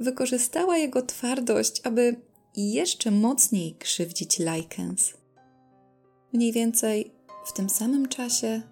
wykorzystała 0.00 0.78
jego 0.78 1.02
twardość, 1.02 1.80
aby 1.84 2.16
jeszcze 2.56 3.10
mocniej 3.10 3.74
krzywdzić 3.74 4.38
Likens. 4.38 5.12
Mniej 6.32 6.52
więcej 6.52 7.12
w 7.46 7.52
tym 7.52 7.70
samym 7.70 8.08
czasie 8.08 8.62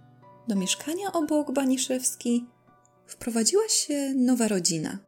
do 0.48 0.56
mieszkania 0.56 1.12
obok 1.12 1.52
Baniszewski 1.52 2.46
wprowadziła 3.06 3.68
się 3.68 4.14
nowa 4.14 4.48
rodzina. 4.48 4.98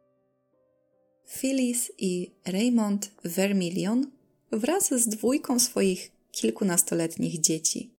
Phyllis 1.39 1.91
i 1.97 2.31
Raymond 2.45 3.11
Vermilion 3.23 4.11
wraz 4.51 4.89
z 4.93 5.07
dwójką 5.07 5.59
swoich 5.59 6.11
kilkunastoletnich 6.31 7.41
dzieci. 7.41 7.95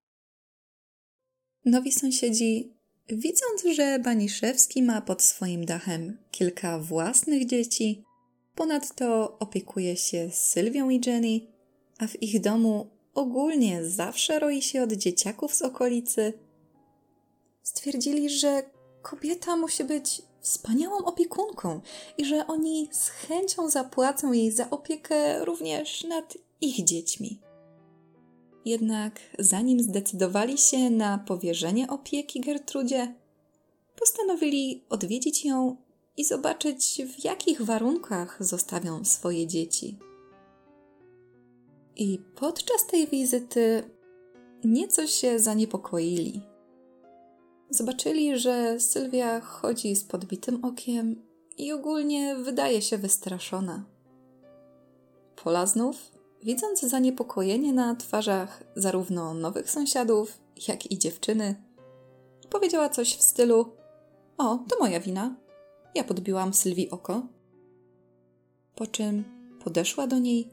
Nowi 1.65 1.93
sąsiedzi, 1.93 2.77
widząc, 3.09 3.77
że 3.77 3.99
Baniszewski 3.99 4.83
ma 4.83 5.01
pod 5.01 5.23
swoim 5.23 5.65
dachem 5.65 6.19
kilka 6.31 6.79
własnych 6.79 7.47
dzieci, 7.47 8.05
ponadto 8.55 9.39
opiekuje 9.39 9.97
się 9.97 10.31
Sylwią 10.33 10.91
i 10.91 11.01
Jenny, 11.07 11.41
a 11.99 12.07
w 12.07 12.23
ich 12.23 12.41
domu 12.41 12.91
ogólnie 13.15 13.85
zawsze 13.85 14.39
roi 14.39 14.63
się 14.63 14.83
od 14.83 14.93
dzieciaków 14.93 15.55
z 15.55 15.63
okolicy, 15.63 16.33
stwierdzili, 17.63 18.31
że 18.31 18.63
kobieta 19.03 19.57
musi 19.57 19.85
być 19.85 20.23
wspaniałą 20.41 20.97
opiekunką 20.99 21.81
i 22.19 22.25
że 22.25 22.47
oni 22.47 22.89
z 22.93 23.09
chęcią 23.09 23.71
zapłacą 23.71 24.33
jej 24.33 24.51
za 24.51 24.71
opiekę 24.71 25.45
również 25.45 26.05
nad 26.05 26.39
ich 26.61 26.85
dziećmi. 26.85 27.41
Jednak 28.65 29.21
zanim 29.39 29.81
zdecydowali 29.83 30.59
się 30.59 30.91
na 30.91 31.19
powierzenie 31.19 31.89
opieki 31.89 32.41
Gertrudzie, 32.41 33.15
postanowili 33.97 34.85
odwiedzić 34.89 35.45
ją 35.45 35.77
i 36.17 36.25
zobaczyć, 36.25 37.03
w 37.07 37.25
jakich 37.25 37.63
warunkach 37.63 38.45
zostawią 38.45 39.05
swoje 39.05 39.47
dzieci. 39.47 39.99
I 41.97 42.19
podczas 42.37 42.87
tej 42.87 43.07
wizyty 43.07 43.83
nieco 44.65 45.07
się 45.07 45.39
zaniepokoili. 45.39 46.43
Zobaczyli, 47.71 48.39
że 48.39 48.81
Sylwia 48.81 49.41
chodzi 49.41 49.97
z 49.97 50.05
podbitym 50.05 50.65
okiem 50.65 51.23
i 51.59 51.73
ogólnie 51.73 52.37
wydaje 52.37 52.83
się 52.83 52.99
wystraszona. 52.99 53.85
Pola 55.37 55.67
znów, 55.67 55.97
widząc 56.43 56.81
zaniepokojenie 56.81 57.73
na 57.73 57.97
twarzach 57.97 58.63
zarówno 58.77 59.35
nowych 59.35 59.71
sąsiadów, 59.71 60.39
jak 60.69 60.91
i 60.91 60.99
dziewczyny, 60.99 61.55
powiedziała 62.51 62.89
coś 62.89 63.17
w 63.17 63.23
stylu: 63.23 63.67
O, 64.39 64.59
to 64.69 64.77
moja 64.81 65.01
wina. 65.01 65.37
Ja 65.95 66.05
podbiłam 66.05 66.55
Sylwii 66.55 66.91
oko. 66.91 67.27
Po 68.75 68.87
czym 68.87 69.25
podeszła 69.65 70.07
do 70.07 70.19
niej 70.19 70.49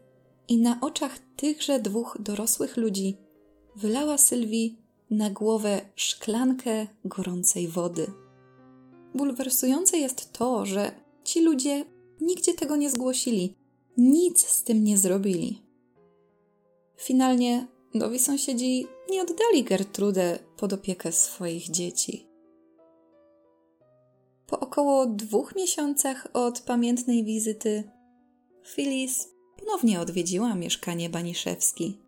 i 0.47 0.57
na 0.57 0.81
oczach 0.81 1.19
tychże 1.35 1.79
dwóch 1.79 2.17
dorosłych 2.19 2.77
ludzi 2.77 3.17
wylała 3.75 4.17
Sylwii 4.17 4.81
na 5.09 5.29
głowę 5.29 5.81
szklankę 5.95 6.87
gorącej 7.05 7.67
wody. 7.67 8.07
Bulwersujące 9.15 9.97
jest 9.97 10.33
to, 10.33 10.65
że 10.65 10.91
ci 11.23 11.41
ludzie 11.41 11.85
nigdzie 12.21 12.53
tego 12.53 12.75
nie 12.75 12.89
zgłosili, 12.89 13.55
nic 13.97 14.47
z 14.47 14.63
tym 14.63 14.83
nie 14.83 14.97
zrobili. 14.97 15.68
Finalnie 16.99 17.67
nowi 17.93 18.19
sąsiedzi 18.19 18.87
nie 19.09 19.21
oddali 19.21 19.63
Gertrudę 19.63 20.39
pod 20.57 20.73
opiekę 20.73 21.11
swoich 21.11 21.69
dzieci. 21.71 22.27
Po 24.47 24.59
około 24.59 25.05
dwóch 25.05 25.55
miesiącach 25.55 26.27
od 26.33 26.61
pamiętnej 26.61 27.23
wizyty, 27.23 27.91
Phyllis 28.75 29.27
ponownie 29.57 29.99
odwiedziła 29.99 30.55
mieszkanie 30.55 31.09
Baniszewski. 31.09 31.99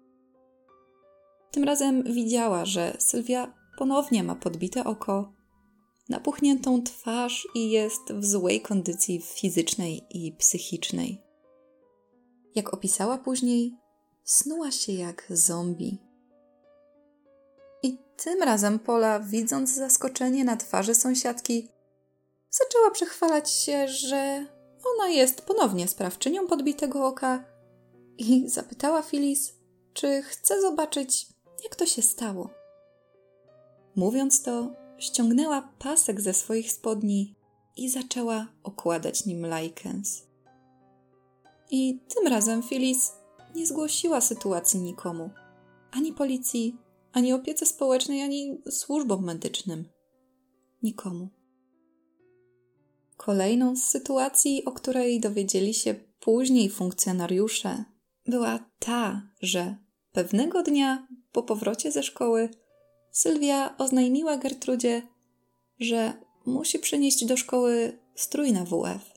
Tym 1.52 1.64
razem 1.64 2.04
widziała, 2.04 2.66
że 2.66 2.96
Sylwia 3.00 3.54
ponownie 3.78 4.24
ma 4.24 4.36
podbite 4.36 4.84
oko, 4.84 5.34
napuchniętą 6.10 6.84
twarz 6.84 7.48
i 7.56 7.70
jest 7.70 8.14
w 8.14 8.26
złej 8.26 8.62
kondycji 8.62 9.22
fizycznej 9.22 10.02
i 10.10 10.32
psychicznej. 10.32 11.22
Jak 12.56 12.74
opisała 12.74 13.18
później, 13.18 13.81
snuła 14.24 14.72
się 14.72 14.94
jak 14.94 15.26
zombie. 15.30 15.98
I 17.84 17.98
tym 18.18 18.44
razem 18.44 18.80
Pola, 18.80 19.20
widząc 19.20 19.70
zaskoczenie 19.76 20.46
na 20.46 20.58
twarzy 20.58 20.96
sąsiadki, 20.96 21.70
zaczęła 22.50 22.92
przechwalać 22.92 23.52
się, 23.52 23.88
że 23.88 24.46
ona 24.96 25.10
jest 25.10 25.42
ponownie 25.42 25.88
sprawczynią 25.88 26.48
podbitego 26.48 27.08
oka 27.08 27.44
i 28.18 28.50
zapytała 28.50 29.02
Phyllis, 29.02 29.54
czy 29.94 30.22
chce 30.22 30.62
zobaczyć, 30.62 31.28
jak 31.64 31.76
to 31.76 31.86
się 31.86 32.02
stało. 32.02 32.50
Mówiąc 33.96 34.44
to, 34.44 34.72
ściągnęła 34.98 35.70
pasek 35.80 36.22
ze 36.22 36.34
swoich 36.34 36.72
spodni 36.72 37.36
i 37.78 37.90
zaczęła 37.90 38.48
okładać 38.64 39.26
nim 39.26 39.46
Likens. 39.46 40.24
I 41.72 42.00
tym 42.16 42.28
razem 42.28 42.64
Phyllis 42.64 43.12
nie 43.56 43.68
zgłosiła 43.68 44.22
sytuacji 44.22 44.80
nikomu 44.80 45.30
ani 45.92 46.14
policji, 46.14 46.78
ani 47.14 47.34
opiece 47.34 47.66
społecznej, 47.66 48.22
ani 48.22 48.62
służbom 48.70 49.24
medycznym. 49.24 49.90
Nikomu. 50.84 51.30
Kolejną 53.18 53.76
z 53.76 53.84
sytuacji, 53.84 54.66
o 54.66 54.72
której 54.72 55.20
dowiedzieli 55.20 55.74
się 55.74 55.96
później 56.20 56.70
funkcjonariusze, 56.70 57.84
była 58.28 58.60
ta, 58.80 59.22
że 59.42 59.76
pewnego 60.12 60.64
dnia 60.64 61.08
po 61.32 61.44
powrocie 61.44 61.92
ze 61.92 62.04
szkoły 62.04 62.50
Sylwia 63.12 63.78
oznajmiła 63.78 64.38
Gertrudzie, 64.38 65.08
że 65.80 66.14
musi 66.46 66.80
przynieść 66.80 67.26
do 67.26 67.38
szkoły 67.38 68.00
strój 68.16 68.54
na 68.54 68.66
WF. 68.66 69.11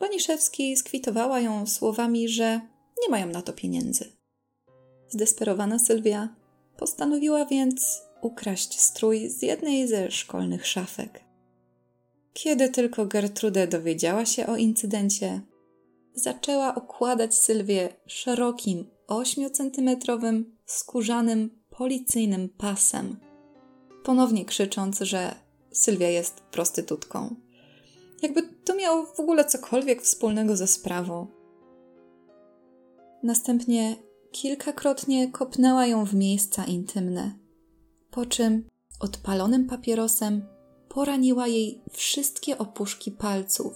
Baniszewski 0.00 0.76
skwitowała 0.76 1.40
ją 1.40 1.66
słowami, 1.66 2.28
że 2.28 2.60
nie 3.02 3.08
mają 3.08 3.26
na 3.26 3.42
to 3.42 3.52
pieniędzy. 3.52 4.04
Zdesperowana 5.08 5.78
Sylwia 5.78 6.28
postanowiła 6.76 7.44
więc 7.46 8.02
ukraść 8.20 8.80
strój 8.80 9.28
z 9.28 9.42
jednej 9.42 9.88
ze 9.88 10.10
szkolnych 10.10 10.66
szafek. 10.66 11.24
Kiedy 12.32 12.68
tylko 12.68 13.06
Gertrude 13.06 13.66
dowiedziała 13.66 14.26
się 14.26 14.46
o 14.46 14.56
incydencie, 14.56 15.40
zaczęła 16.14 16.74
okładać 16.74 17.34
Sylwię 17.34 17.88
szerokim, 18.06 18.90
8-centymetrowym, 19.08 20.44
skórzanym, 20.66 21.62
policyjnym 21.70 22.48
pasem, 22.48 23.16
ponownie 24.04 24.44
krzycząc, 24.44 25.00
że 25.00 25.34
Sylwia 25.72 26.08
jest 26.08 26.40
prostytutką. 26.40 27.34
Jakby 28.22 28.42
to 28.42 28.74
miało 28.74 29.06
w 29.06 29.20
ogóle 29.20 29.44
cokolwiek 29.44 30.02
wspólnego 30.02 30.56
ze 30.56 30.66
sprawą. 30.66 31.26
Następnie 33.22 33.96
kilkakrotnie 34.30 35.32
kopnęła 35.32 35.86
ją 35.86 36.04
w 36.04 36.14
miejsca 36.14 36.64
intymne, 36.64 37.38
po 38.10 38.26
czym 38.26 38.68
odpalonym 39.00 39.66
papierosem 39.66 40.46
poraniła 40.88 41.46
jej 41.46 41.82
wszystkie 41.90 42.58
opuszki 42.58 43.10
palców, 43.10 43.74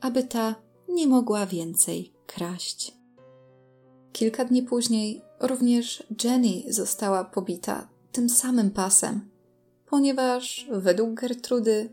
aby 0.00 0.22
ta 0.22 0.54
nie 0.88 1.06
mogła 1.06 1.46
więcej 1.46 2.12
kraść. 2.26 2.94
Kilka 4.12 4.44
dni 4.44 4.62
później 4.62 5.22
również 5.40 6.06
Jenny 6.24 6.72
została 6.72 7.24
pobita 7.24 7.88
tym 8.12 8.28
samym 8.28 8.70
pasem, 8.70 9.30
ponieważ 9.86 10.66
według 10.70 11.14
Gertrudy 11.14 11.90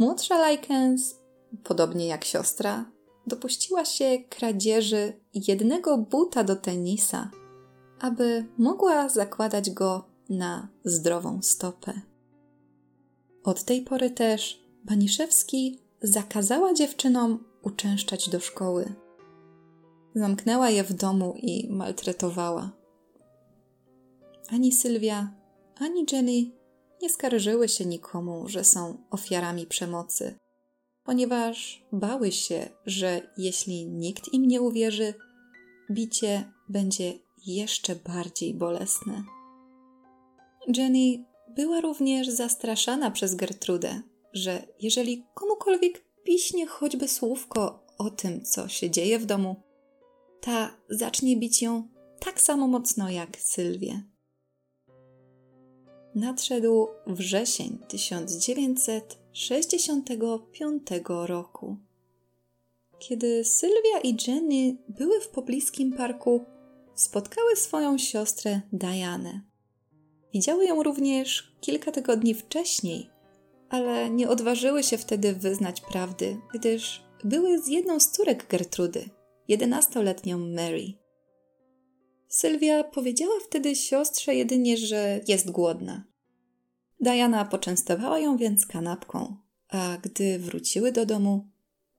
młodsza 0.00 0.50
Likens, 0.50 1.16
podobnie 1.64 2.06
jak 2.06 2.24
siostra, 2.24 2.90
dopuściła 3.26 3.84
się 3.84 4.18
kradzieży 4.28 5.12
jednego 5.34 5.98
buta 5.98 6.44
do 6.44 6.56
tenisa, 6.56 7.30
aby 8.00 8.46
mogła 8.58 9.08
zakładać 9.08 9.70
go 9.70 10.04
na 10.28 10.68
zdrową 10.84 11.42
stopę. 11.42 12.00
Od 13.44 13.64
tej 13.64 13.82
pory 13.82 14.10
też 14.10 14.64
Baniszewski 14.84 15.78
zakazała 16.02 16.74
dziewczynom 16.74 17.44
uczęszczać 17.62 18.28
do 18.28 18.40
szkoły. 18.40 18.94
Zamknęła 20.14 20.70
je 20.70 20.84
w 20.84 20.92
domu 20.92 21.34
i 21.36 21.72
maltretowała. 21.72 22.70
Ani 24.50 24.72
Sylwia, 24.72 25.34
ani 25.80 26.06
Jenny 26.12 26.59
nie 27.02 27.10
skarżyły 27.10 27.68
się 27.68 27.86
nikomu, 27.86 28.48
że 28.48 28.64
są 28.64 29.04
ofiarami 29.10 29.66
przemocy, 29.66 30.38
ponieważ 31.04 31.86
bały 31.92 32.32
się, 32.32 32.68
że 32.86 33.32
jeśli 33.36 33.86
nikt 33.86 34.32
im 34.32 34.46
nie 34.46 34.60
uwierzy, 34.60 35.14
bicie 35.90 36.52
będzie 36.68 37.12
jeszcze 37.46 37.96
bardziej 37.96 38.54
bolesne. 38.54 39.24
Jenny 40.76 41.24
była 41.56 41.80
również 41.80 42.28
zastraszana 42.28 43.10
przez 43.10 43.34
Gertrudę, 43.34 44.02
że 44.32 44.66
jeżeli 44.80 45.24
komukolwiek 45.34 46.04
piśnie 46.24 46.66
choćby 46.66 47.08
słówko 47.08 47.86
o 47.98 48.10
tym, 48.10 48.44
co 48.44 48.68
się 48.68 48.90
dzieje 48.90 49.18
w 49.18 49.26
domu, 49.26 49.56
ta 50.40 50.76
zacznie 50.90 51.36
bić 51.36 51.62
ją 51.62 51.88
tak 52.20 52.40
samo 52.40 52.68
mocno 52.68 53.10
jak 53.10 53.36
Sylwię. 53.36 54.09
Nadszedł 56.14 56.88
wrzesień 57.06 57.78
1965 57.88 60.82
roku. 61.26 61.76
Kiedy 62.98 63.44
Sylwia 63.44 64.00
i 64.02 64.16
Jenny 64.26 64.76
były 64.88 65.20
w 65.20 65.28
pobliskim 65.28 65.92
parku, 65.92 66.44
spotkały 66.94 67.56
swoją 67.56 67.98
siostrę 67.98 68.60
Dianę. 68.72 69.40
Widziały 70.34 70.64
ją 70.64 70.82
również 70.82 71.56
kilka 71.60 71.92
tygodni 71.92 72.34
wcześniej, 72.34 73.10
ale 73.68 74.10
nie 74.10 74.28
odważyły 74.28 74.82
się 74.82 74.98
wtedy 74.98 75.32
wyznać 75.32 75.80
prawdy, 75.80 76.40
gdyż 76.54 77.02
były 77.24 77.58
z 77.58 77.68
jedną 77.68 78.00
z 78.00 78.10
córek 78.10 78.46
Gertrudy, 78.48 79.08
jedenastoletnią 79.48 80.38
Mary. 80.38 80.99
Sylwia 82.30 82.84
powiedziała 82.84 83.34
wtedy 83.46 83.76
siostrze 83.76 84.34
jedynie, 84.34 84.76
że 84.76 85.20
jest 85.28 85.50
głodna. 85.50 86.04
Diana 87.00 87.44
poczęstowała 87.44 88.18
ją 88.18 88.36
więc 88.36 88.66
kanapką, 88.66 89.36
a 89.68 89.96
gdy 90.02 90.38
wróciły 90.38 90.92
do 90.92 91.06
domu, 91.06 91.48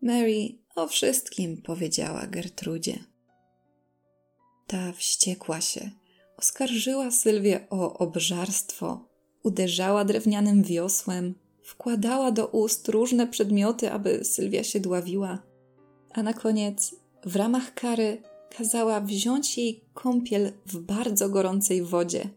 Mary 0.02 0.50
o 0.76 0.88
wszystkim 0.88 1.62
powiedziała 1.62 2.28
Gertrudzie. 2.28 3.04
Ta 4.68 4.92
wściekła 4.92 5.62
się, 5.62 5.92
oskarżyła 6.38 7.12
Sylwię 7.12 7.68
o 7.70 7.98
obżarstwo, 7.98 9.10
uderzała 9.44 10.06
drewnianym 10.06 10.64
wiosłem, 10.64 11.36
wkładała 11.64 12.32
do 12.32 12.48
ust 12.48 12.88
różne 12.90 13.28
przedmioty, 13.28 13.92
aby 13.92 14.26
Sylwia 14.26 14.64
się 14.64 14.80
dławiła, 14.80 15.40
a 16.12 16.24
na 16.24 16.34
koniec 16.34 16.96
w 17.26 17.36
ramach 17.36 17.74
kary 17.74 18.31
kazała 18.58 19.02
wziąć 19.02 19.58
jej 19.58 19.86
kąpiel 19.94 20.52
w 20.66 20.78
bardzo 20.78 21.30
gorącej 21.30 21.84
wodzie. 21.84 22.30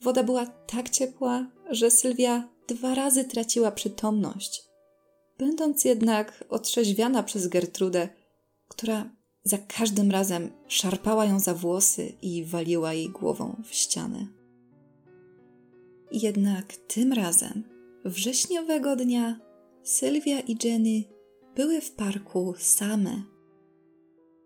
Woda 0.00 0.22
była 0.22 0.46
tak 0.46 0.90
ciepła, 0.90 1.50
że 1.70 1.90
Sylwia 1.90 2.48
dwa 2.68 2.94
razy 2.94 3.24
traciła 3.24 3.70
przytomność, 3.70 4.62
będąc 5.38 5.84
jednak 5.84 6.44
otrzeźwiana 6.48 7.22
przez 7.22 7.48
Gertrudę, 7.48 8.08
która 8.68 9.10
za 9.44 9.58
każdym 9.58 10.10
razem 10.10 10.50
szarpała 10.68 11.24
ją 11.24 11.40
za 11.40 11.54
włosy 11.54 12.12
i 12.22 12.44
waliła 12.44 12.92
jej 12.92 13.08
głową 13.10 13.62
w 13.64 13.74
ścianę. 13.74 14.26
Jednak 16.12 16.76
tym 16.76 17.12
razem, 17.12 17.64
wrześniowego 18.04 18.96
dnia, 18.96 19.40
Sylwia 19.82 20.40
i 20.40 20.56
Jenny 20.64 21.04
były 21.56 21.80
w 21.80 21.92
parku 21.92 22.54
same 22.58 23.22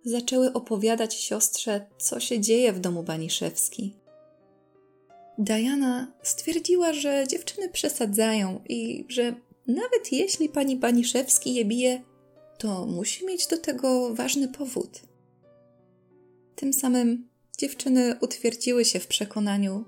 zaczęły 0.05 0.53
opowiadać 0.53 1.15
siostrze, 1.15 1.87
co 1.99 2.21
się 2.21 2.41
dzieje 2.41 2.73
w 2.73 2.81
domu 2.81 3.03
Baniszewski. 3.03 3.97
Diana 5.39 6.13
stwierdziła, 6.23 6.93
że 6.93 7.25
dziewczyny 7.29 7.69
przesadzają 7.69 8.61
i 8.69 9.05
że 9.09 9.35
nawet 9.67 10.13
jeśli 10.13 10.49
pani 10.49 10.77
Baniszewski 10.77 11.55
je 11.55 11.65
bije, 11.65 12.03
to 12.59 12.87
musi 12.87 13.27
mieć 13.27 13.47
do 13.47 13.59
tego 13.59 14.15
ważny 14.15 14.49
powód. 14.49 15.01
Tym 16.57 16.73
samym 16.73 17.29
dziewczyny 17.59 18.17
utwierdziły 18.21 18.85
się 18.85 19.01
w 19.01 19.07
przekonaniu, 19.07 19.85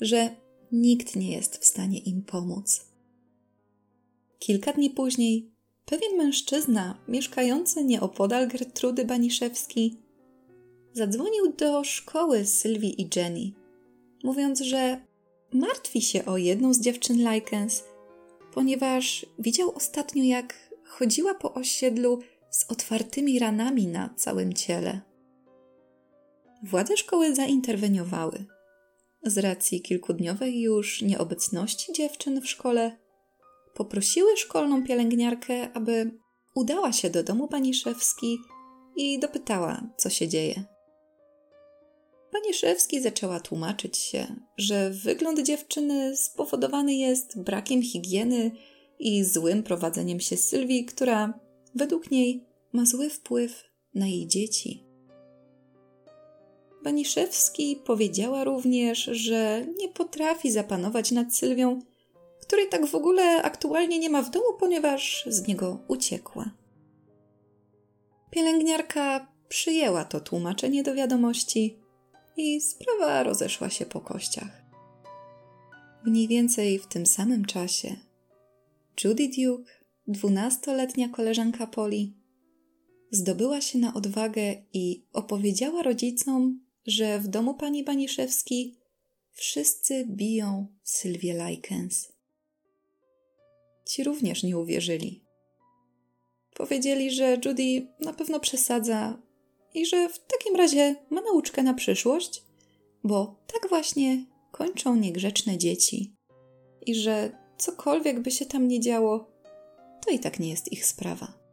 że 0.00 0.36
nikt 0.72 1.16
nie 1.16 1.32
jest 1.32 1.56
w 1.56 1.64
stanie 1.64 1.98
im 1.98 2.22
pomóc. 2.22 2.86
Kilka 4.38 4.72
dni 4.72 4.90
później 4.90 5.53
pewien 5.84 6.16
mężczyzna 6.16 6.98
mieszkający 7.08 7.84
nieopodal 7.84 8.48
Gertrudy 8.48 9.04
Baniszewski 9.04 9.96
zadzwonił 10.92 11.52
do 11.52 11.84
szkoły 11.84 12.46
Sylwii 12.46 13.02
i 13.02 13.08
Jenny, 13.16 13.52
mówiąc, 14.24 14.60
że 14.60 15.00
martwi 15.52 16.02
się 16.02 16.24
o 16.24 16.36
jedną 16.36 16.74
z 16.74 16.80
dziewczyn 16.80 17.32
Likens, 17.32 17.84
ponieważ 18.52 19.26
widział 19.38 19.72
ostatnio, 19.74 20.24
jak 20.24 20.70
chodziła 20.84 21.34
po 21.34 21.54
osiedlu 21.54 22.18
z 22.50 22.70
otwartymi 22.70 23.38
ranami 23.38 23.86
na 23.86 24.14
całym 24.16 24.52
ciele. 24.52 25.00
Władze 26.62 26.96
szkoły 26.96 27.34
zainterweniowały. 27.34 28.44
Z 29.22 29.38
racji 29.38 29.82
kilkudniowej 29.82 30.60
już 30.60 31.02
nieobecności 31.02 31.92
dziewczyn 31.92 32.40
w 32.40 32.48
szkole, 32.48 32.96
poprosiły 33.74 34.36
szkolną 34.36 34.84
pielęgniarkę, 34.84 35.72
aby 35.72 36.10
udała 36.54 36.92
się 36.92 37.10
do 37.10 37.22
domu 37.22 37.48
pani 37.48 37.74
Szewski 37.74 38.38
i 38.96 39.18
dopytała, 39.18 39.90
co 39.96 40.10
się 40.10 40.28
dzieje. 40.28 40.64
Pani 42.32 42.54
Szewski 42.54 43.02
zaczęła 43.02 43.40
tłumaczyć 43.40 43.96
się, 43.96 44.26
że 44.56 44.90
wygląd 44.90 45.42
dziewczyny 45.42 46.16
spowodowany 46.16 46.94
jest 46.94 47.42
brakiem 47.42 47.82
higieny 47.82 48.50
i 48.98 49.24
złym 49.24 49.62
prowadzeniem 49.62 50.20
się 50.20 50.36
Sylwii, 50.36 50.84
która 50.84 51.40
według 51.74 52.10
niej 52.10 52.44
ma 52.72 52.86
zły 52.86 53.10
wpływ 53.10 53.64
na 53.94 54.06
jej 54.06 54.26
dzieci. 54.26 54.84
Baniszewski 56.84 57.76
powiedziała 57.84 58.44
również, 58.44 59.04
że 59.04 59.66
nie 59.78 59.88
potrafi 59.88 60.52
zapanować 60.52 61.10
nad 61.10 61.34
Sylwią 61.34 61.80
której 62.46 62.68
tak 62.68 62.86
w 62.86 62.94
ogóle 62.94 63.42
aktualnie 63.42 63.98
nie 63.98 64.10
ma 64.10 64.22
w 64.22 64.30
domu, 64.30 64.46
ponieważ 64.60 65.24
z 65.26 65.48
niego 65.48 65.84
uciekła. 65.88 66.50
Pielęgniarka 68.30 69.26
przyjęła 69.48 70.04
to 70.04 70.20
tłumaczenie 70.20 70.82
do 70.82 70.94
wiadomości 70.94 71.78
i 72.36 72.60
sprawa 72.60 73.22
rozeszła 73.22 73.70
się 73.70 73.86
po 73.86 74.00
kościach. 74.00 74.64
Mniej 76.04 76.28
więcej 76.28 76.78
w 76.78 76.86
tym 76.86 77.06
samym 77.06 77.44
czasie 77.44 77.96
Judy 79.04 79.28
Duke, 79.28 79.72
dwunastoletnia 80.06 81.08
koleżanka 81.08 81.66
Poli, 81.66 82.14
zdobyła 83.10 83.60
się 83.60 83.78
na 83.78 83.94
odwagę 83.94 84.54
i 84.72 85.06
opowiedziała 85.12 85.82
rodzicom, 85.82 86.60
że 86.86 87.18
w 87.18 87.28
domu 87.28 87.54
pani 87.54 87.84
Baniszewski 87.84 88.76
wszyscy 89.32 90.06
biją 90.06 90.66
Sylwię 90.82 91.46
Likens. 91.46 92.13
Ci 93.84 94.04
również 94.04 94.42
nie 94.42 94.58
uwierzyli. 94.58 95.24
Powiedzieli, 96.54 97.10
że 97.10 97.38
Judy 97.44 97.86
na 98.00 98.12
pewno 98.12 98.40
przesadza 98.40 99.18
i 99.74 99.86
że 99.86 100.08
w 100.08 100.18
takim 100.18 100.56
razie 100.56 100.96
ma 101.10 101.20
nauczkę 101.20 101.62
na 101.62 101.74
przyszłość, 101.74 102.42
bo 103.04 103.36
tak 103.46 103.68
właśnie 103.68 104.24
kończą 104.52 104.96
niegrzeczne 104.96 105.58
dzieci 105.58 106.16
i 106.86 106.94
że 106.94 107.32
cokolwiek 107.58 108.20
by 108.20 108.30
się 108.30 108.46
tam 108.46 108.68
nie 108.68 108.80
działo, 108.80 109.30
to 110.06 110.10
i 110.10 110.18
tak 110.18 110.40
nie 110.40 110.50
jest 110.50 110.72
ich 110.72 110.86
sprawa. 110.86 111.44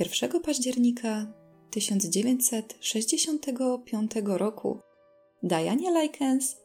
1 0.00 0.40
października 0.40 1.32
1965 1.70 4.12
roku 4.24 4.78
Dianie 5.42 6.02
Likens 6.02 6.56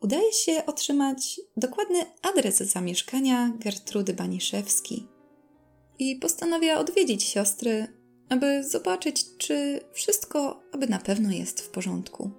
udaje 0.00 0.32
się 0.32 0.66
otrzymać 0.66 1.40
dokładny 1.56 1.98
adres 2.22 2.56
zamieszkania 2.58 3.52
Gertrudy 3.58 4.14
Baniszewski 4.14 5.08
i 5.98 6.16
postanawia 6.16 6.78
odwiedzić 6.78 7.22
siostry, 7.22 7.86
aby 8.28 8.64
zobaczyć, 8.64 9.36
czy 9.38 9.80
wszystko 9.92 10.62
aby 10.72 10.86
na 10.86 10.98
pewno 10.98 11.30
jest 11.30 11.60
w 11.60 11.70
porządku. 11.70 12.30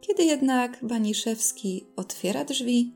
Kiedy 0.00 0.24
jednak 0.24 0.78
Baniszewski 0.82 1.86
otwiera 1.96 2.44
drzwi, 2.44 2.94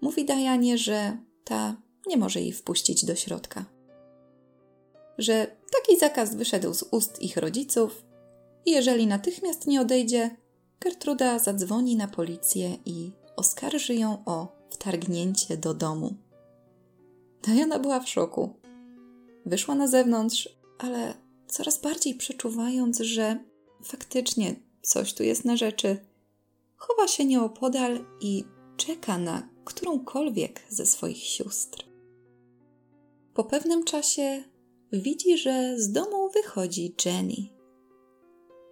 mówi 0.00 0.24
Dajanie, 0.24 0.78
że 0.78 1.18
ta 1.44 1.76
nie 2.06 2.16
może 2.16 2.40
jej 2.40 2.52
wpuścić 2.52 3.04
do 3.04 3.14
środka. 3.14 3.64
Że 5.18 5.56
taki 5.72 5.98
zakaz 5.98 6.34
wyszedł 6.34 6.74
z 6.74 6.82
ust 6.82 7.22
ich 7.22 7.36
rodziców 7.36 8.04
i 8.66 8.70
jeżeli 8.70 9.06
natychmiast 9.06 9.66
nie 9.66 9.80
odejdzie, 9.80 10.36
Gertruda 10.80 11.38
zadzwoni 11.38 11.96
na 11.96 12.08
policję 12.08 12.78
i 12.84 13.12
oskarży 13.36 13.94
ją 13.94 14.22
o 14.26 14.56
wtargnięcie 14.70 15.56
do 15.56 15.74
domu. 15.74 16.14
Diana 17.42 17.78
była 17.78 18.00
w 18.00 18.08
szoku. 18.08 18.54
Wyszła 19.46 19.74
na 19.74 19.86
zewnątrz, 19.86 20.48
ale 20.78 21.14
coraz 21.46 21.80
bardziej 21.80 22.14
przeczuwając, 22.14 22.98
że 22.98 23.44
faktycznie 23.84 24.54
coś 24.82 25.14
tu 25.14 25.22
jest 25.22 25.44
na 25.44 25.56
rzeczy, 25.56 25.96
chowa 26.76 27.08
się 27.08 27.24
nieopodal 27.24 28.04
i 28.20 28.44
czeka 28.76 29.18
na 29.18 29.48
którąkolwiek 29.64 30.60
ze 30.68 30.86
swoich 30.86 31.24
sióstr. 31.24 31.84
Po 33.34 33.44
pewnym 33.44 33.84
czasie 33.84 34.44
widzi, 34.92 35.38
że 35.38 35.78
z 35.78 35.92
domu 35.92 36.30
wychodzi 36.30 36.94
Jenny. 37.04 37.48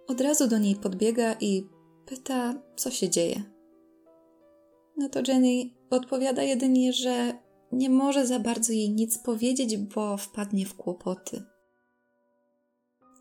Od 0.07 0.21
razu 0.21 0.47
do 0.47 0.57
niej 0.57 0.75
podbiega 0.75 1.35
i 1.39 1.69
pyta, 2.05 2.53
co 2.75 2.91
się 2.91 3.09
dzieje. 3.09 3.43
No 4.97 5.09
to 5.09 5.19
Jenny 5.27 5.69
odpowiada 5.89 6.43
jedynie, 6.43 6.93
że 6.93 7.33
nie 7.71 7.89
może 7.89 8.27
za 8.27 8.39
bardzo 8.39 8.73
jej 8.73 8.91
nic 8.91 9.17
powiedzieć, 9.17 9.77
bo 9.77 10.17
wpadnie 10.17 10.65
w 10.65 10.75
kłopoty. 10.75 11.43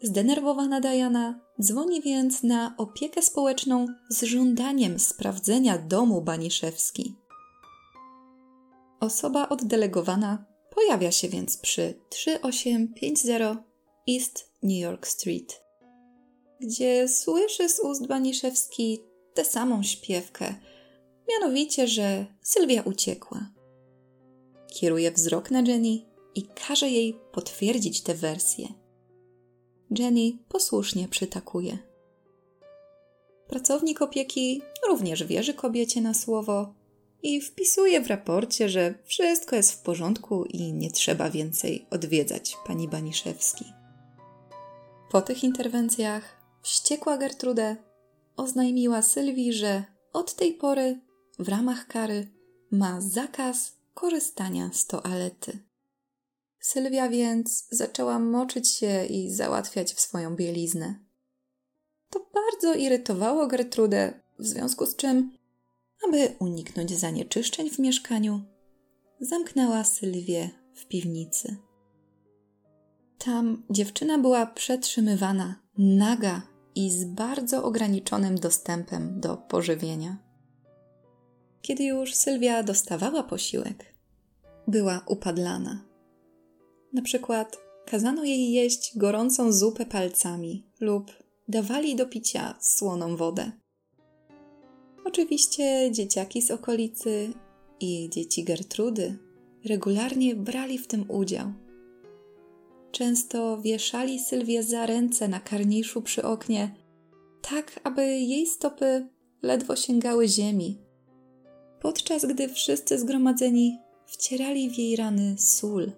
Zdenerwowana 0.03 0.81
Diana 0.81 1.41
dzwoni 1.61 2.03
więc 2.03 2.43
na 2.43 2.75
opiekę 2.79 3.23
społeczną 3.23 3.87
z 4.11 4.23
żądaniem 4.23 4.99
sprawdzenia 4.99 5.79
domu 5.79 6.23
Baniszewski. 6.23 7.15
Osoba 9.01 9.49
oddelegowana 9.49 10.45
pojawia 10.75 11.13
się 11.13 11.29
więc 11.29 11.57
przy 11.59 11.95
3850 12.09 13.61
East 14.09 14.53
New 14.63 14.79
York 14.79 15.07
Street, 15.07 15.62
gdzie 16.63 17.09
słyszy 17.09 17.69
z 17.69 17.81
ust 17.81 18.07
Baniszewski 18.07 19.03
tę 19.35 19.45
samą 19.45 19.83
śpiewkę, 19.83 20.55
mianowicie, 21.29 21.89
że 21.89 22.27
Sylwia 22.43 22.83
uciekła. 22.83 23.51
Kieruje 24.75 25.13
wzrok 25.13 25.51
na 25.51 25.61
Jenny 25.61 25.99
i 26.35 26.43
każe 26.67 26.91
jej 26.91 27.19
potwierdzić 27.33 28.01
tę 28.01 28.15
wersję. 28.15 28.69
Jenny 29.99 30.39
posłusznie 30.49 31.09
przytakuje. 31.09 31.79
Pracownik 33.49 34.03
opieki 34.03 34.63
również 34.89 35.25
wierzy 35.25 35.55
kobiecie 35.55 36.01
na 36.01 36.15
słowo 36.15 36.75
i 37.23 37.41
wpisuje 37.41 38.01
w 38.01 38.07
raporcie, 38.07 38.69
że 38.69 38.95
wszystko 39.05 39.57
jest 39.57 39.73
w 39.73 39.83
porządku 39.83 40.45
i 40.45 40.73
nie 40.73 40.91
trzeba 40.91 41.31
więcej 41.31 41.87
odwiedzać 41.91 42.57
pani 42.67 42.89
Baniszewski. 42.89 43.65
Po 45.11 45.23
tych 45.23 45.45
interwencjach 45.45 46.42
wściekła 46.63 47.19
Gertrude 47.19 47.77
oznajmiła 48.37 49.03
Sylwii, 49.03 49.53
że 49.53 49.85
od 50.13 50.35
tej 50.35 50.55
pory 50.55 51.01
w 51.39 51.49
ramach 51.49 51.87
kary 51.87 52.29
ma 52.71 53.01
zakaz 53.01 53.73
korzystania 53.95 54.71
z 54.73 54.87
toalety. 54.87 55.59
Sylwia 56.61 57.09
więc 57.09 57.69
zaczęła 57.71 58.19
moczyć 58.19 58.69
się 58.69 59.05
i 59.05 59.31
załatwiać 59.31 59.95
w 59.95 60.01
swoją 60.01 60.37
bieliznę. 60.37 60.95
To 62.11 62.31
bardzo 62.35 62.75
irytowało 62.75 63.47
Gertrudę, 63.47 64.21
w 64.39 64.47
związku 64.47 64.87
z 64.87 64.97
czym, 64.97 65.39
aby 66.09 66.35
uniknąć 66.39 66.99
zanieczyszczeń 66.99 67.71
w 67.71 67.79
mieszkaniu, 67.79 68.41
zamknęła 69.21 69.85
Sylwię 69.85 70.51
w 70.75 70.87
piwnicy. 70.87 71.57
Tam 73.19 73.63
dziewczyna 73.71 74.19
była 74.19 74.47
przetrzymywana 74.47 75.63
naga 75.79 76.52
i 76.75 76.91
z 76.91 77.05
bardzo 77.05 77.65
ograniczonym 77.65 78.39
dostępem 78.39 79.21
do 79.21 79.37
pożywienia. 79.37 80.19
Kiedy 81.63 81.85
już 81.85 82.15
Sylwia 82.15 82.63
dostawała 82.63 83.23
posiłek, 83.23 83.95
była 84.69 85.05
upadlana. 85.07 85.85
Na 86.93 87.03
przykład 87.03 87.59
kazano 87.87 88.25
jej 88.25 88.53
jeść 88.53 88.99
gorącą 88.99 89.53
zupę 89.53 89.87
palcami 89.87 90.67
lub 90.81 91.13
dawali 91.49 91.97
do 91.97 92.07
picia 92.07 92.55
słoną 92.61 93.17
wodę. 93.17 93.53
Oczywiście 95.05 95.93
dzieciaki 95.93 96.43
z 96.43 96.51
okolicy 96.51 97.33
i 97.81 98.11
dzieci 98.11 98.45
Gertrudy 98.45 99.19
regularnie 99.65 100.35
brali 100.35 100.79
w 100.79 100.87
tym 100.87 101.11
udział. 101.11 101.53
Często 102.93 103.59
wieszali 103.59 104.19
Sylwię 104.19 104.63
za 104.63 104.87
ręce 104.87 105.29
na 105.29 105.41
karniszu 105.41 106.03
przy 106.03 106.23
oknie, 106.23 106.75
tak 107.51 107.81
aby 107.85 108.07
jej 108.07 108.47
stopy 108.47 109.09
ledwo 109.43 109.77
sięgały 109.77 110.29
ziemi, 110.29 110.79
podczas 111.81 112.27
gdy 112.27 112.49
wszyscy 112.49 112.99
zgromadzeni 112.99 113.79
wcierali 114.07 114.71
w 114.71 114.79
jej 114.79 114.97
rany 114.97 115.35
sól. 115.39 115.93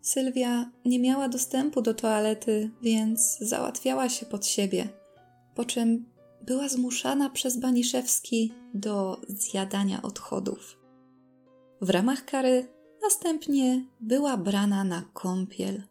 Sylwia 0.00 0.70
nie 0.84 0.98
miała 0.98 1.28
dostępu 1.28 1.82
do 1.82 1.94
toalety, 1.94 2.70
więc 2.82 3.38
załatwiała 3.38 4.08
się 4.08 4.26
pod 4.26 4.46
siebie, 4.46 4.88
po 5.54 5.64
czym 5.64 6.06
była 6.42 6.68
zmuszana 6.68 7.30
przez 7.30 7.56
Baniszewski 7.56 8.52
do 8.74 9.20
zjadania 9.28 10.02
odchodów. 10.02 10.78
W 11.80 11.90
ramach 11.90 12.24
kary 12.24 12.71
następnie 13.02 13.84
była 14.00 14.36
brana 14.36 14.84
na 14.84 15.02
kąpiel. 15.12 15.82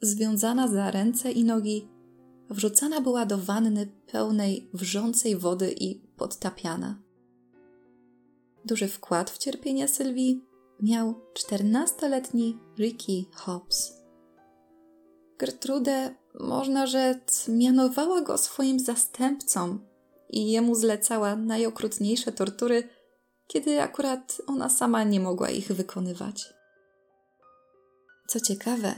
Związana 0.00 0.68
za 0.68 0.90
ręce 0.90 1.32
i 1.32 1.44
nogi, 1.44 1.88
wrzucana 2.50 3.00
była 3.00 3.26
do 3.26 3.38
wanny 3.38 3.86
pełnej 4.12 4.70
wrzącej 4.74 5.36
wody 5.36 5.74
i 5.80 5.94
podtapiana. 5.94 6.98
Duży 8.64 8.88
wkład 8.88 9.30
w 9.30 9.38
cierpienie 9.38 9.88
Sylwii 9.88 10.44
miał 10.82 11.14
czternastoletni 11.34 12.58
Ricky 12.78 13.24
Hobbs. 13.34 13.92
Gertrude, 15.38 16.14
można 16.40 16.86
rzec, 16.86 17.48
mianowała 17.48 18.20
go 18.20 18.38
swoim 18.38 18.80
zastępcą 18.80 19.78
i 20.30 20.50
jemu 20.50 20.74
zlecała 20.74 21.36
najokrutniejsze 21.36 22.32
tortury, 22.32 22.88
kiedy 23.48 23.82
akurat 23.82 24.42
ona 24.46 24.68
sama 24.68 25.04
nie 25.04 25.20
mogła 25.20 25.50
ich 25.50 25.72
wykonywać. 25.72 26.54
Co 28.28 28.40
ciekawe, 28.40 28.94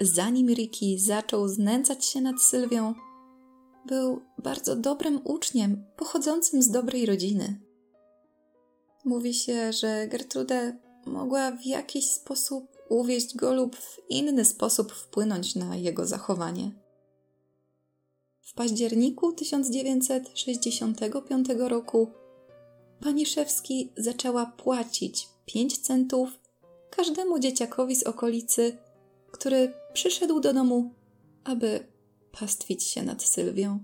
zanim 0.00 0.48
Ricky 0.48 0.98
zaczął 0.98 1.48
znęcać 1.48 2.04
się 2.04 2.20
nad 2.20 2.42
Sylwią, 2.42 2.94
był 3.86 4.20
bardzo 4.38 4.76
dobrym 4.76 5.20
uczniem, 5.24 5.84
pochodzącym 5.96 6.62
z 6.62 6.70
dobrej 6.70 7.06
rodziny. 7.06 7.60
Mówi 9.04 9.34
się, 9.34 9.72
że 9.72 10.08
Gertrude 10.08 10.78
mogła 11.06 11.50
w 11.50 11.66
jakiś 11.66 12.10
sposób 12.10 12.76
uwieść 12.88 13.36
go 13.36 13.54
lub 13.54 13.76
w 13.76 14.00
inny 14.08 14.44
sposób 14.44 14.92
wpłynąć 14.92 15.54
na 15.54 15.76
jego 15.76 16.06
zachowanie. 16.06 16.70
W 18.40 18.54
październiku 18.54 19.32
1965 19.32 21.48
roku 21.58 22.10
Paniszewski 23.00 23.92
zaczęła 23.96 24.46
płacić 24.46 25.28
5 25.46 25.78
centów 25.78 26.38
każdemu 26.90 27.38
dzieciakowi 27.38 27.96
z 27.96 28.02
okolicy, 28.02 28.76
który 29.32 29.72
przyszedł 29.92 30.40
do 30.40 30.52
domu, 30.52 30.94
aby 31.44 31.86
pastwić 32.32 32.82
się 32.82 33.02
nad 33.02 33.22
Sylwią. 33.22 33.78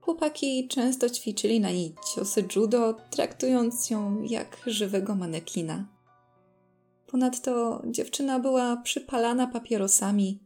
Chłopaki 0.00 0.68
często 0.68 1.10
ćwiczyli 1.10 1.60
na 1.60 1.70
niej 1.70 1.94
ciosy 2.14 2.44
judo, 2.56 2.96
traktując 3.10 3.90
ją 3.90 4.22
jak 4.22 4.56
żywego 4.66 5.14
manekina. 5.14 5.88
Ponadto 7.06 7.82
dziewczyna 7.86 8.38
była 8.38 8.76
przypalana 8.76 9.46
papierosami, 9.46 10.42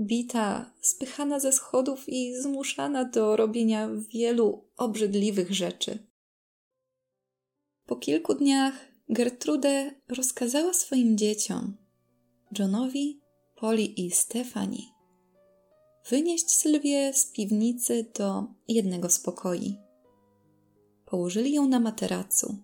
bita, 0.00 0.70
spychana 0.80 1.40
ze 1.40 1.52
schodów 1.52 2.08
i 2.08 2.36
zmuszana 2.36 3.04
do 3.04 3.36
robienia 3.36 3.88
wielu 4.08 4.64
obrzydliwych 4.76 5.54
rzeczy. 5.54 6.13
Po 7.86 7.96
kilku 7.96 8.34
dniach 8.34 8.74
Gertrude 9.08 9.90
rozkazała 10.08 10.72
swoim 10.72 11.18
dzieciom, 11.18 11.76
Johnowi, 12.58 13.20
Poli 13.54 14.06
i 14.06 14.10
Stefani, 14.10 14.92
wynieść 16.10 16.50
Sylwię 16.50 17.12
z 17.12 17.26
piwnicy 17.26 18.12
do 18.18 18.46
jednego 18.68 19.10
z 19.10 19.18
pokoi. 19.18 19.78
Położyli 21.06 21.52
ją 21.52 21.68
na 21.68 21.80
materacu, 21.80 22.58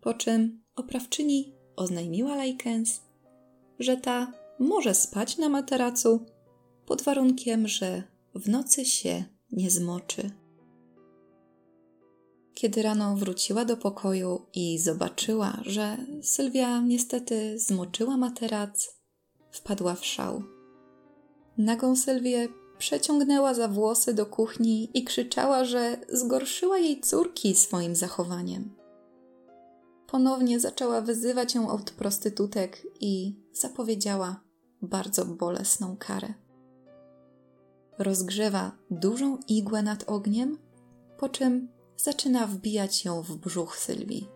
po 0.00 0.14
czym 0.14 0.62
oprawczyni 0.76 1.54
oznajmiła 1.76 2.36
Lajkens, 2.36 3.00
że 3.78 3.96
ta 3.96 4.32
może 4.58 4.94
spać 4.94 5.38
na 5.38 5.48
materacu 5.48 6.26
pod 6.86 7.02
warunkiem, 7.02 7.68
że 7.68 8.02
w 8.34 8.48
nocy 8.48 8.84
się 8.84 9.24
nie 9.52 9.70
zmoczy. 9.70 10.30
Kiedy 12.56 12.82
rano 12.82 13.16
wróciła 13.16 13.64
do 13.64 13.76
pokoju 13.76 14.46
i 14.54 14.78
zobaczyła, 14.78 15.60
że 15.62 15.96
Sylwia 16.22 16.80
niestety 16.80 17.58
zmoczyła 17.58 18.16
materac, 18.16 18.96
wpadła 19.50 19.94
w 19.94 20.04
szał. 20.06 20.42
Nagą 21.58 21.96
Sylwię 21.96 22.48
przeciągnęła 22.78 23.54
za 23.54 23.68
włosy 23.68 24.14
do 24.14 24.26
kuchni 24.26 24.90
i 24.94 25.04
krzyczała, 25.04 25.64
że 25.64 25.98
zgorszyła 26.08 26.78
jej 26.78 27.00
córki 27.00 27.54
swoim 27.54 27.94
zachowaniem. 27.94 28.74
Ponownie 30.06 30.60
zaczęła 30.60 31.00
wyzywać 31.00 31.54
ją 31.54 31.68
od 31.68 31.90
prostytutek 31.90 32.86
i 33.00 33.36
zapowiedziała 33.52 34.40
bardzo 34.82 35.24
bolesną 35.24 35.96
karę. 35.96 36.34
Rozgrzewa 37.98 38.72
dużą 38.90 39.38
igłę 39.48 39.82
nad 39.82 40.04
ogniem, 40.06 40.58
po 41.18 41.28
czym 41.28 41.75
zaczyna 41.96 42.46
wbijać 42.46 43.04
ją 43.04 43.22
w 43.22 43.36
brzuch 43.36 43.78
Sylwii. 43.78 44.28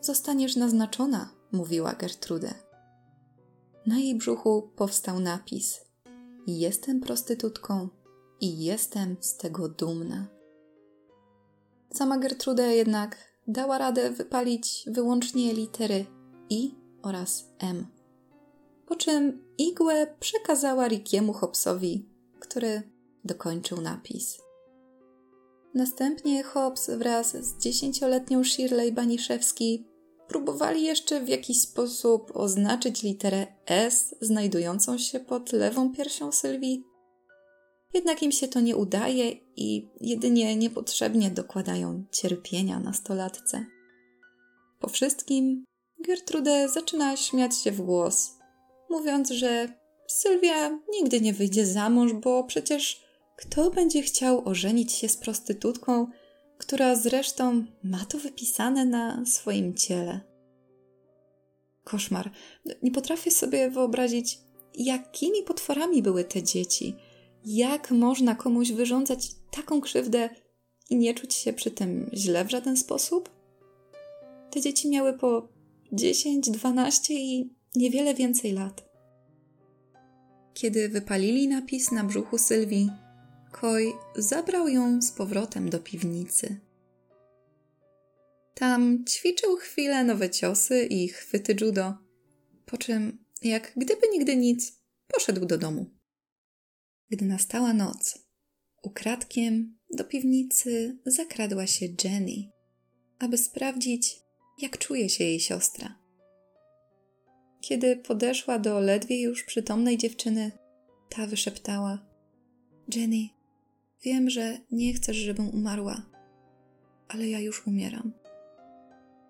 Zostaniesz 0.00 0.56
naznaczona, 0.56 1.30
mówiła 1.52 1.92
Gertrude. 1.92 2.54
Na 3.86 3.98
jej 3.98 4.14
brzuchu 4.14 4.70
powstał 4.76 5.20
napis: 5.20 5.80
Jestem 6.46 7.00
prostytutką 7.00 7.88
i 8.40 8.64
jestem 8.64 9.16
z 9.20 9.36
tego 9.36 9.68
dumna. 9.68 10.26
Sama 11.92 12.18
Gertrude 12.18 12.76
jednak 12.76 13.16
dała 13.48 13.78
radę 13.78 14.10
wypalić 14.10 14.84
wyłącznie 14.86 15.54
litery 15.54 16.06
I 16.50 16.74
oraz 17.02 17.48
M. 17.58 17.86
Po 18.86 18.96
czym 18.96 19.44
igłę 19.58 20.14
przekazała 20.20 20.88
Rickiemu 20.88 21.32
Hobsowi, 21.32 22.08
który 22.40 22.82
dokończył 23.24 23.80
napis. 23.80 24.49
Następnie 25.74 26.42
Hobbs 26.42 26.90
wraz 26.90 27.36
z 27.36 27.58
dziesięcioletnią 27.58 28.44
Shirley 28.44 28.92
Baniszewski 28.92 29.86
próbowali 30.28 30.82
jeszcze 30.82 31.20
w 31.20 31.28
jakiś 31.28 31.60
sposób 31.60 32.30
oznaczyć 32.34 33.02
literę 33.02 33.46
S 33.66 34.14
znajdującą 34.20 34.98
się 34.98 35.20
pod 35.20 35.52
lewą 35.52 35.92
piersią 35.92 36.32
Sylwii. 36.32 36.84
Jednak 37.94 38.22
im 38.22 38.32
się 38.32 38.48
to 38.48 38.60
nie 38.60 38.76
udaje 38.76 39.30
i 39.56 39.88
jedynie 40.00 40.56
niepotrzebnie 40.56 41.30
dokładają 41.30 42.04
cierpienia 42.12 42.80
nastolatce. 42.80 43.66
Po 44.80 44.88
wszystkim 44.88 45.64
Gertrude 46.06 46.68
zaczyna 46.68 47.16
śmiać 47.16 47.56
się 47.56 47.72
w 47.72 47.80
głos, 47.80 48.30
mówiąc, 48.90 49.30
że 49.30 49.68
Sylwia 50.08 50.78
nigdy 50.92 51.20
nie 51.20 51.32
wyjdzie 51.32 51.66
za 51.66 51.90
mąż, 51.90 52.12
bo 52.12 52.44
przecież 52.44 53.09
kto 53.40 53.70
będzie 53.70 54.02
chciał 54.02 54.48
ożenić 54.48 54.92
się 54.92 55.08
z 55.08 55.16
prostytutką, 55.16 56.06
która 56.58 56.96
zresztą 56.96 57.64
ma 57.84 58.04
to 58.04 58.18
wypisane 58.18 58.84
na 58.84 59.26
swoim 59.26 59.74
ciele? 59.74 60.20
Koszmar. 61.84 62.30
Nie 62.82 62.90
potrafię 62.90 63.30
sobie 63.30 63.70
wyobrazić, 63.70 64.38
jakimi 64.74 65.42
potworami 65.42 66.02
były 66.02 66.24
te 66.24 66.42
dzieci. 66.42 66.96
Jak 67.44 67.90
można 67.90 68.34
komuś 68.34 68.72
wyrządzać 68.72 69.28
taką 69.50 69.80
krzywdę 69.80 70.30
i 70.90 70.96
nie 70.96 71.14
czuć 71.14 71.34
się 71.34 71.52
przy 71.52 71.70
tym 71.70 72.10
źle 72.14 72.44
w 72.44 72.50
żaden 72.50 72.76
sposób? 72.76 73.30
Te 74.50 74.60
dzieci 74.60 74.88
miały 74.88 75.12
po 75.12 75.48
10, 75.92 76.50
12 76.50 77.14
i 77.14 77.54
niewiele 77.76 78.14
więcej 78.14 78.52
lat. 78.52 78.90
Kiedy 80.54 80.88
wypalili 80.88 81.48
napis 81.48 81.92
na 81.92 82.04
brzuchu 82.04 82.38
Sylwii, 82.38 82.90
Koi 83.52 83.92
zabrał 84.16 84.68
ją 84.68 85.02
z 85.02 85.12
powrotem 85.12 85.70
do 85.70 85.78
piwnicy. 85.78 86.60
Tam 88.54 89.04
ćwiczył 89.08 89.56
chwilę 89.56 90.04
nowe 90.04 90.30
ciosy 90.30 90.86
i 90.86 91.08
chwyty 91.08 91.56
judo, 91.60 91.94
po 92.66 92.78
czym, 92.78 93.24
jak 93.42 93.72
gdyby 93.76 94.08
nigdy 94.12 94.36
nic, 94.36 94.80
poszedł 95.08 95.46
do 95.46 95.58
domu. 95.58 95.86
Gdy 97.10 97.24
nastała 97.24 97.72
noc, 97.72 98.18
ukradkiem 98.82 99.78
do 99.94 100.04
piwnicy 100.04 100.98
zakradła 101.06 101.66
się 101.66 101.86
Jenny, 102.04 102.50
aby 103.18 103.38
sprawdzić, 103.38 104.22
jak 104.58 104.78
czuje 104.78 105.08
się 105.08 105.24
jej 105.24 105.40
siostra. 105.40 105.98
Kiedy 107.60 107.96
podeszła 107.96 108.58
do 108.58 108.80
ledwie 108.80 109.22
już 109.22 109.44
przytomnej 109.44 109.98
dziewczyny, 109.98 110.52
ta 111.08 111.26
wyszeptała: 111.26 112.06
Jenny, 112.94 113.39
wiem, 114.02 114.30
że 114.30 114.58
nie 114.70 114.94
chcesz, 114.94 115.16
żebym 115.16 115.48
umarła, 115.48 116.02
ale 117.08 117.28
ja 117.28 117.40
już 117.40 117.66
umieram. 117.66 118.12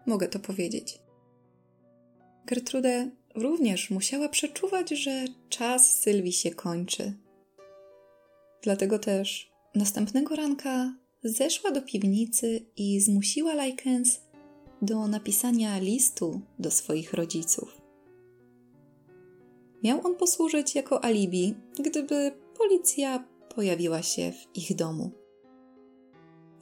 Mogę 0.06 0.28
to 0.28 0.38
powiedzieć. 0.38 0.98
Gertrude 2.46 3.10
również 3.34 3.90
musiała 3.90 4.28
przeczuwać, 4.28 4.90
że 4.90 5.24
czas 5.48 6.00
Sylwii 6.00 6.32
się 6.32 6.50
kończy. 6.50 7.12
Dlatego 8.62 8.98
też 8.98 9.52
następnego 9.74 10.36
ranka 10.36 10.94
zeszła 11.24 11.70
do 11.70 11.82
piwnicy 11.82 12.66
i 12.76 13.00
zmusiła 13.00 13.54
Lajkens 13.54 14.20
do 14.82 15.08
napisania 15.08 15.78
listu 15.78 16.40
do 16.58 16.70
swoich 16.70 17.12
rodziców. 17.12 17.80
Miał 19.82 20.06
on 20.06 20.16
posłużyć 20.16 20.74
jako 20.74 21.04
alibi, 21.04 21.54
gdyby 21.78 22.32
policja 22.58 23.24
pojawiła 23.54 24.02
się 24.02 24.32
w 24.32 24.56
ich 24.56 24.76
domu. 24.76 25.10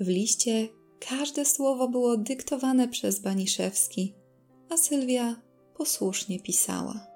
W 0.00 0.08
liście 0.08 0.68
każde 1.08 1.44
słowo 1.44 1.88
było 1.88 2.16
dyktowane 2.16 2.88
przez 2.88 3.20
Baniszewski, 3.20 4.14
a 4.68 4.76
Sylwia 4.76 5.36
posłusznie 5.74 6.40
pisała. 6.40 7.06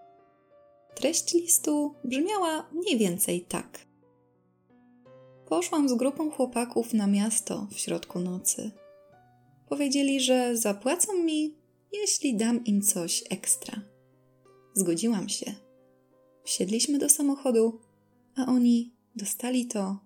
Treść 0.95 1.35
listu 1.35 1.95
brzmiała 2.05 2.69
mniej 2.73 2.99
więcej 2.99 3.41
tak. 3.41 3.87
Poszłam 5.49 5.89
z 5.89 5.95
grupą 5.95 6.31
chłopaków 6.31 6.95
na 6.95 7.07
miasto 7.07 7.67
w 7.71 7.79
środku 7.79 8.21
nocy. 8.21 8.71
Powiedzieli, 9.69 10.21
że 10.21 10.57
zapłacą 10.57 11.15
mi, 11.15 11.57
jeśli 11.93 12.37
dam 12.37 12.65
im 12.65 12.83
coś 12.83 13.25
ekstra. 13.31 13.83
Zgodziłam 14.75 15.29
się. 15.29 15.55
Wsiedliśmy 16.45 16.99
do 16.99 17.09
samochodu, 17.09 17.81
a 18.37 18.47
oni 18.47 18.95
dostali 19.17 19.67
to, 19.67 19.99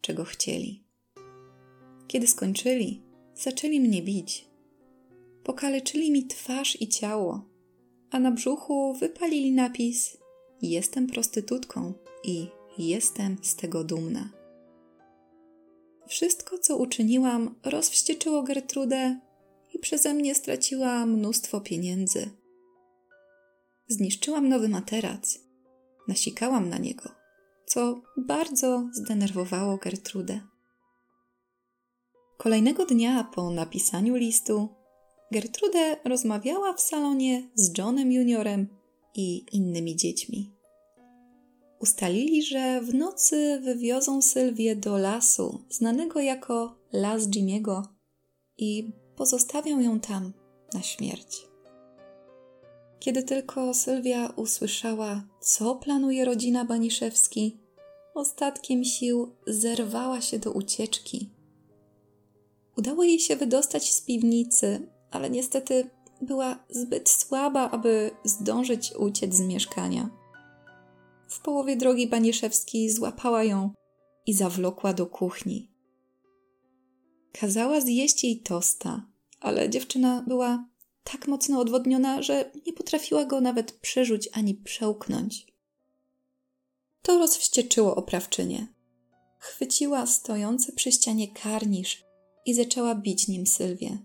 czego 0.00 0.24
chcieli. 0.24 0.84
Kiedy 2.06 2.26
skończyli, 2.26 3.02
zaczęli 3.34 3.80
mnie 3.80 4.02
bić. 4.02 4.48
Pokaleczyli 5.44 6.10
mi 6.10 6.26
twarz 6.26 6.80
i 6.80 6.88
ciało, 6.88 7.44
a 8.10 8.18
na 8.18 8.30
brzuchu 8.30 8.94
wypalili 8.94 9.52
napis: 9.52 10.18
Jestem 10.62 11.06
prostytutką 11.06 11.92
i 12.24 12.46
jestem 12.78 13.36
z 13.42 13.56
tego 13.56 13.84
dumna. 13.84 14.30
Wszystko, 16.06 16.58
co 16.58 16.76
uczyniłam, 16.76 17.54
rozwścieczyło 17.64 18.42
Gertrudę 18.42 19.20
i 19.74 19.78
przeze 19.78 20.14
mnie 20.14 20.34
straciła 20.34 21.06
mnóstwo 21.06 21.60
pieniędzy. 21.60 22.30
Zniszczyłam 23.88 24.48
nowy 24.48 24.68
materac, 24.68 25.38
nasikałam 26.08 26.68
na 26.68 26.78
niego, 26.78 27.23
co 27.66 28.02
bardzo 28.16 28.88
zdenerwowało 28.92 29.76
Gertrudę. 29.76 30.40
Kolejnego 32.36 32.86
dnia 32.86 33.30
po 33.34 33.50
napisaniu 33.50 34.16
listu, 34.16 34.68
Gertrude 35.32 35.96
rozmawiała 36.04 36.72
w 36.72 36.80
salonie 36.80 37.50
z 37.54 37.78
Johnem 37.78 38.12
Juniorem 38.12 38.68
i 39.14 39.44
innymi 39.52 39.96
dziećmi. 39.96 40.54
Ustalili, 41.80 42.42
że 42.42 42.80
w 42.80 42.94
nocy 42.94 43.60
wywiozą 43.64 44.22
Sylwię 44.22 44.76
do 44.76 44.98
lasu, 44.98 45.64
znanego 45.70 46.20
jako 46.20 46.78
Las 46.92 47.28
Jimiego, 47.28 47.82
i 48.58 48.92
pozostawią 49.16 49.80
ją 49.80 50.00
tam 50.00 50.32
na 50.74 50.82
śmierć. 50.82 51.53
Kiedy 53.04 53.22
tylko 53.22 53.74
Sylwia 53.74 54.32
usłyszała, 54.36 55.22
co 55.40 55.74
planuje 55.74 56.24
rodzina 56.24 56.64
Baniszewski, 56.64 57.56
ostatkiem 58.14 58.84
sił 58.84 59.32
zerwała 59.46 60.20
się 60.20 60.38
do 60.38 60.52
ucieczki. 60.52 61.30
Udało 62.78 63.04
jej 63.04 63.20
się 63.20 63.36
wydostać 63.36 63.92
z 63.92 64.00
piwnicy, 64.00 64.88
ale 65.10 65.30
niestety 65.30 65.90
była 66.20 66.64
zbyt 66.70 67.08
słaba, 67.08 67.70
aby 67.70 68.10
zdążyć 68.24 68.92
uciec 68.98 69.34
z 69.34 69.40
mieszkania. 69.40 70.10
W 71.28 71.40
połowie 71.40 71.76
drogi 71.76 72.06
Baniszewski 72.06 72.90
złapała 72.90 73.44
ją 73.44 73.70
i 74.26 74.34
zawlokła 74.34 74.94
do 74.94 75.06
kuchni. 75.06 75.70
Kazała 77.32 77.80
zjeść 77.80 78.24
jej 78.24 78.40
tosta, 78.40 79.06
ale 79.40 79.70
dziewczyna 79.70 80.24
była 80.26 80.73
tak 81.04 81.28
mocno 81.28 81.60
odwodniona, 81.60 82.22
że 82.22 82.50
nie 82.66 82.72
potrafiła 82.72 83.24
go 83.24 83.40
nawet 83.40 83.72
przerzuć 83.72 84.28
ani 84.32 84.54
przełknąć. 84.54 85.46
To 87.02 87.18
rozwścieczyło 87.18 87.96
oprawczynię. 87.96 88.66
Chwyciła 89.38 90.06
stojący 90.06 90.72
przy 90.72 90.92
ścianie 90.92 91.28
karnisz 91.28 92.04
i 92.46 92.54
zaczęła 92.54 92.94
bić 92.94 93.28
nim 93.28 93.46
Sylwię. 93.46 93.98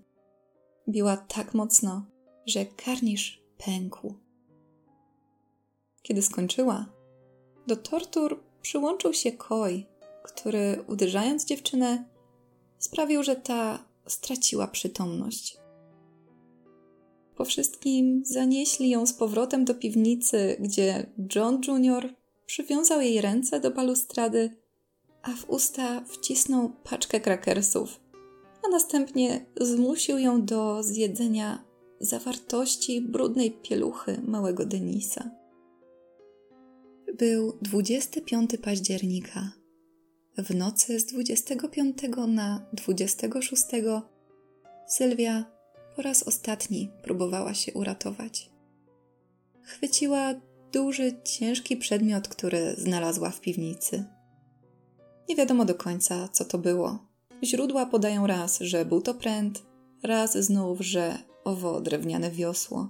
Biła 0.89 1.17
tak 1.17 1.53
mocno, 1.53 2.05
że 2.45 2.65
karnisz 2.65 3.43
pękł. 3.57 4.13
Kiedy 6.01 6.21
skończyła, 6.21 6.85
do 7.67 7.75
tortur 7.75 8.43
przyłączył 8.61 9.13
się 9.13 9.31
Koj, 9.31 9.85
który 10.23 10.83
uderzając 10.87 11.45
dziewczynę 11.45 12.05
sprawił, 12.79 13.23
że 13.23 13.35
ta 13.35 13.85
straciła 14.07 14.67
przytomność. 14.67 15.59
Po 17.39 17.45
wszystkim 17.45 18.23
zanieśli 18.25 18.89
ją 18.89 19.05
z 19.05 19.13
powrotem 19.13 19.65
do 19.65 19.75
piwnicy, 19.75 20.55
gdzie 20.59 21.05
John 21.35 21.61
Jr. 21.67 22.13
przywiązał 22.45 23.01
jej 23.01 23.21
ręce 23.21 23.59
do 23.59 23.71
balustrady, 23.71 24.49
a 25.21 25.31
w 25.33 25.49
usta 25.49 26.01
wcisnął 26.01 26.71
paczkę 26.83 27.19
krakersów, 27.19 27.99
a 28.65 28.69
następnie 28.69 29.45
zmusił 29.61 30.17
ją 30.17 30.45
do 30.45 30.83
zjedzenia 30.83 31.63
zawartości 31.99 33.01
brudnej 33.01 33.51
pieluchy 33.51 34.21
małego 34.27 34.65
Denisa. 34.65 35.31
Był 37.17 37.57
25 37.61 38.51
października. 38.63 39.51
W 40.37 40.55
nocy 40.55 40.99
z 40.99 41.05
25 41.05 41.97
na 42.27 42.65
26 42.73 43.63
Sylwia 44.87 45.59
po 45.99 46.03
raz 46.03 46.23
ostatni 46.23 46.89
próbowała 47.03 47.53
się 47.53 47.73
uratować. 47.73 48.49
Chwyciła 49.61 50.33
duży, 50.71 51.21
ciężki 51.23 51.77
przedmiot, 51.77 52.27
który 52.27 52.75
znalazła 52.77 53.29
w 53.29 53.41
piwnicy. 53.41 54.05
Nie 55.29 55.35
wiadomo 55.35 55.65
do 55.65 55.75
końca, 55.75 56.27
co 56.27 56.45
to 56.45 56.57
było. 56.57 56.99
Źródła 57.43 57.85
podają 57.85 58.27
raz, 58.27 58.59
że 58.59 58.85
był 58.85 59.01
to 59.01 59.13
pręt, 59.13 59.61
raz 60.03 60.37
znów, 60.37 60.81
że 60.81 61.17
owo 61.43 61.81
drewniane 61.81 62.31
wiosło. 62.31 62.89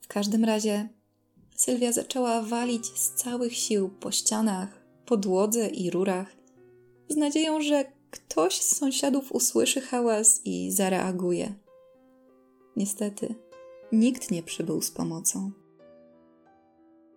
W 0.00 0.08
każdym 0.08 0.44
razie 0.44 0.88
Sylwia 1.56 1.92
zaczęła 1.92 2.42
walić 2.42 2.86
z 2.86 3.12
całych 3.12 3.56
sił 3.56 3.88
po 3.88 4.10
ścianach, 4.10 4.84
podłodze 5.06 5.68
i 5.68 5.90
rurach, 5.90 6.36
z 7.08 7.16
nadzieją, 7.16 7.60
że 7.60 7.84
ktoś 8.10 8.60
z 8.60 8.76
sąsiadów 8.76 9.32
usłyszy 9.32 9.80
hałas 9.80 10.40
i 10.44 10.70
zareaguje. 10.70 11.61
Niestety, 12.76 13.34
nikt 13.92 14.30
nie 14.30 14.42
przybył 14.42 14.82
z 14.82 14.90
pomocą. 14.90 15.50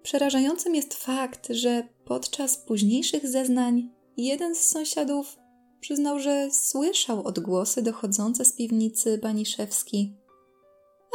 Przerażającym 0.04 0.76
jest 0.76 0.94
fakt, 0.94 1.48
że 1.50 1.88
podczas 2.06 2.58
późniejszych 2.58 3.28
zeznań 3.28 3.90
jeden 4.18 4.56
z 4.56 4.60
sąsiadów 4.60 5.38
przyznał, 5.80 6.20
że 6.20 6.52
słyszał 6.52 7.24
odgłosy 7.24 7.82
dochodzące 7.82 8.46
z 8.46 8.54
piwnicy 8.54 9.18
Baniszewski, 9.18 10.16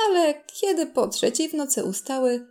ale 0.09 0.45
kiedy 0.61 0.87
po 0.87 1.09
trzeciej 1.09 1.49
w 1.49 1.55
nocy 1.55 1.85
ustały, 1.85 2.47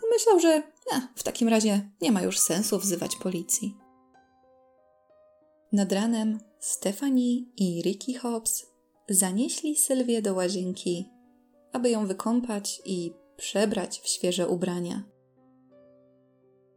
pomyślał, 0.00 0.40
że 0.40 0.62
a, 0.92 1.00
w 1.16 1.22
takim 1.22 1.48
razie 1.48 1.90
nie 2.00 2.12
ma 2.12 2.22
już 2.22 2.38
sensu 2.38 2.78
wzywać 2.78 3.16
policji. 3.16 3.76
Nad 5.72 5.92
ranem 5.92 6.38
Stephanie 6.58 7.38
i 7.56 7.82
Ricky 7.82 8.18
Hobbs 8.18 8.66
zanieśli 9.08 9.76
Sylwię 9.76 10.22
do 10.22 10.34
łazienki, 10.34 11.10
aby 11.72 11.90
ją 11.90 12.06
wykąpać 12.06 12.82
i 12.84 13.12
przebrać 13.36 14.00
w 14.00 14.08
świeże 14.08 14.48
ubrania. 14.48 15.02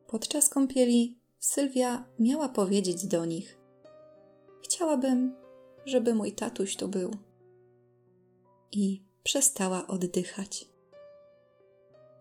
Podczas 0.07 0.49
kąpieli 0.49 1.19
Sylwia 1.39 2.05
miała 2.19 2.49
powiedzieć 2.49 3.05
do 3.05 3.25
nich: 3.25 3.57
Chciałabym, 4.63 5.35
żeby 5.85 6.15
mój 6.15 6.31
tatuś 6.31 6.75
tu 6.75 6.87
był. 6.87 7.11
I 8.71 9.03
przestała 9.23 9.87
oddychać. 9.87 10.65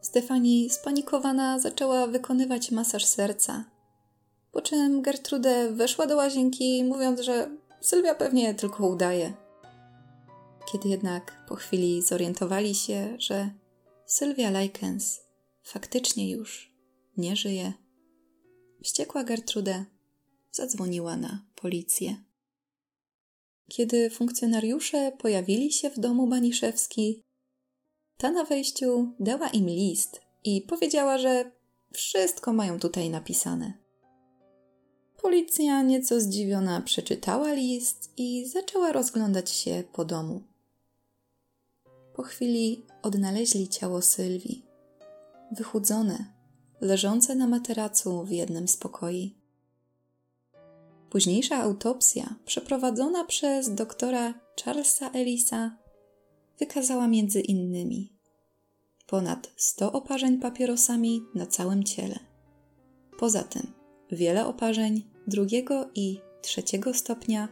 Stefani, 0.00 0.70
spanikowana, 0.70 1.58
zaczęła 1.58 2.06
wykonywać 2.06 2.70
masaż 2.70 3.04
serca, 3.04 3.64
po 4.52 4.62
czym 4.62 5.02
Gertrude 5.02 5.72
weszła 5.72 6.06
do 6.06 6.16
łazienki, 6.16 6.84
mówiąc, 6.84 7.20
że 7.20 7.50
Sylwia 7.80 8.14
pewnie 8.14 8.54
tylko 8.54 8.88
udaje. 8.88 9.32
Kiedy 10.72 10.88
jednak 10.88 11.44
po 11.48 11.54
chwili 11.54 12.02
zorientowali 12.02 12.74
się, 12.74 13.16
że 13.18 13.50
Sylwia 14.06 14.60
Likens 14.60 15.20
faktycznie 15.62 16.30
już 16.30 16.74
nie 17.16 17.36
żyje, 17.36 17.72
wściekła 18.82 19.24
Gertrude 19.24 19.84
zadzwoniła 20.52 21.16
na 21.16 21.46
policję. 21.54 22.16
Kiedy 23.68 24.10
funkcjonariusze 24.10 25.12
pojawili 25.18 25.72
się 25.72 25.90
w 25.90 25.98
domu 25.98 26.26
Baniszewski, 26.26 27.22
ta 28.16 28.30
na 28.30 28.44
wejściu 28.44 29.14
dała 29.20 29.48
im 29.48 29.66
list 29.66 30.20
i 30.44 30.62
powiedziała, 30.62 31.18
że 31.18 31.50
wszystko 31.92 32.52
mają 32.52 32.78
tutaj 32.78 33.10
napisane. 33.10 33.72
Policja, 35.22 35.82
nieco 35.82 36.20
zdziwiona, 36.20 36.80
przeczytała 36.80 37.52
list 37.52 38.12
i 38.16 38.48
zaczęła 38.48 38.92
rozglądać 38.92 39.50
się 39.50 39.84
po 39.92 40.04
domu. 40.04 40.49
Po 42.20 42.24
chwili 42.24 42.86
odnaleźli 43.02 43.68
ciało 43.68 44.02
Sylwii, 44.02 44.66
wychudzone, 45.52 46.24
leżące 46.80 47.34
na 47.34 47.46
materacu 47.46 48.24
w 48.24 48.30
jednym 48.30 48.68
z 48.68 48.76
pokoi. 48.76 49.34
Późniejsza 51.10 51.56
autopsja, 51.56 52.34
przeprowadzona 52.44 53.24
przez 53.24 53.74
doktora 53.74 54.34
Charlesa 54.64 55.10
Ellisa, 55.10 55.76
wykazała 56.58 57.08
między 57.08 57.40
innymi 57.40 58.12
ponad 59.06 59.50
100 59.56 59.92
oparzeń 59.92 60.38
papierosami 60.38 61.22
na 61.34 61.46
całym 61.46 61.84
ciele. 61.84 62.18
Poza 63.18 63.42
tym 63.42 63.72
wiele 64.10 64.46
oparzeń 64.46 65.10
drugiego 65.26 65.90
i 65.94 66.20
trzeciego 66.42 66.94
stopnia 66.94 67.48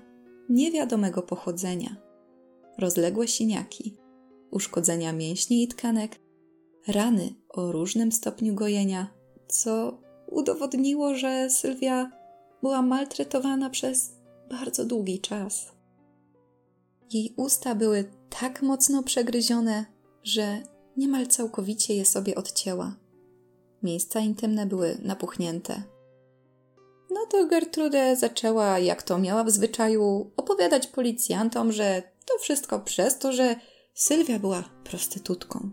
niewiadomego 0.49 1.23
pochodzenia, 1.23 1.97
rozległe 2.79 3.29
siniaki, 3.29 3.97
uszkodzenia 4.51 5.12
mięśni 5.12 5.62
i 5.62 5.68
tkanek, 5.68 6.20
rany 6.88 7.34
o 7.49 7.72
różnym 7.72 8.12
stopniu 8.12 8.55
gojenia, 8.55 9.14
co 9.49 9.99
udowodniło, 10.26 11.14
że 11.14 11.51
Sylwia 11.51 12.11
była 12.62 12.82
maltretowana 12.82 13.70
przez 13.70 14.12
bardzo 14.51 14.84
długi 14.84 15.20
czas. 15.20 15.72
Jej 17.12 17.34
usta 17.36 17.74
były 17.74 18.05
tak 18.40 18.62
mocno 18.62 19.03
przegryzione, 19.03 19.84
że 20.22 20.62
niemal 20.96 21.26
całkowicie 21.26 21.94
je 21.94 22.05
sobie 22.05 22.34
odcięła. 22.34 22.96
Miejsca 23.82 24.20
intymne 24.20 24.66
były 24.66 24.99
napuchnięte. 25.03 25.82
No 27.11 27.26
to 27.30 27.46
Gertrude 27.46 28.16
zaczęła, 28.16 28.78
jak 28.78 29.03
to 29.03 29.18
miała 29.18 29.44
w 29.44 29.51
zwyczaju, 29.51 30.30
opowiadać 30.36 30.86
policjantom, 30.86 31.72
że 31.72 32.03
to 32.26 32.38
wszystko 32.38 32.80
przez 32.80 33.18
to, 33.18 33.32
że 33.32 33.57
Sylwia 33.99 34.38
była 34.38 34.64
prostytutką. 34.84 35.70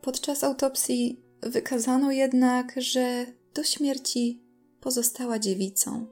Podczas 0.00 0.44
autopsji 0.44 1.22
wykazano 1.42 2.12
jednak, 2.12 2.74
że 2.76 3.26
do 3.54 3.64
śmierci 3.64 4.42
pozostała 4.80 5.38
dziewicą, 5.38 6.06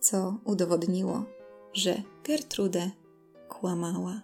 co 0.00 0.40
udowodniło, 0.44 1.24
że 1.72 2.02
Gertrude 2.24 2.90
kłamała. 3.48 4.22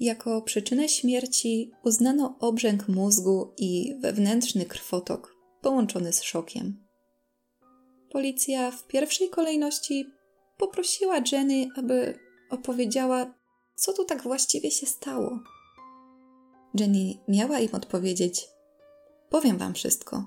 Jako 0.00 0.42
przyczynę 0.42 0.88
śmierci 0.88 1.72
uznano 1.84 2.36
obrzęk 2.40 2.88
mózgu 2.88 3.52
i 3.58 3.94
wewnętrzny 4.00 4.64
krwotok 4.64 5.36
połączony 5.60 6.12
z 6.12 6.22
szokiem. 6.22 6.86
Policja 8.10 8.70
w 8.70 8.86
pierwszej 8.86 9.30
kolejności 9.30 10.06
poprosiła 10.58 11.16
Jenny, 11.32 11.68
aby 11.76 12.18
opowiedziała, 12.50 13.43
co 13.74 13.92
tu 13.92 14.04
tak 14.04 14.22
właściwie 14.22 14.70
się 14.70 14.86
stało. 14.86 15.38
Jenny 16.80 17.14
miała 17.28 17.58
im 17.58 17.74
odpowiedzieć: 17.74 18.48
Powiem 19.30 19.58
wam 19.58 19.74
wszystko, 19.74 20.24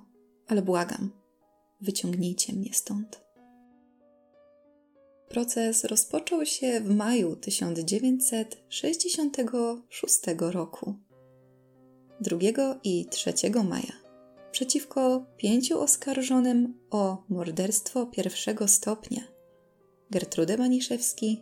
ale 0.47 0.61
błagam, 0.61 1.11
wyciągnijcie 1.81 2.53
mnie 2.53 2.73
stąd. 2.73 3.27
Proces 5.29 5.83
rozpoczął 5.83 6.45
się 6.45 6.81
w 6.81 6.95
maju 6.95 7.35
1966 7.35 10.19
roku. 10.39 10.95
2 12.21 12.37
i 12.83 13.05
3 13.05 13.33
maja 13.63 13.93
przeciwko 14.51 15.25
pięciu 15.37 15.79
oskarżonym 15.79 16.79
o 16.91 17.23
morderstwo 17.29 18.05
pierwszego 18.05 18.67
stopnia 18.67 19.21
Gertrude 20.11 20.57
Baniszewski, 20.57 21.41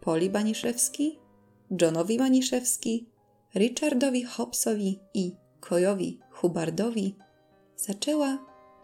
Poli 0.00 0.30
Baniszewski, 0.30 1.18
Johnowi 1.80 2.18
Baniszewski, 2.18 3.06
Richardowi 3.54 4.24
Hobsowi 4.24 5.00
i 5.14 5.36
Kojowi 5.60 6.20
Hubardowi 6.30 7.14
zaczęła 7.76 8.38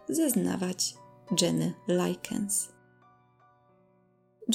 zeznawać 0.09 0.93
Jenny 1.41 1.73
Likens. 1.87 2.69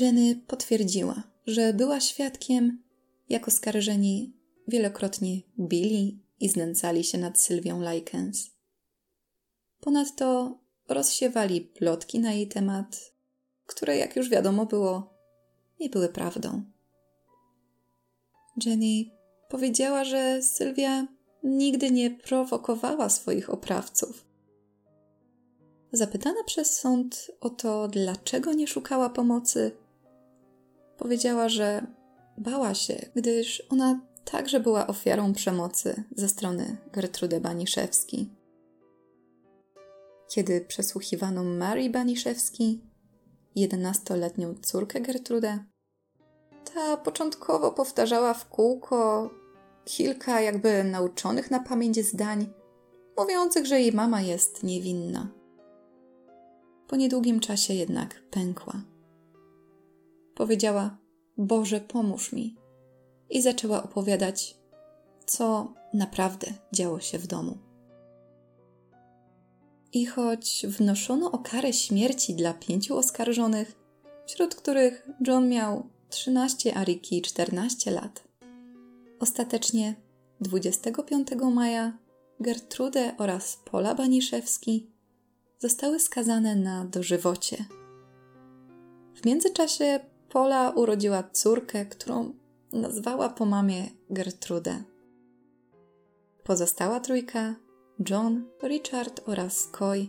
Jenny 0.01 0.37
potwierdziła, 0.47 1.23
że 1.47 1.73
była 1.73 2.01
świadkiem, 2.01 2.83
jak 3.29 3.49
oskarżeni 3.49 4.37
wielokrotnie 4.69 5.41
bili 5.59 6.23
i 6.41 6.49
znęcali 6.49 7.05
się 7.05 7.19
nad 7.19 7.41
Sylwią 7.41 7.93
Likens. 7.93 8.51
Ponadto 9.81 10.59
rozsiewali 10.89 11.61
plotki 11.61 12.19
na 12.19 12.33
jej 12.33 12.49
temat, 12.49 13.13
które, 13.67 13.97
jak 13.97 14.17
już 14.17 14.29
wiadomo 14.29 14.67
było, 14.67 15.15
nie 15.81 15.89
były 15.89 16.09
prawdą. 16.09 16.74
Jenny 18.65 19.11
powiedziała, 19.49 20.05
że 20.05 20.43
Sylwia 20.43 21.07
nigdy 21.43 21.91
nie 21.91 22.11
prowokowała 22.11 23.09
swoich 23.09 23.51
oprawców. 23.51 24.27
Zapytana 25.93 26.45
przez 26.47 26.77
sąd 26.77 27.31
o 27.41 27.51
to, 27.51 27.89
dlaczego 27.89 28.53
nie 28.53 28.67
szukała 28.67 29.11
pomocy, 29.11 29.77
powiedziała, 30.97 31.49
że 31.49 31.87
bała 32.39 32.75
się, 32.75 33.11
gdyż 33.17 33.63
ona 33.71 34.01
także 34.25 34.61
była 34.61 34.87
ofiarą 34.87 35.33
przemocy 35.33 36.05
ze 36.17 36.29
strony 36.29 36.77
Gertrudy 36.93 37.41
Baniszewski. 37.41 38.31
Kiedy 40.31 40.61
przesłuchiwano 40.61 41.45
Mary 41.45 41.91
Baniszewski, 41.91 42.81
jedenastoletnią 43.57 44.55
córkę 44.63 45.01
Gertrudę, 45.01 45.65
ta 46.75 46.97
początkowo 46.97 47.73
powtarzała 47.73 48.35
w 48.35 48.49
kółko 48.49 49.31
kilka 49.85 50.41
jakby 50.41 50.85
nauczonych 50.85 51.51
na 51.51 51.61
pamięć 51.61 52.07
zdań, 52.07 52.47
mówiących, 53.17 53.67
że 53.67 53.81
jej 53.81 53.93
mama 53.93 54.21
jest 54.21 54.63
niewinna. 54.63 55.29
Po 56.89 56.97
niedługim 56.97 57.41
czasie 57.41 57.75
jednak 57.75 58.23
pękła. 58.31 58.75
Powiedziała: 60.35 60.99
Boże, 61.37 61.81
pomóż 61.81 62.33
mi. 62.33 62.57
I 63.31 63.43
zaczęła 63.43 63.83
opowiadać, 63.83 64.59
co 65.27 65.75
naprawdę 65.95 66.47
działo 66.73 67.01
się 67.01 67.19
w 67.19 67.27
domu. 67.27 67.59
I 69.93 70.07
choć 70.07 70.67
wnoszono 70.69 71.33
o 71.33 71.39
karę 71.39 71.73
śmierci 71.73 72.35
dla 72.35 72.55
pięciu 72.55 72.97
oskarżonych, 72.97 73.77
wśród 74.27 74.55
których 74.55 75.09
John 75.27 75.49
miał 75.49 75.94
13, 76.15 76.77
a 76.77 76.85
Ricky 76.85 77.23
14 77.23 77.91
lat, 77.91 78.25
ostatecznie 79.21 79.95
25 80.41 81.29
maja 81.53 81.99
Gertrude 82.41 83.15
oraz 83.19 83.59
Pola 83.65 83.95
Baniszewski 83.95 84.91
zostały 85.59 86.01
skazane 86.01 86.57
na 86.57 86.85
dożywocie. 86.85 87.65
W 89.15 89.27
międzyczasie 89.27 90.01
Pola 90.29 90.71
urodziła 90.71 91.23
córkę, 91.23 91.87
którą 91.87 92.35
nazwała 92.73 93.29
po 93.29 93.47
mamie 93.47 93.89
Gertrudę. 94.11 94.83
Pozostała 96.45 97.01
trójka 97.01 97.55
John, 98.11 98.45
Richard 98.63 99.21
oraz 99.27 99.69
Coy 99.69 100.07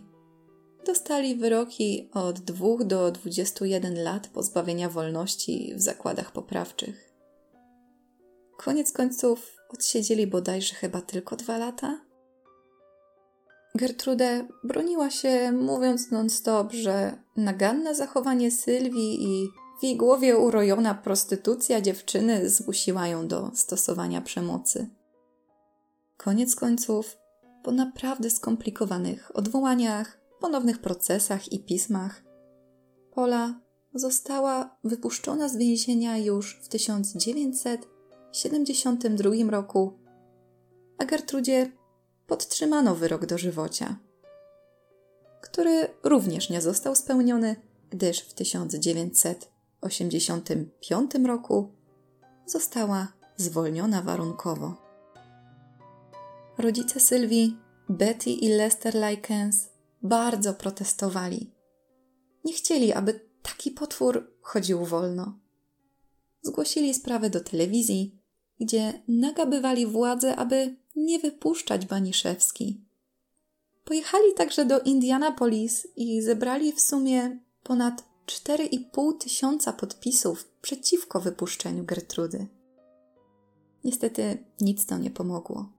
dostali 0.86 1.36
wyroki 1.36 2.10
od 2.12 2.40
2 2.40 2.84
do 2.84 3.10
21 3.10 4.02
lat 4.02 4.28
pozbawienia 4.28 4.88
wolności 4.88 5.72
w 5.76 5.80
zakładach 5.80 6.32
poprawczych. 6.32 7.12
Koniec 8.56 8.92
końców 8.92 9.56
odsiedzieli 9.68 10.26
bodajże 10.26 10.74
chyba 10.74 11.00
tylko 11.00 11.36
dwa 11.36 11.58
lata. 11.58 12.00
Gertrude 13.74 14.48
broniła 14.64 15.10
się, 15.10 15.52
mówiąc 15.52 16.10
non-stop, 16.10 16.72
że 16.72 17.18
naganne 17.36 17.94
zachowanie 17.94 18.50
Sylwii 18.50 19.24
i 19.24 19.48
w 19.80 19.84
jej 19.84 19.96
głowie 19.96 20.38
urojona 20.38 20.94
prostytucja 20.94 21.80
dziewczyny 21.80 22.50
zmusiła 22.50 23.08
ją 23.08 23.28
do 23.28 23.50
stosowania 23.54 24.20
przemocy. 24.20 24.90
Koniec 26.16 26.56
końców 26.56 27.16
po 27.62 27.72
naprawdę 27.72 28.30
skomplikowanych 28.30 29.36
odwołaniach, 29.36 30.25
ponownych 30.40 30.78
procesach 30.78 31.52
i 31.52 31.64
pismach, 31.64 32.26
Pola 33.16 33.60
została 33.94 34.76
wypuszczona 34.84 35.48
z 35.48 35.56
więzienia 35.56 36.18
już 36.18 36.60
w 36.62 36.68
1972 36.68 39.50
roku, 39.50 39.98
a 40.98 41.04
Gertrudzie 41.04 41.72
podtrzymano 42.26 42.94
wyrok 42.94 43.26
dożywocia, 43.26 43.96
który 45.40 45.88
również 46.02 46.50
nie 46.50 46.60
został 46.60 46.94
spełniony, 46.94 47.56
gdyż 47.90 48.20
w 48.20 48.34
1985 48.34 51.10
roku 51.26 51.72
została 52.46 53.12
zwolniona 53.36 54.02
warunkowo. 54.02 54.74
Rodzice 56.58 57.00
Sylwii, 57.00 57.56
Betty 57.88 58.30
i 58.30 58.48
Lester 58.48 58.94
Likens 58.94 59.75
bardzo 60.08 60.54
protestowali. 60.54 61.54
Nie 62.44 62.52
chcieli, 62.52 62.92
aby 62.92 63.20
taki 63.42 63.70
potwór 63.70 64.32
chodził 64.40 64.84
wolno. 64.84 65.38
Zgłosili 66.42 66.94
sprawę 66.94 67.30
do 67.30 67.40
telewizji, 67.40 68.18
gdzie 68.60 69.02
nagabywali 69.08 69.86
władzę, 69.86 70.36
aby 70.36 70.76
nie 70.96 71.18
wypuszczać 71.18 71.86
Baniszewski. 71.86 72.84
Pojechali 73.84 74.34
także 74.36 74.64
do 74.64 74.80
Indianapolis 74.80 75.88
i 75.96 76.22
zebrali 76.22 76.72
w 76.72 76.80
sumie 76.80 77.38
ponad 77.62 78.04
4,5 78.26 79.18
tysiąca 79.18 79.72
podpisów 79.72 80.50
przeciwko 80.62 81.20
wypuszczeniu 81.20 81.84
Gertrudy. 81.84 82.46
Niestety 83.84 84.44
nic 84.60 84.86
to 84.86 84.98
nie 84.98 85.10
pomogło. 85.10 85.72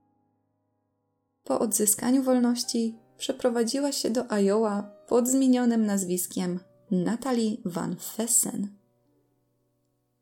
Po 1.44 1.58
odzyskaniu 1.58 2.22
wolności 2.22 2.98
przeprowadziła 3.18 3.92
się 3.92 4.10
do 4.10 4.32
Iowa 4.32 4.90
pod 5.08 5.28
zmienionym 5.28 5.86
nazwiskiem 5.86 6.60
Natalie 6.90 7.56
Van 7.64 7.96
Fessen. 7.96 8.68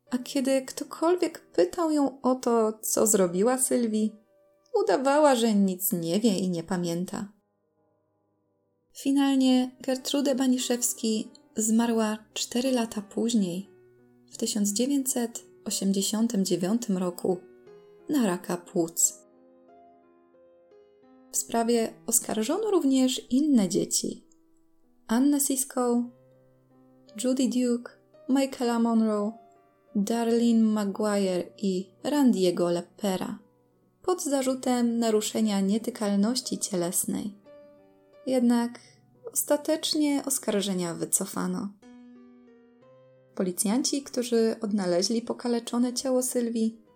A 0.09 0.17
kiedy 0.17 0.61
ktokolwiek 0.61 1.39
pytał 1.39 1.91
ją 1.91 2.21
o 2.21 2.35
to, 2.35 2.79
co 2.81 3.07
zrobiła 3.07 3.57
Sylwii, 3.57 4.15
udawała, 4.83 5.35
że 5.35 5.53
nic 5.53 5.93
nie 5.93 6.19
wie 6.19 6.39
i 6.39 6.49
nie 6.49 6.63
pamięta. 6.63 7.27
Finalnie 8.93 9.71
Gertrude 9.81 10.35
Baniszewski 10.35 11.29
zmarła 11.55 12.17
cztery 12.33 12.71
lata 12.71 13.01
później, 13.01 13.69
w 14.31 14.37
1989 14.37 16.89
roku, 16.89 17.37
na 18.09 18.27
raka 18.27 18.57
płuc. 18.57 19.26
W 21.31 21.37
sprawie 21.37 21.93
oskarżono 22.05 22.71
również 22.71 23.31
inne 23.31 23.69
dzieci: 23.69 24.27
Anna 25.07 25.39
Sisko, 25.39 26.03
Judy 27.23 27.49
Duke, 27.49 27.91
Michaela 28.29 28.79
Monroe, 28.79 29.31
Darlene 29.95 30.63
Maguire 30.63 31.43
i 31.57 31.89
Randiego 32.03 32.69
Lepera 32.69 33.39
pod 34.01 34.23
zarzutem 34.23 34.99
naruszenia 34.99 35.59
nietykalności 35.59 36.59
cielesnej. 36.59 37.33
Jednak 38.25 38.79
ostatecznie 39.33 40.23
oskarżenia 40.25 40.93
wycofano. 40.93 41.69
Policjanci, 43.35 44.03
którzy 44.03 44.55
odnaleźli 44.61 45.21
pokaleczone 45.21 45.93
ciało 45.93 46.23
Sylwii, 46.23 46.87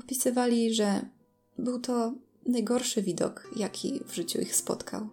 Opisywali, 0.00 0.74
że 0.74 1.06
był 1.58 1.80
to 1.80 2.14
najgorszy 2.46 3.02
widok, 3.02 3.50
jaki 3.56 4.00
w 4.06 4.14
życiu 4.14 4.40
ich 4.40 4.56
spotkał. 4.56 5.08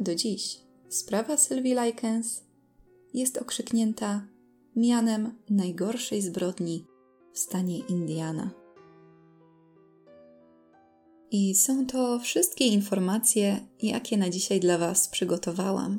Do 0.00 0.14
dziś 0.14 0.60
sprawa 0.88 1.36
Sylwii 1.36 1.76
Likens 1.84 2.42
jest 3.14 3.38
okrzyknięta 3.38 4.26
mianem 4.76 5.34
najgorszej 5.50 6.22
zbrodni 6.22 6.86
w 7.32 7.38
stanie 7.38 7.78
Indiana. 7.78 8.50
I 11.30 11.54
są 11.54 11.86
to 11.86 12.18
wszystkie 12.18 12.66
informacje, 12.66 13.66
jakie 13.82 14.16
na 14.16 14.30
dzisiaj 14.30 14.60
dla 14.60 14.78
Was 14.78 15.08
przygotowałam. 15.08 15.98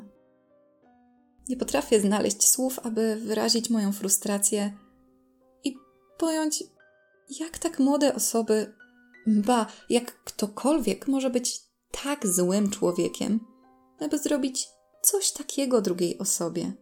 Nie 1.48 1.56
potrafię 1.56 2.00
znaleźć 2.00 2.48
słów, 2.48 2.78
aby 2.78 3.16
wyrazić 3.16 3.70
moją 3.70 3.92
frustrację 3.92 4.72
i 5.64 5.76
pojąć, 6.18 6.64
jak 7.40 7.58
tak 7.58 7.78
młode 7.78 8.14
osoby, 8.14 8.74
ba, 9.28 9.66
jak 9.90 10.22
ktokolwiek 10.24 11.08
może 11.08 11.30
być 11.30 11.60
tak 12.02 12.26
złym 12.26 12.70
człowiekiem, 12.70 13.40
aby 14.00 14.18
zrobić 14.18 14.68
coś 15.02 15.32
takiego 15.32 15.80
drugiej 15.80 16.18
osobie. 16.18 16.72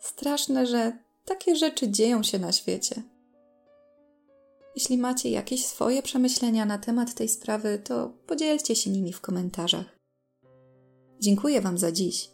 Straszne, 0.00 0.66
że 0.66 0.98
takie 1.24 1.56
rzeczy 1.56 1.88
dzieją 1.88 2.22
się 2.22 2.38
na 2.38 2.52
świecie. 2.52 3.02
Jeśli 4.76 4.98
macie 4.98 5.30
jakieś 5.30 5.66
swoje 5.66 6.02
przemyślenia 6.02 6.66
na 6.66 6.78
temat 6.78 7.14
tej 7.14 7.28
sprawy, 7.28 7.78
to 7.84 8.12
podzielcie 8.26 8.76
się 8.76 8.90
nimi 8.90 9.12
w 9.12 9.20
komentarzach. 9.20 9.98
Dziękuję 11.20 11.60
Wam 11.60 11.78
za 11.78 11.92
dziś 11.92 12.30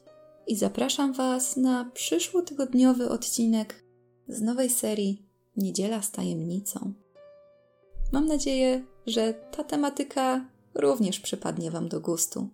i 0.47 0.57
zapraszam 0.57 1.12
Was 1.12 1.57
na 1.57 1.91
przyszłotygodniowy 1.95 3.09
odcinek 3.09 3.84
z 4.28 4.41
nowej 4.41 4.70
serii 4.70 5.30
Niedziela 5.57 6.03
z 6.03 6.11
tajemnicą. 6.11 6.93
Mam 8.13 8.27
nadzieję, 8.27 8.85
że 9.07 9.35
ta 9.35 9.65
tematyka 9.65 10.45
również 10.75 11.21
przypadnie 11.21 11.71
Wam 11.71 11.89
do 11.89 12.01
gustu. 12.01 12.49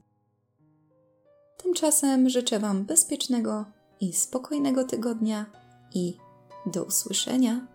Tymczasem 1.56 2.28
życzę 2.28 2.58
Wam 2.58 2.84
bezpiecznego 2.84 3.64
i 4.00 4.12
spokojnego 4.12 4.84
tygodnia 4.84 5.46
i 5.94 6.16
do 6.66 6.84
usłyszenia 6.84 7.66